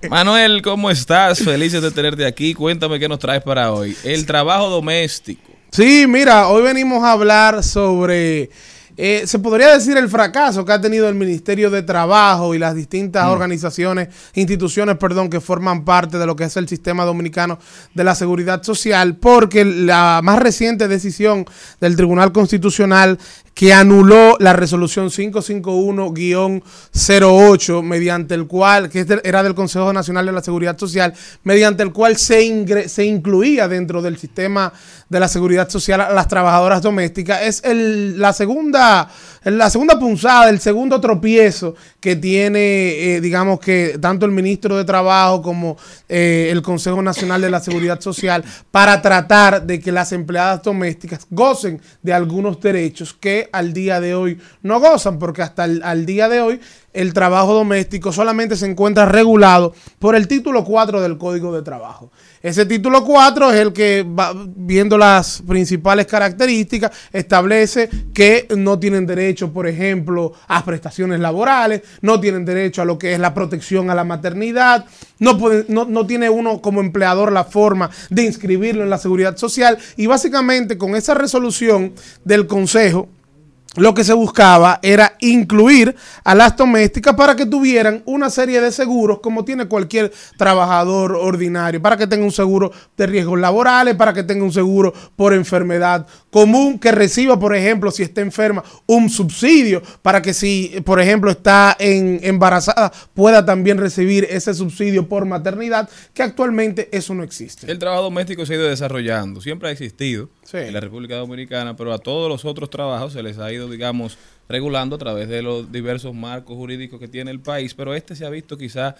[0.10, 1.40] Manuel, ¿cómo estás?
[1.40, 2.54] Felices de tenerte aquí.
[2.54, 3.96] Cuéntame qué nos traes para hoy.
[4.04, 5.50] El trabajo doméstico.
[5.72, 8.50] Sí, mira, hoy venimos a hablar sobre,
[9.02, 12.76] eh, se podría decir el fracaso que ha tenido el Ministerio de Trabajo y las
[12.76, 17.60] distintas organizaciones, instituciones, perdón, que forman parte de lo que es el sistema dominicano
[17.94, 21.46] de la seguridad social, porque la más reciente decisión
[21.80, 23.18] del Tribunal Constitucional
[23.54, 30.42] que anuló la resolución 551-08, mediante el cual, que era del Consejo Nacional de la
[30.42, 31.14] Seguridad Social,
[31.44, 34.72] mediante el cual se, ingre- se incluía dentro del sistema
[35.10, 37.42] de la seguridad social a las trabajadoras domésticas.
[37.42, 39.10] Es el- la segunda
[39.46, 42.60] la segunda punzada, el segundo tropiezo que tiene,
[43.16, 45.78] eh, digamos que tanto el ministro de Trabajo como
[46.10, 51.26] eh, el Consejo Nacional de la Seguridad Social para tratar de que las empleadas domésticas
[51.30, 56.06] gocen de algunos derechos que al día de hoy no gozan, porque hasta el al
[56.06, 56.60] día de hoy
[56.94, 62.12] el trabajo doméstico solamente se encuentra regulado por el título 4 del Código de Trabajo.
[62.42, 64.06] Ese título 4 es el que,
[64.56, 72.20] viendo las principales características, establece que no tienen derecho, por ejemplo, a prestaciones laborales, no
[72.20, 74.86] tienen derecho a lo que es la protección a la maternidad,
[75.20, 80.78] no tiene uno como empleador la forma de inscribirlo en la seguridad social y básicamente
[80.78, 81.94] con esa resolución
[82.24, 83.10] del Consejo,
[83.80, 88.72] lo que se buscaba era incluir a las domésticas para que tuvieran una serie de
[88.72, 94.14] seguros como tiene cualquier trabajador ordinario, para que tenga un seguro de riesgos laborales, para
[94.14, 99.10] que tenga un seguro por enfermedad común, que reciba, por ejemplo, si está enferma, un
[99.10, 105.26] subsidio, para que si, por ejemplo, está en, embarazada, pueda también recibir ese subsidio por
[105.26, 107.72] maternidad, que actualmente eso no existe.
[107.72, 111.94] El trabajo doméstico se ha ido desarrollando, siempre ha existido en la República Dominicana, pero
[111.94, 114.18] a todos los otros trabajos se les ha ido, digamos,
[114.48, 118.26] regulando a través de los diversos marcos jurídicos que tiene el país, pero este se
[118.26, 118.96] ha visto quizá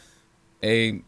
[0.62, 1.02] eh,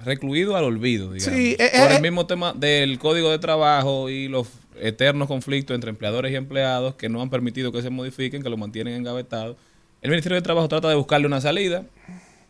[0.00, 4.08] recluido al olvido, digamos, Sí, eh, por eh, el mismo tema del código de trabajo
[4.08, 4.48] y los
[4.80, 8.56] eternos conflictos entre empleadores y empleados que no han permitido que se modifiquen, que lo
[8.56, 9.56] mantienen engavetado.
[10.02, 11.84] El Ministerio de Trabajo trata de buscarle una salida,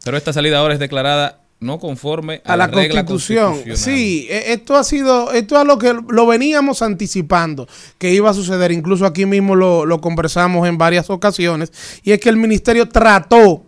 [0.04, 3.76] pero esta salida ahora es declarada no conforme a, a la regla constitución.
[3.76, 7.66] Sí, e- esto ha sido, esto es lo que lo veníamos anticipando
[7.98, 8.70] que iba a suceder.
[8.70, 11.72] Incluso aquí mismo lo, lo conversamos en varias ocasiones.
[12.02, 13.64] Y es que el ministerio trató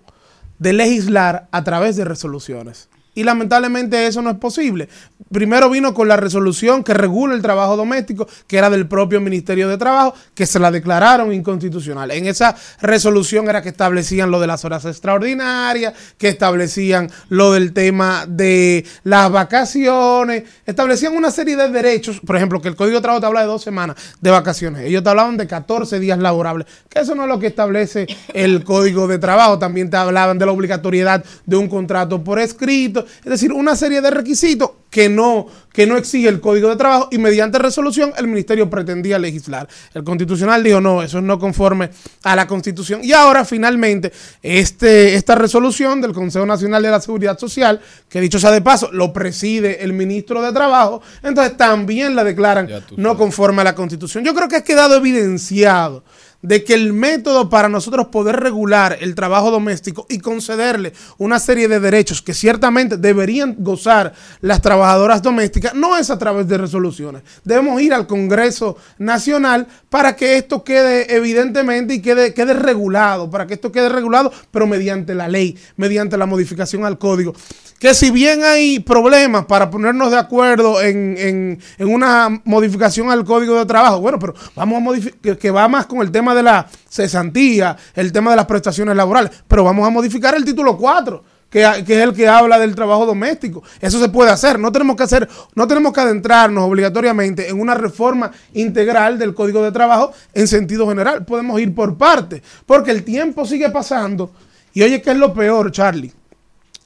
[0.58, 2.88] de legislar a través de resoluciones.
[3.16, 4.90] Y lamentablemente eso no es posible.
[5.32, 9.70] Primero vino con la resolución que regula el trabajo doméstico, que era del propio Ministerio
[9.70, 12.10] de Trabajo, que se la declararon inconstitucional.
[12.10, 17.72] En esa resolución era que establecían lo de las horas extraordinarias, que establecían lo del
[17.72, 23.02] tema de las vacaciones, establecían una serie de derechos, por ejemplo, que el Código de
[23.02, 24.82] Trabajo te habla de dos semanas de vacaciones.
[24.82, 28.62] Ellos te hablaban de 14 días laborables, que eso no es lo que establece el
[28.62, 29.58] Código de Trabajo.
[29.58, 34.00] También te hablaban de la obligatoriedad de un contrato por escrito, es decir, una serie
[34.00, 38.28] de requisitos que no, que no exige el Código de Trabajo y mediante resolución el
[38.28, 39.68] Ministerio pretendía legislar.
[39.92, 41.90] El Constitucional dijo, no, eso es no conforme
[42.22, 43.00] a la Constitución.
[43.02, 44.12] Y ahora finalmente
[44.42, 48.90] este, esta resolución del Consejo Nacional de la Seguridad Social, que dicho sea de paso,
[48.92, 54.24] lo preside el Ministro de Trabajo, entonces también la declaran no conforme a la Constitución.
[54.24, 56.04] Yo creo que ha quedado evidenciado
[56.42, 61.66] de que el método para nosotros poder regular el trabajo doméstico y concederle una serie
[61.68, 67.22] de derechos que ciertamente deberían gozar las trabajadoras domésticas no es a través de resoluciones.
[67.44, 73.46] Debemos ir al Congreso Nacional para que esto quede evidentemente y quede, quede regulado, para
[73.46, 77.34] que esto quede regulado, pero mediante la ley, mediante la modificación al código.
[77.78, 83.22] Que si bien hay problemas para ponernos de acuerdo en, en- en una modificación al
[83.24, 86.25] código de trabajo, bueno, pero vamos a modificar, que, que va más con el tema
[86.34, 90.76] de la cesantía, el tema de las prestaciones laborales, pero vamos a modificar el título
[90.76, 93.62] 4 que, que es el que habla del trabajo doméstico.
[93.80, 94.58] Eso se puede hacer.
[94.58, 99.62] No tenemos que hacer, no tenemos que adentrarnos obligatoriamente en una reforma integral del Código
[99.62, 101.24] de Trabajo en sentido general.
[101.24, 104.30] Podemos ir por partes, porque el tiempo sigue pasando.
[104.74, 106.12] Y oye, ¿qué es lo peor, Charlie?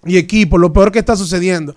[0.04, 1.74] Y equipo, lo peor que está sucediendo.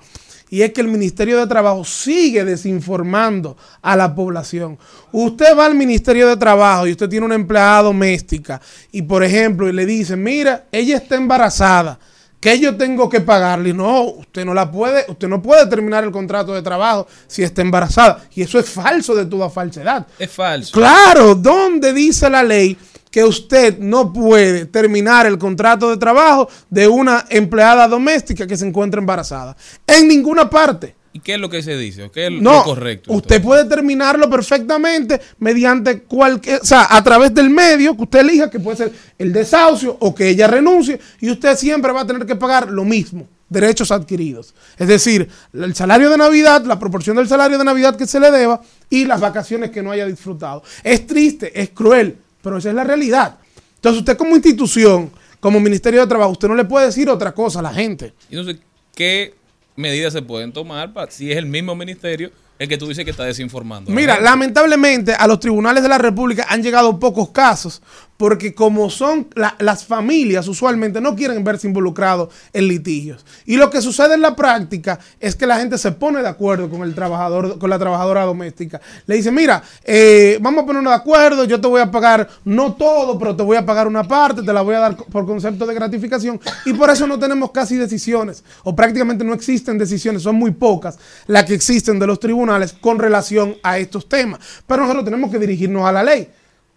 [0.54, 4.78] Y es que el Ministerio de Trabajo sigue desinformando a la población.
[5.12, 8.62] Usted va al Ministerio de Trabajo y usted tiene una empleada doméstica
[8.92, 11.98] y, por ejemplo, y le dicen, mira, ella está embarazada,
[12.40, 13.74] que yo tengo que pagarle.
[13.74, 17.64] No, usted no la puede, usted no puede terminar el contrato de trabajo si está
[17.64, 18.24] embarazada.
[18.36, 20.06] Y eso es falso de toda falsedad.
[20.20, 20.72] Es falso.
[20.72, 22.78] Claro, ¿dónde dice la ley
[23.14, 28.66] que usted no puede terminar el contrato de trabajo de una empleada doméstica que se
[28.66, 29.56] encuentra embarazada?
[29.86, 30.96] En ninguna parte.
[31.14, 32.10] ¿Y qué es lo que se dice?
[32.12, 33.14] ¿Qué es lo correcto?
[33.14, 38.50] usted puede terminarlo perfectamente mediante cualquier, o sea, a través del medio que usted elija,
[38.50, 42.26] que puede ser el desahucio o que ella renuncie, y usted siempre va a tener
[42.26, 44.56] que pagar lo mismo, derechos adquiridos.
[44.76, 48.32] Es decir, el salario de Navidad, la proporción del salario de Navidad que se le
[48.32, 48.60] deba
[48.90, 50.64] y las vacaciones que no haya disfrutado.
[50.84, 53.40] Es triste, es cruel, pero esa es la realidad.
[53.76, 57.60] Entonces usted como institución, como Ministerio de Trabajo, usted no le puede decir otra cosa
[57.60, 58.14] a la gente.
[58.30, 58.58] Entonces,
[58.94, 59.34] ¿qué
[59.76, 63.12] medidas se pueden tomar para, si es el mismo ministerio, el que tú dices que
[63.12, 63.92] está desinformando.
[63.92, 67.82] Mira, lamentablemente a los tribunales de la República han llegado pocos casos
[68.24, 73.26] porque como son la- las familias usualmente no quieren verse involucrados en litigios.
[73.46, 76.70] Y lo que sucede en la práctica es que la gente se pone de acuerdo
[76.70, 78.80] con el trabajador, con la trabajadora doméstica.
[79.08, 82.76] Le dice, mira, eh, vamos a ponernos de acuerdo, yo te voy a pagar no
[82.76, 85.66] todo, pero te voy a pagar una parte, te la voy a dar por concepto
[85.66, 86.40] de gratificación.
[86.66, 90.98] Y por eso no tenemos casi decisiones, o prácticamente no existen decisiones, son muy pocas
[91.28, 94.40] las que existen de los tribunales con relación a estos temas.
[94.66, 96.30] Pero nosotros tenemos que dirigirnos a la ley.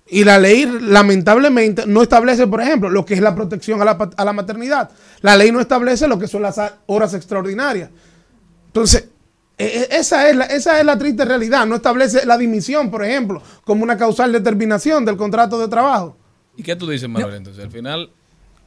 [0.08, 3.98] Y la ley, lamentablemente, no establece, por ejemplo, lo que es la protección a la,
[3.98, 4.90] pat- a la maternidad.
[5.20, 7.90] La ley no establece lo que son las horas extraordinarias.
[8.68, 9.08] Entonces,
[9.58, 11.66] e- e- esa es, la, esa es la triste realidad.
[11.66, 16.16] No establece la dimisión, por ejemplo, como una causal determinación del contrato de trabajo.
[16.56, 17.34] ¿Y qué tú dices, Manuel?
[17.34, 18.10] Entonces, al final,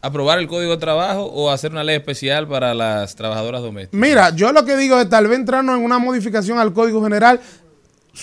[0.02, 3.98] aprobar el código de trabajo o hacer una ley especial para las trabajadoras domésticas.
[4.00, 7.40] Mira, yo lo que digo es tal vez entrarnos en una modificación al Código General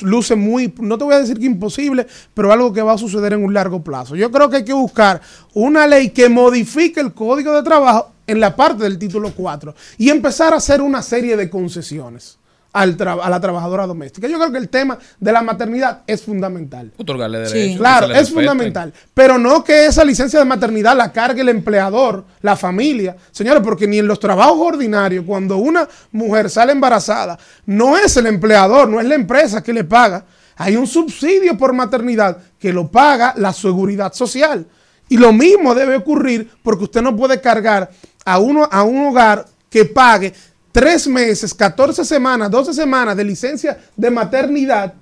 [0.02, 3.32] luce muy, no te voy a decir que imposible, pero algo que va a suceder
[3.32, 4.16] en un largo plazo.
[4.16, 5.20] Yo creo que hay que buscar
[5.54, 10.10] una ley que modifique el Código de Trabajo en la parte del título 4 y
[10.10, 12.38] empezar a hacer una serie de concesiones
[12.76, 14.28] al tra- a la trabajadora doméstica.
[14.28, 16.92] Yo creo que el tema de la maternidad es fundamental.
[16.96, 17.78] Otorgarle derechos.
[17.78, 18.44] Claro, se le es respeten.
[18.48, 18.92] fundamental.
[19.14, 23.16] Pero no que esa licencia de maternidad la cargue el empleador, la familia.
[23.30, 28.26] Señores, porque ni en los trabajos ordinarios, cuando una mujer sale embarazada, no es el
[28.26, 30.24] empleador, no es la empresa que le paga.
[30.56, 34.66] Hay un subsidio por maternidad que lo paga la seguridad social.
[35.08, 37.90] Y lo mismo debe ocurrir porque usted no puede cargar
[38.24, 40.32] a, uno, a un hogar que pague
[40.80, 44.92] tres meses, 14 semanas, 12 semanas de licencia de maternidad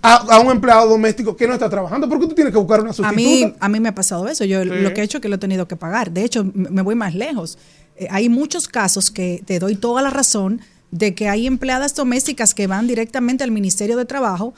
[0.00, 2.08] a, a un empleado doméstico que no está trabajando.
[2.08, 3.16] porque tú tienes que buscar una A sustituta?
[3.16, 4.44] mí, a mí me ha pasado eso.
[4.44, 4.68] Yo Sí.
[4.68, 6.10] lo que he hecho es que lo he tenido que pagar.
[6.12, 7.58] De hecho, me voy más lejos.
[7.96, 10.60] Eh, hay muchos casos que te doy toda la razón
[10.92, 14.54] de que hay empleadas domésticas que van directamente al Ministerio de Trabajo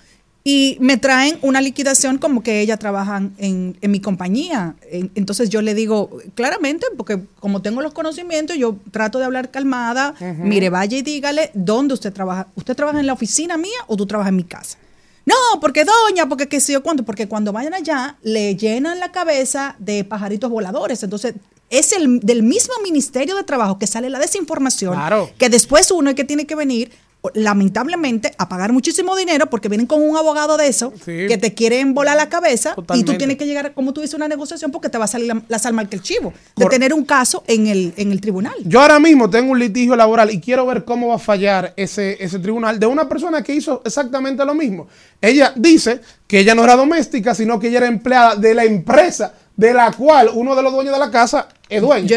[0.46, 4.74] y me traen una liquidación como que ellas trabajan en, en mi compañía.
[4.92, 9.50] En- Entonces yo le digo claramente, porque como tengo los conocimientos, yo trato de hablar
[9.50, 10.14] calmada.
[10.38, 12.48] Mire, vaya y dígale dónde usted trabaja.
[12.56, 14.76] ¿Usted trabaja en la oficina mía o tú trabajas en mi casa?
[15.24, 19.10] No, porque doña, porque qué sé yo cuánto, porque cuando vayan allá le llenan la
[19.12, 21.02] cabeza de pajaritos voladores.
[21.02, 21.34] Entonces,
[21.70, 25.30] es el del mismo Ministerio de Trabajo que sale la desinformación, Claro.
[25.38, 26.92] que después uno es que tiene que venir,
[27.32, 31.26] lamentablemente, a pagar muchísimo dinero porque vienen con un abogado de eso Sí.
[31.28, 34.28] que te quieren volar la cabeza y tú tienes que llegar, como tú dices, una
[34.28, 36.92] negociación porque te va a salir la, la sal mal que el chivo, de tener
[36.92, 38.54] un caso en el, en el tribunal.
[38.64, 42.22] Yo ahora mismo tengo un litigio laboral y quiero ver cómo va a fallar ese,
[42.22, 44.86] ese tribunal de una persona que hizo exactamente lo mismo.
[45.20, 49.32] Ella dice que ella no era doméstica, sino que ella era empleada de la empresa
[49.56, 52.08] de la cual uno de los dueños de la casa es dueño.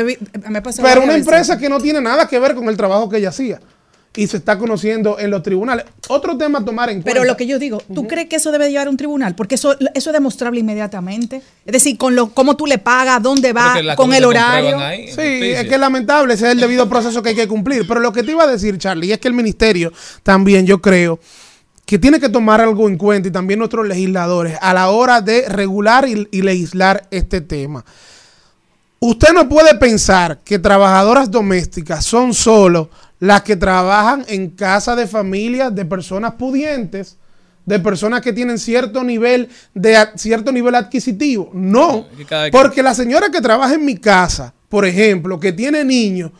[0.82, 3.60] Pero una empresa que no tiene nada que ver con el trabajo que ella hacía.
[4.18, 5.85] Y se está conociendo en los tribunales.
[6.10, 7.31] Otro tema a tomar en Pero cuenta.
[7.31, 9.35] lo que yo digo, ¿tú crees que eso debe llevar a un tribunal?
[9.35, 11.41] Porque eso, eso es demostrable inmediatamente.
[11.65, 14.80] Es decir, con lo, cómo tú le pagas, dónde va, con el horario.
[14.80, 15.07] ahí.
[15.10, 17.88] Sí, es que es lamentable, ese es el debido proceso que hay que cumplir.
[17.88, 21.19] Pero lo que te iba a decir, Charlie, es que el ministerio también, yo creo,
[21.85, 25.48] que tiene que tomar algo en cuenta y también nuestros legisladores a la hora de
[25.48, 27.85] regular y, y legislar este tema.
[28.99, 32.89] Usted no puede pensar que trabajadoras domésticas son solo
[33.19, 37.18] las que trabajan en casa de familias de personas pudientes,
[37.65, 41.49] de personas que tienen cierto nivel de cierto nivel adquisitivo.
[41.53, 42.06] No,
[42.52, 46.31] porque la señora que trabaja en mi casa, por ejemplo, que tiene niños,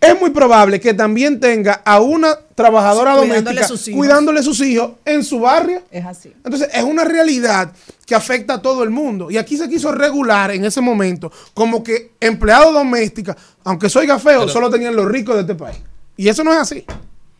[0.00, 3.98] es muy probable que también tenga a una trabajadora Sí, cuidándole doméstica sus hijos.
[3.98, 5.82] cuidándole sus hijos en su barrio.
[5.90, 6.34] Es así.
[6.44, 7.72] Entonces, es una realidad
[8.04, 9.30] que afecta a todo el mundo.
[9.30, 14.18] Y aquí se quiso regular en ese momento como que empleados domésticas, aunque soy feo,
[14.22, 15.78] Pero- solo tenían los ricos de este país.
[16.16, 16.84] Y eso no es así.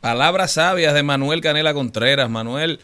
[0.01, 2.29] Palabras sabias de Manuel Canela Contreras.
[2.29, 2.81] Manuel,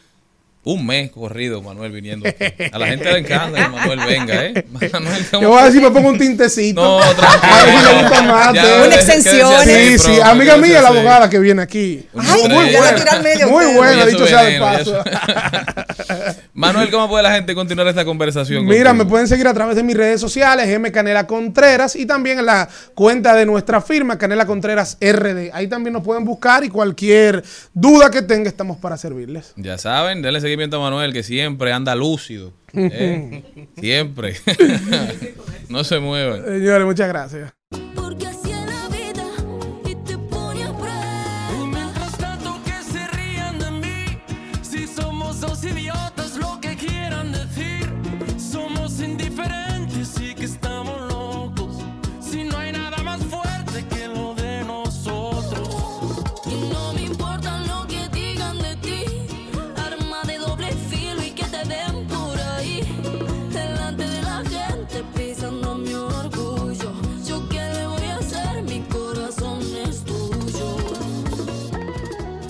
[0.62, 2.28] un mes corrido, Manuel viniendo.
[2.28, 2.45] aquí.
[2.70, 4.65] A la gente le encanta que Manuel venga, ¿eh?
[4.93, 6.82] Manuel, ¿cómo- Yo voy a decir, me pongo un tintecito.
[6.82, 7.55] No, A tranquilo.
[7.65, 8.53] ver si le gusta más.
[8.53, 9.53] Te- Una extensión.
[9.65, 10.20] Sí, sí.
[10.23, 12.07] Amiga mía, la abogada que viene aquí.
[12.15, 13.20] Ay, muy buena.
[13.23, 15.03] medio Muy buena, dicho sea de paso.
[16.53, 18.66] Manuel, ¿cómo puede la gente continuar esta conversación?
[18.66, 19.09] Mira, me contigo?
[19.11, 22.69] pueden seguir a través de mis redes sociales, M Canela Contreras, y también en la
[22.95, 25.51] cuenta de nuestra firma, Canela Contreras RD.
[25.53, 27.43] Ahí también nos pueden buscar y cualquier
[27.73, 29.53] duda que tenga, estamos para servirles.
[29.57, 32.53] Ya saben, denle seguimiento a Manuel, que siempre anda lúcido.
[32.75, 33.69] ¿eh?
[33.79, 34.35] siempre.
[35.69, 36.43] no se mueve.
[36.59, 37.53] Señores, muchas gracias.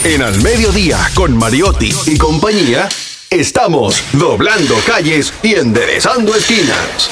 [0.02, 2.88] En Al Mediodía, con Mariotti y compañía,
[3.28, 7.10] estamos doblando calles y enderezando esquinas.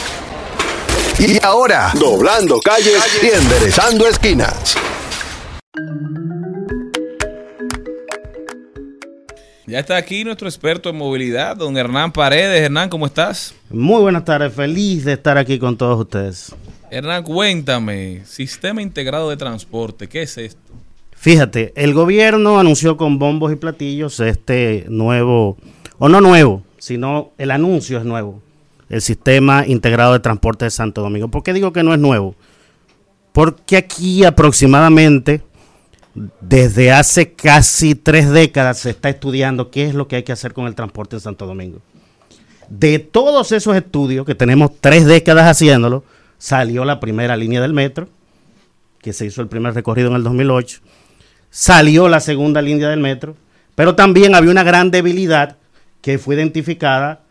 [1.18, 4.74] Y ahora, doblando calles y enderezando esquinas.
[9.66, 12.62] Ya está aquí nuestro experto en movilidad, don Hernán Paredes.
[12.62, 13.54] Hernán, ¿cómo estás?
[13.68, 16.54] Muy buenas tardes, feliz de estar aquí con todos ustedes.
[16.90, 20.68] Hernán, cuéntame, Sistema Integrado de Transporte, ¿qué es esto?
[21.20, 25.56] Fíjate, el gobierno anunció con bombos y platillos este nuevo,
[25.98, 28.40] o no nuevo, sino el anuncio es nuevo,
[28.88, 31.26] el Sistema Integrado de Transporte de Santo Domingo.
[31.26, 32.36] ¿Por qué digo que no es nuevo?
[33.32, 35.42] Porque aquí aproximadamente,
[36.40, 40.52] desde hace casi tres décadas, se está estudiando qué es lo que hay que hacer
[40.52, 41.80] con el transporte en Santo Domingo.
[42.68, 46.04] De todos esos estudios, que tenemos tres décadas haciéndolo,
[46.38, 48.08] salió la primera línea del metro,
[49.02, 50.80] que se hizo el primer recorrido en el 2008,
[51.50, 53.36] salió la segunda línea del metro,
[53.74, 55.56] pero también había una gran debilidad
[56.00, 57.22] que fue identificada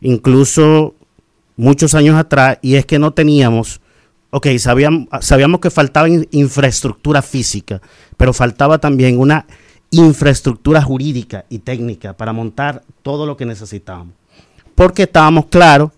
[0.00, 0.94] incluso
[1.56, 3.80] muchos años atrás, y es que no teníamos,
[4.30, 7.82] ok, sabíamos, sabíamos que faltaba in- infraestructura física,
[8.16, 9.46] pero faltaba también una
[9.90, 14.14] infraestructura jurídica y técnica para montar todo lo que necesitábamos.
[14.74, 15.90] Porque estábamos claros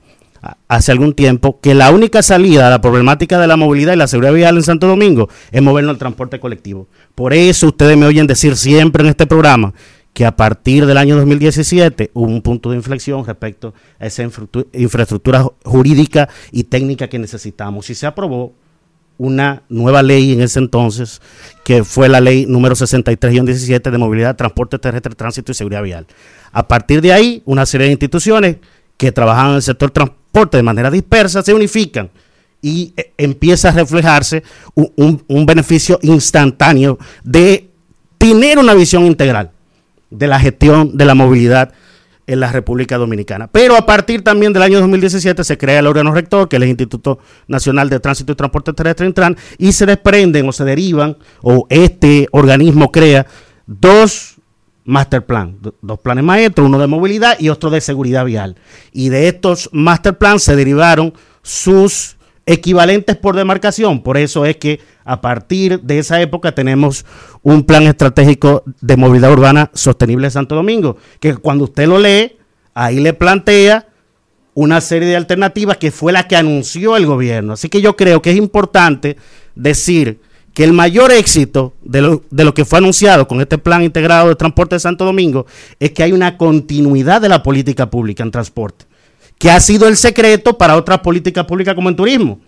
[0.68, 4.06] hace algún tiempo que la única salida a la problemática de la movilidad y la
[4.08, 6.88] seguridad vial en Santo Domingo es movernos al transporte colectivo.
[7.14, 9.72] Por eso ustedes me oyen decir siempre en este programa
[10.12, 14.66] que a partir del año 2017 hubo un punto de inflexión respecto a esa infraestru-
[14.74, 17.88] infraestructura ju- jurídica y técnica que necesitamos.
[17.88, 18.52] Y se aprobó
[19.18, 21.22] una nueva ley en ese entonces,
[21.64, 26.06] que fue la ley número 63-17 de movilidad, transporte terrestre, tránsito y seguridad vial.
[26.50, 28.56] A partir de ahí, una serie de instituciones
[28.96, 32.10] que trabajan en el sector transporte de manera dispersa se unifican
[32.62, 34.42] y eh, empieza a reflejarse
[34.74, 37.68] un, un- un beneficio instantáneo de
[38.18, 39.50] tener una visión integral
[40.10, 41.72] de la gestión de la movilidad
[42.26, 43.48] en la República Dominicana.
[43.48, 46.68] Pero a partir también del año 2017 se crea el órgano rector, que es el
[46.68, 47.18] Instituto
[47.48, 52.28] Nacional de Tránsito y Transporte Terrestre Intran, y se desprenden o se derivan, o este
[52.30, 53.26] organismo crea
[53.66, 54.31] dos
[54.84, 58.56] master plan, do- dos planes maestros, uno de movilidad y otro de seguridad vial.
[58.92, 64.02] Y de estos master plan se derivaron sus equivalentes por demarcación.
[64.02, 67.04] Por eso es que a partir de esa época tenemos
[67.42, 72.36] un plan estratégico de movilidad urbana sostenible de Santo Domingo, que cuando usted lo lee,
[72.74, 73.86] ahí le plantea
[74.54, 77.52] una serie de alternativas que fue la que anunció el gobierno.
[77.54, 79.16] Así que yo creo que es importante
[79.54, 80.20] decir
[80.54, 84.28] que el mayor éxito de lo, de lo que fue anunciado con este plan integrado
[84.28, 85.46] de transporte de Santo Domingo
[85.80, 88.84] es que hay una continuidad de la política pública en transporte,
[89.38, 92.40] que ha sido el secreto para otras políticas públicas como en turismo.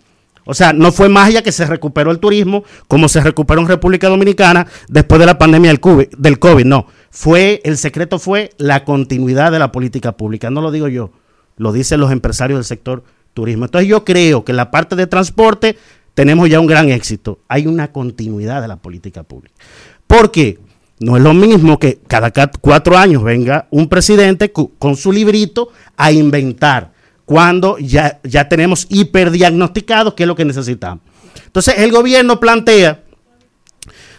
[0.46, 4.08] O sea, no fue magia que se recuperó el turismo como se recuperó en República
[4.08, 6.64] Dominicana después de la pandemia del COVID.
[6.66, 10.50] No, fue el secreto fue la continuidad de la política pública.
[10.50, 11.12] No lo digo yo,
[11.56, 13.64] lo dicen los empresarios del sector turismo.
[13.64, 15.78] Entonces yo creo que la parte de transporte
[16.14, 17.40] tenemos ya un gran éxito.
[17.48, 19.54] Hay una continuidad de la política pública.
[20.06, 20.58] Porque
[21.00, 25.70] no es lo mismo que cada ca- cuatro años venga un presidente con su librito
[25.96, 26.92] a inventar
[27.24, 31.02] cuando ya, ya tenemos hiperdiagnosticado qué es lo que necesitamos.
[31.46, 33.03] Entonces el gobierno plantea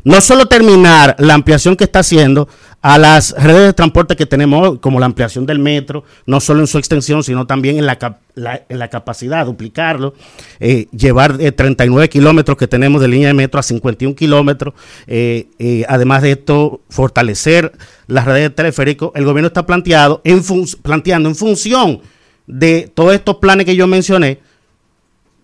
[0.06, 2.48] no solo terminar la ampliación que está haciendo
[2.82, 6.68] a las redes de transporte que tenemos como la ampliación del metro, no solo en
[6.68, 10.14] su extensión, sino también en la, cap- la- capacidad, duplicarlo,
[10.60, 14.76] eh, llevar eh, 39 kilómetros que tenemos de línea de metro a 51 kilómetros,
[15.08, 17.72] eh, eh, además de esto, fortalecer
[18.06, 20.42] las redes de teleférico, el gobierno está planteado en
[20.84, 22.02] planteando en función
[22.46, 24.40] de todos estos planes que yo mencioné,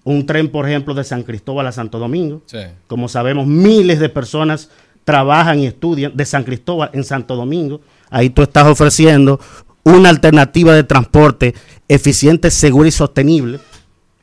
[0.03, 2.41] un tren, por ejemplo, de San Cristóbal a Santo Domingo.
[2.45, 2.57] Sí.
[2.88, 4.69] Como sabemos, miles de personas
[5.03, 7.82] trabajan y estudian de San Cristóbal en Santo Domingo.
[8.10, 9.40] Ahí tú estás ofreciendo
[9.84, 11.53] una alternativa de transporte
[11.88, 13.60] eficiente, segura y sostenible,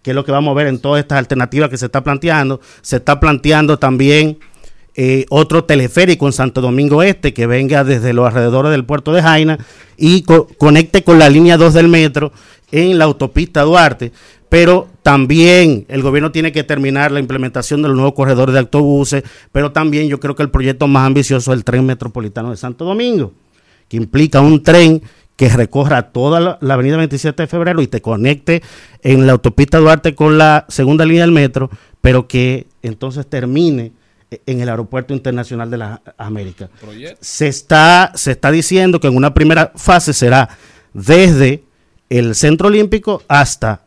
[0.02, 2.60] que es lo que vamos a ver en todas estas alternativas que se está planteando.
[2.80, 4.38] Se está planteando también
[4.94, 9.22] eh, otro teleférico en Santo Domingo Este que venga desde los alrededores del puerto de
[9.22, 9.58] Jaina
[9.96, 12.32] y co- conecte con la línea 2 del metro
[12.70, 14.12] en la autopista Duarte.
[14.48, 19.22] Pero también el gobierno tiene que terminar la implementación de los nuevos corredores de autobuses,
[19.52, 22.84] pero también yo creo que el proyecto más ambicioso es el tren metropolitano de Santo
[22.84, 23.32] Domingo,
[23.88, 25.02] que implica un tren
[25.36, 28.62] que recorra toda la, la avenida 27 de febrero y te conecte
[29.02, 31.70] en la autopista Duarte con la segunda línea del metro,
[32.00, 33.92] pero que entonces termine
[34.46, 36.70] en el aeropuerto internacional de las Américas.
[37.20, 40.48] Se está, se está diciendo que en una primera fase será
[40.92, 41.62] desde
[42.08, 43.82] el Centro Olímpico hasta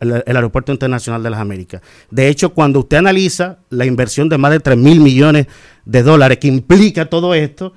[0.00, 1.82] el, Aeropuerto Internacional de las Américas.
[2.10, 5.46] De hecho, cuando usted analiza la inversión de más de 3 mil millones
[5.84, 7.72] de dólares que implica todo esto,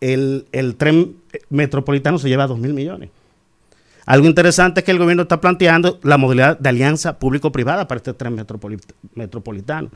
[0.00, 1.16] el, el tren
[1.50, 3.10] metropolitano se lleva 2 mil millones.
[4.04, 8.12] Algo interesante es que el gobierno está planteando la modalidad de alianza público-privada para este
[8.14, 9.90] tren metropolit- metropolitano.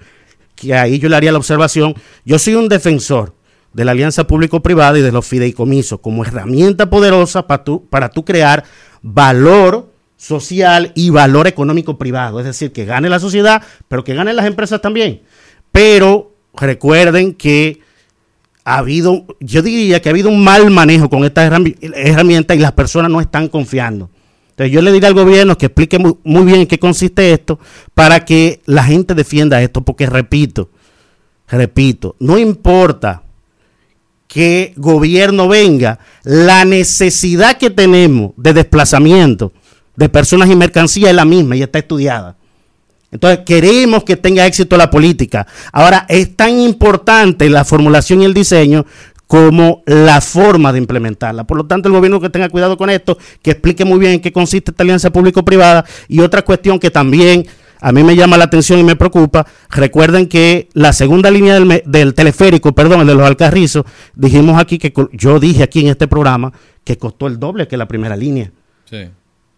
[0.55, 1.95] Que ahí yo le haría la observación.
[2.25, 3.35] Yo soy un defensor
[3.73, 8.25] de la alianza público-privada y de los fideicomisos como herramienta poderosa para tú, para tú
[8.25, 8.65] crear
[9.07, 12.41] valor social y valor económico privado.
[12.41, 15.23] Es decir, que gane la sociedad, pero que ganen las empresas también.
[15.71, 17.81] Pero recuerden que
[18.65, 22.59] ha habido, yo diría que ha habido un mal manejo con esta herrami- herramienta y
[22.59, 24.11] las personas no están confiando.
[24.51, 27.61] Entonces yo le diría al gobierno que explique muy, muy bien en qué consiste esto
[27.95, 30.71] para que la gente defienda esto, porque repito,
[31.47, 33.23] repito, no importa
[34.27, 39.53] que gobierno venga, la necesidad que tenemos de desplazamiento
[39.97, 42.37] de personas y mercancías es la misma y está estudiada.
[43.11, 45.47] Entonces queremos que tenga éxito la política.
[45.73, 48.85] Ahora es tan importante la formulación y el diseño
[49.27, 51.45] como la forma de implementarla.
[51.45, 54.21] Por lo tanto, el gobierno que tenga cuidado con esto, que explique muy bien en
[54.21, 55.85] qué consiste esta alianza público-privada.
[56.09, 57.47] Y otra cuestión que también
[57.81, 62.15] a mí me llama la atención y me preocupa, recuerden que la segunda línea del,
[62.15, 63.85] teleférico, perdón, el de los Alcarrizos,
[64.15, 66.53] dijimos aquí que yo dije aquí en este programa
[66.85, 68.51] que costó el doble que la primera línea.
[68.89, 69.09] Sí.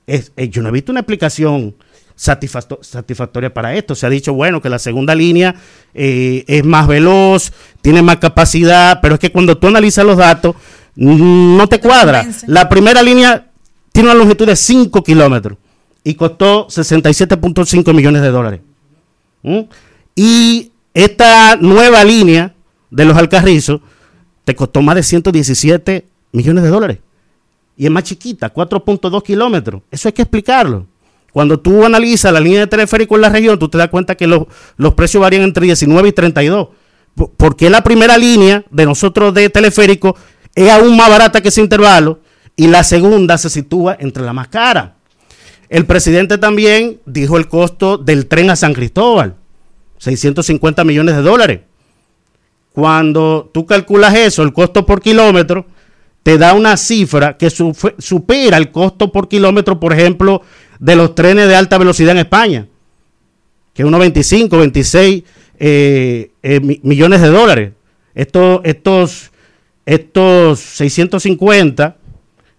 [0.06, 1.74] Es- eh, yo no he visto una explicación
[2.16, 3.94] satisfacto- satisfactoria para esto.
[3.94, 5.54] Se ha dicho, bueno, que la segunda línea
[5.94, 10.56] eh, es más veloz, tiene más capacidad, pero es que cuando tú analizas los datos,
[10.96, 12.26] no te cuadra.
[12.46, 13.46] La primera línea
[13.92, 15.58] tiene una longitud de 5 kilómetros
[16.08, 18.60] y costó 67.5 millones de dólares.
[19.42, 19.60] ¿Mm?
[20.14, 22.54] Y esta nueva línea
[22.90, 23.80] de los Alcarrizos
[24.44, 26.98] te costó más de 117 millones de dólares
[27.76, 29.82] y es más chiquita, 4.2 kilómetros.
[29.90, 30.86] Eso hay que explicarlo.
[31.32, 34.26] Cuando tú analizas la línea de teleférico en la región, tú te das cuenta que
[34.26, 36.68] los, los precios varían entre 19 y 32.
[37.14, 40.16] Por- Porque la primera línea de nosotros de teleférico
[40.54, 42.20] es aún más barata que ese intervalo
[42.56, 44.96] y la segunda se sitúa entre la más cara.
[45.68, 49.34] El presidente también dijo el costo del tren a San Cristóbal,
[49.98, 51.60] 650 millones de dólares.
[52.72, 55.66] Cuando tú calculas eso, el costo por kilómetro,
[56.22, 60.42] te da una cifra que su- supera el costo por kilómetro, por ejemplo,
[60.78, 62.66] de los trenes de alta velocidad en España,
[63.74, 65.24] que es unos 25, 26
[65.58, 67.72] eh, eh, mi- millones de dólares.
[68.14, 69.30] Estos, estos,
[69.86, 71.96] estos 650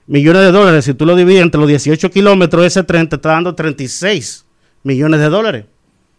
[0.10, 3.30] millones de dólares, si tú lo divides entre los 18 kilómetros, ese tren te está
[3.30, 4.44] dando 36
[4.84, 5.66] millones de dólares.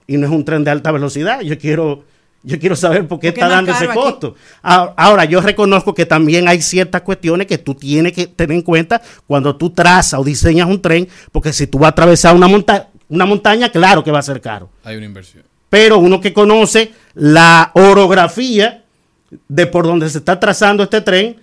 [0.06, 1.40] Y no es un tren de alta velocidad.
[1.40, 2.04] Yo quiero,
[2.42, 3.94] yo quiero saber por qué ¿Por qué está dando ese aquí?
[3.94, 4.36] costo.
[4.62, 8.62] Ah, Ahora, yo reconozco que también hay ciertas cuestiones que tú tienes que tener en
[8.62, 12.48] cuenta cuando tú trazas o diseñas un tren, porque si tú vas a atravesar una,
[12.48, 14.70] monta una montaña, claro que va a ser caro.
[14.84, 15.42] Hay una inversión.
[15.68, 18.84] Pero uno que conoce la orografía
[19.48, 21.36] de por donde se está trazando este tren,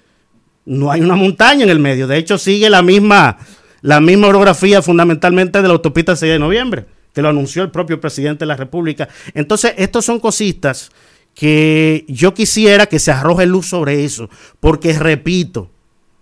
[0.67, 2.07] no hay una montaña en el medio.
[2.07, 3.37] De hecho, sigue la misma,
[3.81, 8.01] la misma orografía fundamentalmente de la autopista 6 de noviembre, que lo anunció el propio
[8.01, 9.07] presidente de la República.
[9.33, 10.91] Entonces, estos son cositas
[11.33, 14.29] que yo quisiera que se arroje luz sobre eso,
[14.59, 15.69] porque repito,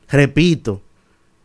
[0.07, 0.81] repito,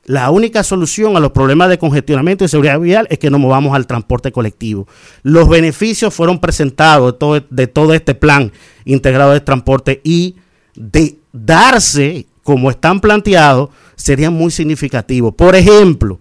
[0.04, 3.74] la única solución a los problemas de congestionamiento y seguridad vial es que nos movamos
[3.74, 4.86] al transporte colectivo.
[5.22, 8.52] Los beneficios fueron presentados de todo, de todo este plan
[8.84, 10.36] integrado de transporte y
[10.74, 15.34] de darse como están planteados serían muy significativos.
[15.34, 16.18] Por ejemplo,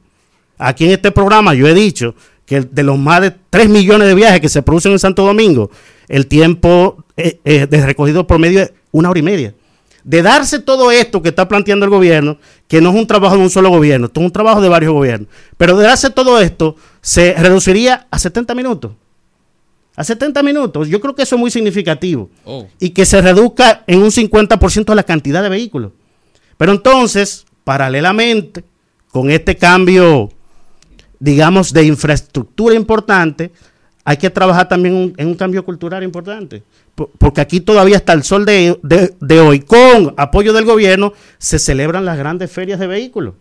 [0.58, 2.16] aquí en este programa yo he dicho
[2.46, 5.70] que de los más de 3 millones de viajes que se producen en Santo Domingo,
[6.08, 9.54] el tiempo eh, eh, de recogido promedio es una hora y media
[10.04, 12.38] de darse todo esto que está planteando el gobierno,
[12.68, 14.94] que no es un trabajo de un solo gobierno, esto es un trabajo de varios
[14.94, 18.92] gobiernos, pero de darse todo esto se reduciría a 70 minutos.
[19.96, 20.88] A 70 minutos.
[20.88, 22.30] Yo creo que eso es muy significativo.
[22.46, 22.68] Oh.
[22.80, 25.92] Y que se reduzca en un 50% la cantidad de vehículos.
[26.60, 28.66] Pero entonces, paralelamente,
[29.12, 30.30] con este cambio,
[31.20, 33.52] digamos, de infraestructura importante,
[34.04, 36.62] hay que trabajar también en un cambio cultural importante.
[36.96, 38.78] Por- Porque aquí todavía hasta el sol de,
[39.40, 43.36] hoy, con apoyo del gobierno, se celebran las grandes ferias de vehículos.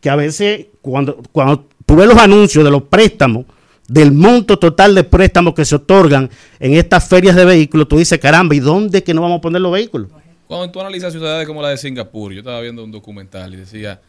[0.00, 3.44] Que a veces, cuando, cuando ves los anuncios de los préstamos,
[3.88, 6.30] del monto total de préstamos que se otorgan
[6.60, 9.40] en estas ferias de vehículos, tú dices, caramba, ¿y dónde es que no vamos a
[9.42, 10.08] poner los vehículos?
[10.48, 14.00] Cuando tú analizas ciudades como la de Singapur, yo estaba viendo un documental y decía,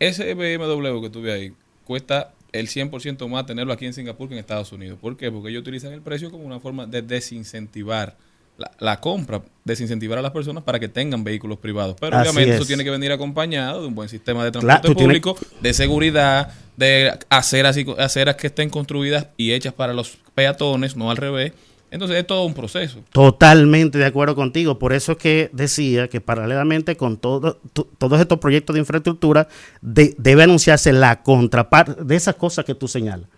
[0.00, 1.52] ese BMW que tuve ahí
[1.84, 4.98] cuesta el 100% más tenerlo aquí en Singapur que en Estados Unidos.
[5.00, 5.30] ¿Por qué?
[5.30, 8.16] Porque ellos utilizan el precio como una forma de desincentivar
[8.58, 11.96] la, la compra, desincentivar a las personas para que tengan vehículos privados.
[11.98, 12.68] Pero Así obviamente eso es.
[12.68, 16.52] tiene que venir acompañado de un buen sistema de Claro, transporte tienes- público, de seguridad,
[16.76, 21.52] de aceras, y, aceras que estén construidas y hechas para los peatones, no al revés.
[21.92, 23.00] Entonces es todo un proceso.
[23.12, 24.78] Totalmente de acuerdo contigo.
[24.78, 29.46] Por eso es que decía que paralelamente con todo, to- todos estos proyectos de infraestructura
[29.82, 33.28] de- debe anunciarse la contraparte de esas cosas que tú señalas.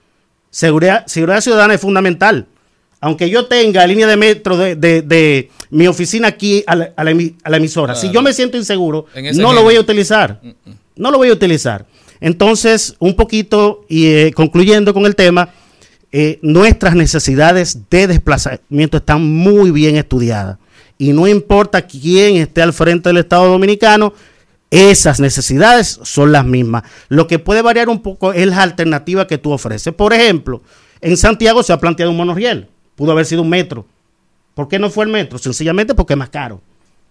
[0.50, 2.46] Seguridad, seguridad ciudadana es fundamental.
[3.00, 7.04] Aunque yo tenga línea de metro de, de- de mi oficina aquí a la, a
[7.04, 9.06] la emi- a la emisora, si yo me siento inseguro,
[9.42, 10.40] no lo voy a utilizar.
[10.96, 11.86] No lo voy a utilizar.
[12.20, 15.50] Entonces, un poquito y eh, concluyendo con el tema,
[16.16, 20.58] eh, nuestras necesidades de desplazamiento están muy bien estudiadas.
[20.96, 24.14] Y no importa quién esté al frente del Estado Dominicano,
[24.70, 26.84] esas necesidades son las mismas.
[27.08, 29.92] Lo que puede variar un poco es la alternativa que tú ofreces.
[29.92, 30.62] Por ejemplo,
[31.00, 32.68] en Santiago se ha planteado un monorriel.
[32.94, 33.84] Pudo haber sido un metro.
[34.54, 35.38] ¿Por qué no fue el metro?
[35.38, 36.62] Sencillamente porque es más caro.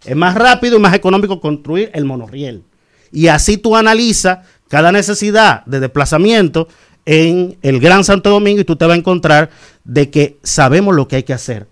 [0.06, 2.64] Es más rápido y más económico construir el monorriel.
[3.12, 4.40] Y así tú analizas
[4.70, 6.70] cada necesidad de desplazamiento
[7.06, 9.50] en el Gran Santo Domingo y tú te vas a encontrar
[9.84, 11.68] de que sabemos lo que hay que hacer.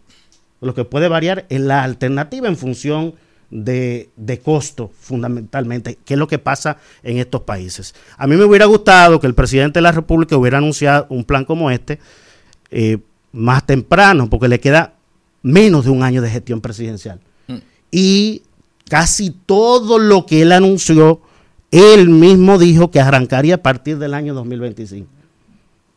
[0.60, 3.16] Lo que puede variar es la alternativa en función
[3.50, 7.94] de, de costo, fundamentalmente, que es lo que pasa en estos países.
[8.18, 11.46] A mí me hubiera gustado que el presidente de la República hubiera anunciado un plan
[11.46, 12.00] como este
[12.70, 12.98] eh,
[13.32, 14.94] más temprano, porque le queda
[15.42, 17.20] menos de un año de gestión presidencial.
[17.92, 18.44] Y
[18.88, 21.22] casi todo lo que él anunció,
[21.72, 25.10] él mismo dijo que arrancaría a partir del año 2025.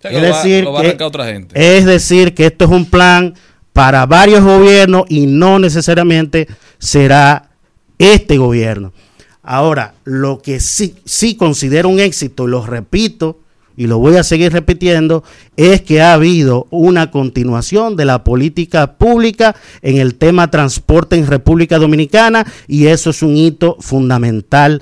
[0.09, 0.63] O sea, que
[1.03, 1.77] va- otra gente.
[1.79, 3.35] es decir, que esto es un plan
[3.73, 6.47] para varios gobiernos y no necesariamente
[6.79, 7.51] será
[7.99, 8.93] este gobierno.
[9.43, 13.41] Ahora, lo que sí, sí considero un éxito, y lo repito
[13.77, 15.25] y lo voy a seguir repitiendo,
[15.57, 21.27] es que ha habido una continuación de la política pública en el tema transporte en
[21.27, 24.81] República Dominicana y eso es un hito fundamental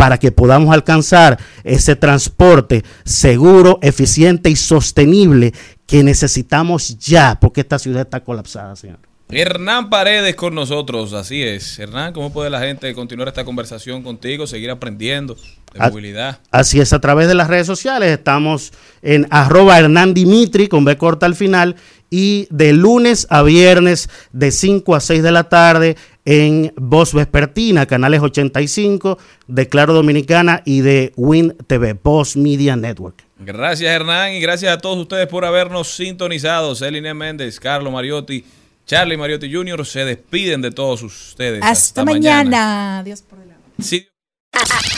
[0.00, 5.52] para que podamos alcanzar ese transporte seguro, eficiente y sostenible
[5.84, 8.98] que necesitamos ya, porque esta ciudad está colapsada, señor.
[9.28, 11.78] Hernán Paredes con nosotros, así es.
[11.78, 15.36] Hernán, ¿cómo puede la gente continuar esta conversación contigo, seguir aprendiendo
[15.74, 16.38] de movilidad?
[16.50, 18.72] Así es, a través de las redes sociales estamos
[19.02, 21.76] en arroba Hernán Dimitri con B corta al final
[22.08, 25.96] y de lunes a viernes de 5 a 6 de la tarde
[26.30, 33.24] en Voz Vespertina, canales 85 de Claro Dominicana y de Win TV, Voz Media Network.
[33.40, 36.76] Gracias Hernán y gracias a todos ustedes por habernos sintonizado.
[36.76, 38.44] Celine Méndez, Carlos Mariotti,
[38.86, 39.84] Charlie Mariotti Jr.
[39.84, 41.64] se despiden de todos ustedes.
[41.64, 43.00] Hasta, mañana.
[43.00, 43.64] Adiós por delante.
[43.82, 44.06] Sí.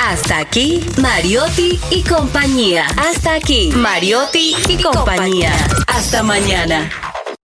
[0.02, 2.86] Hasta aquí, Mariotti y compañía.
[2.98, 5.54] Hasta aquí, Mariotti y compañía.
[5.86, 6.90] Hasta mañana.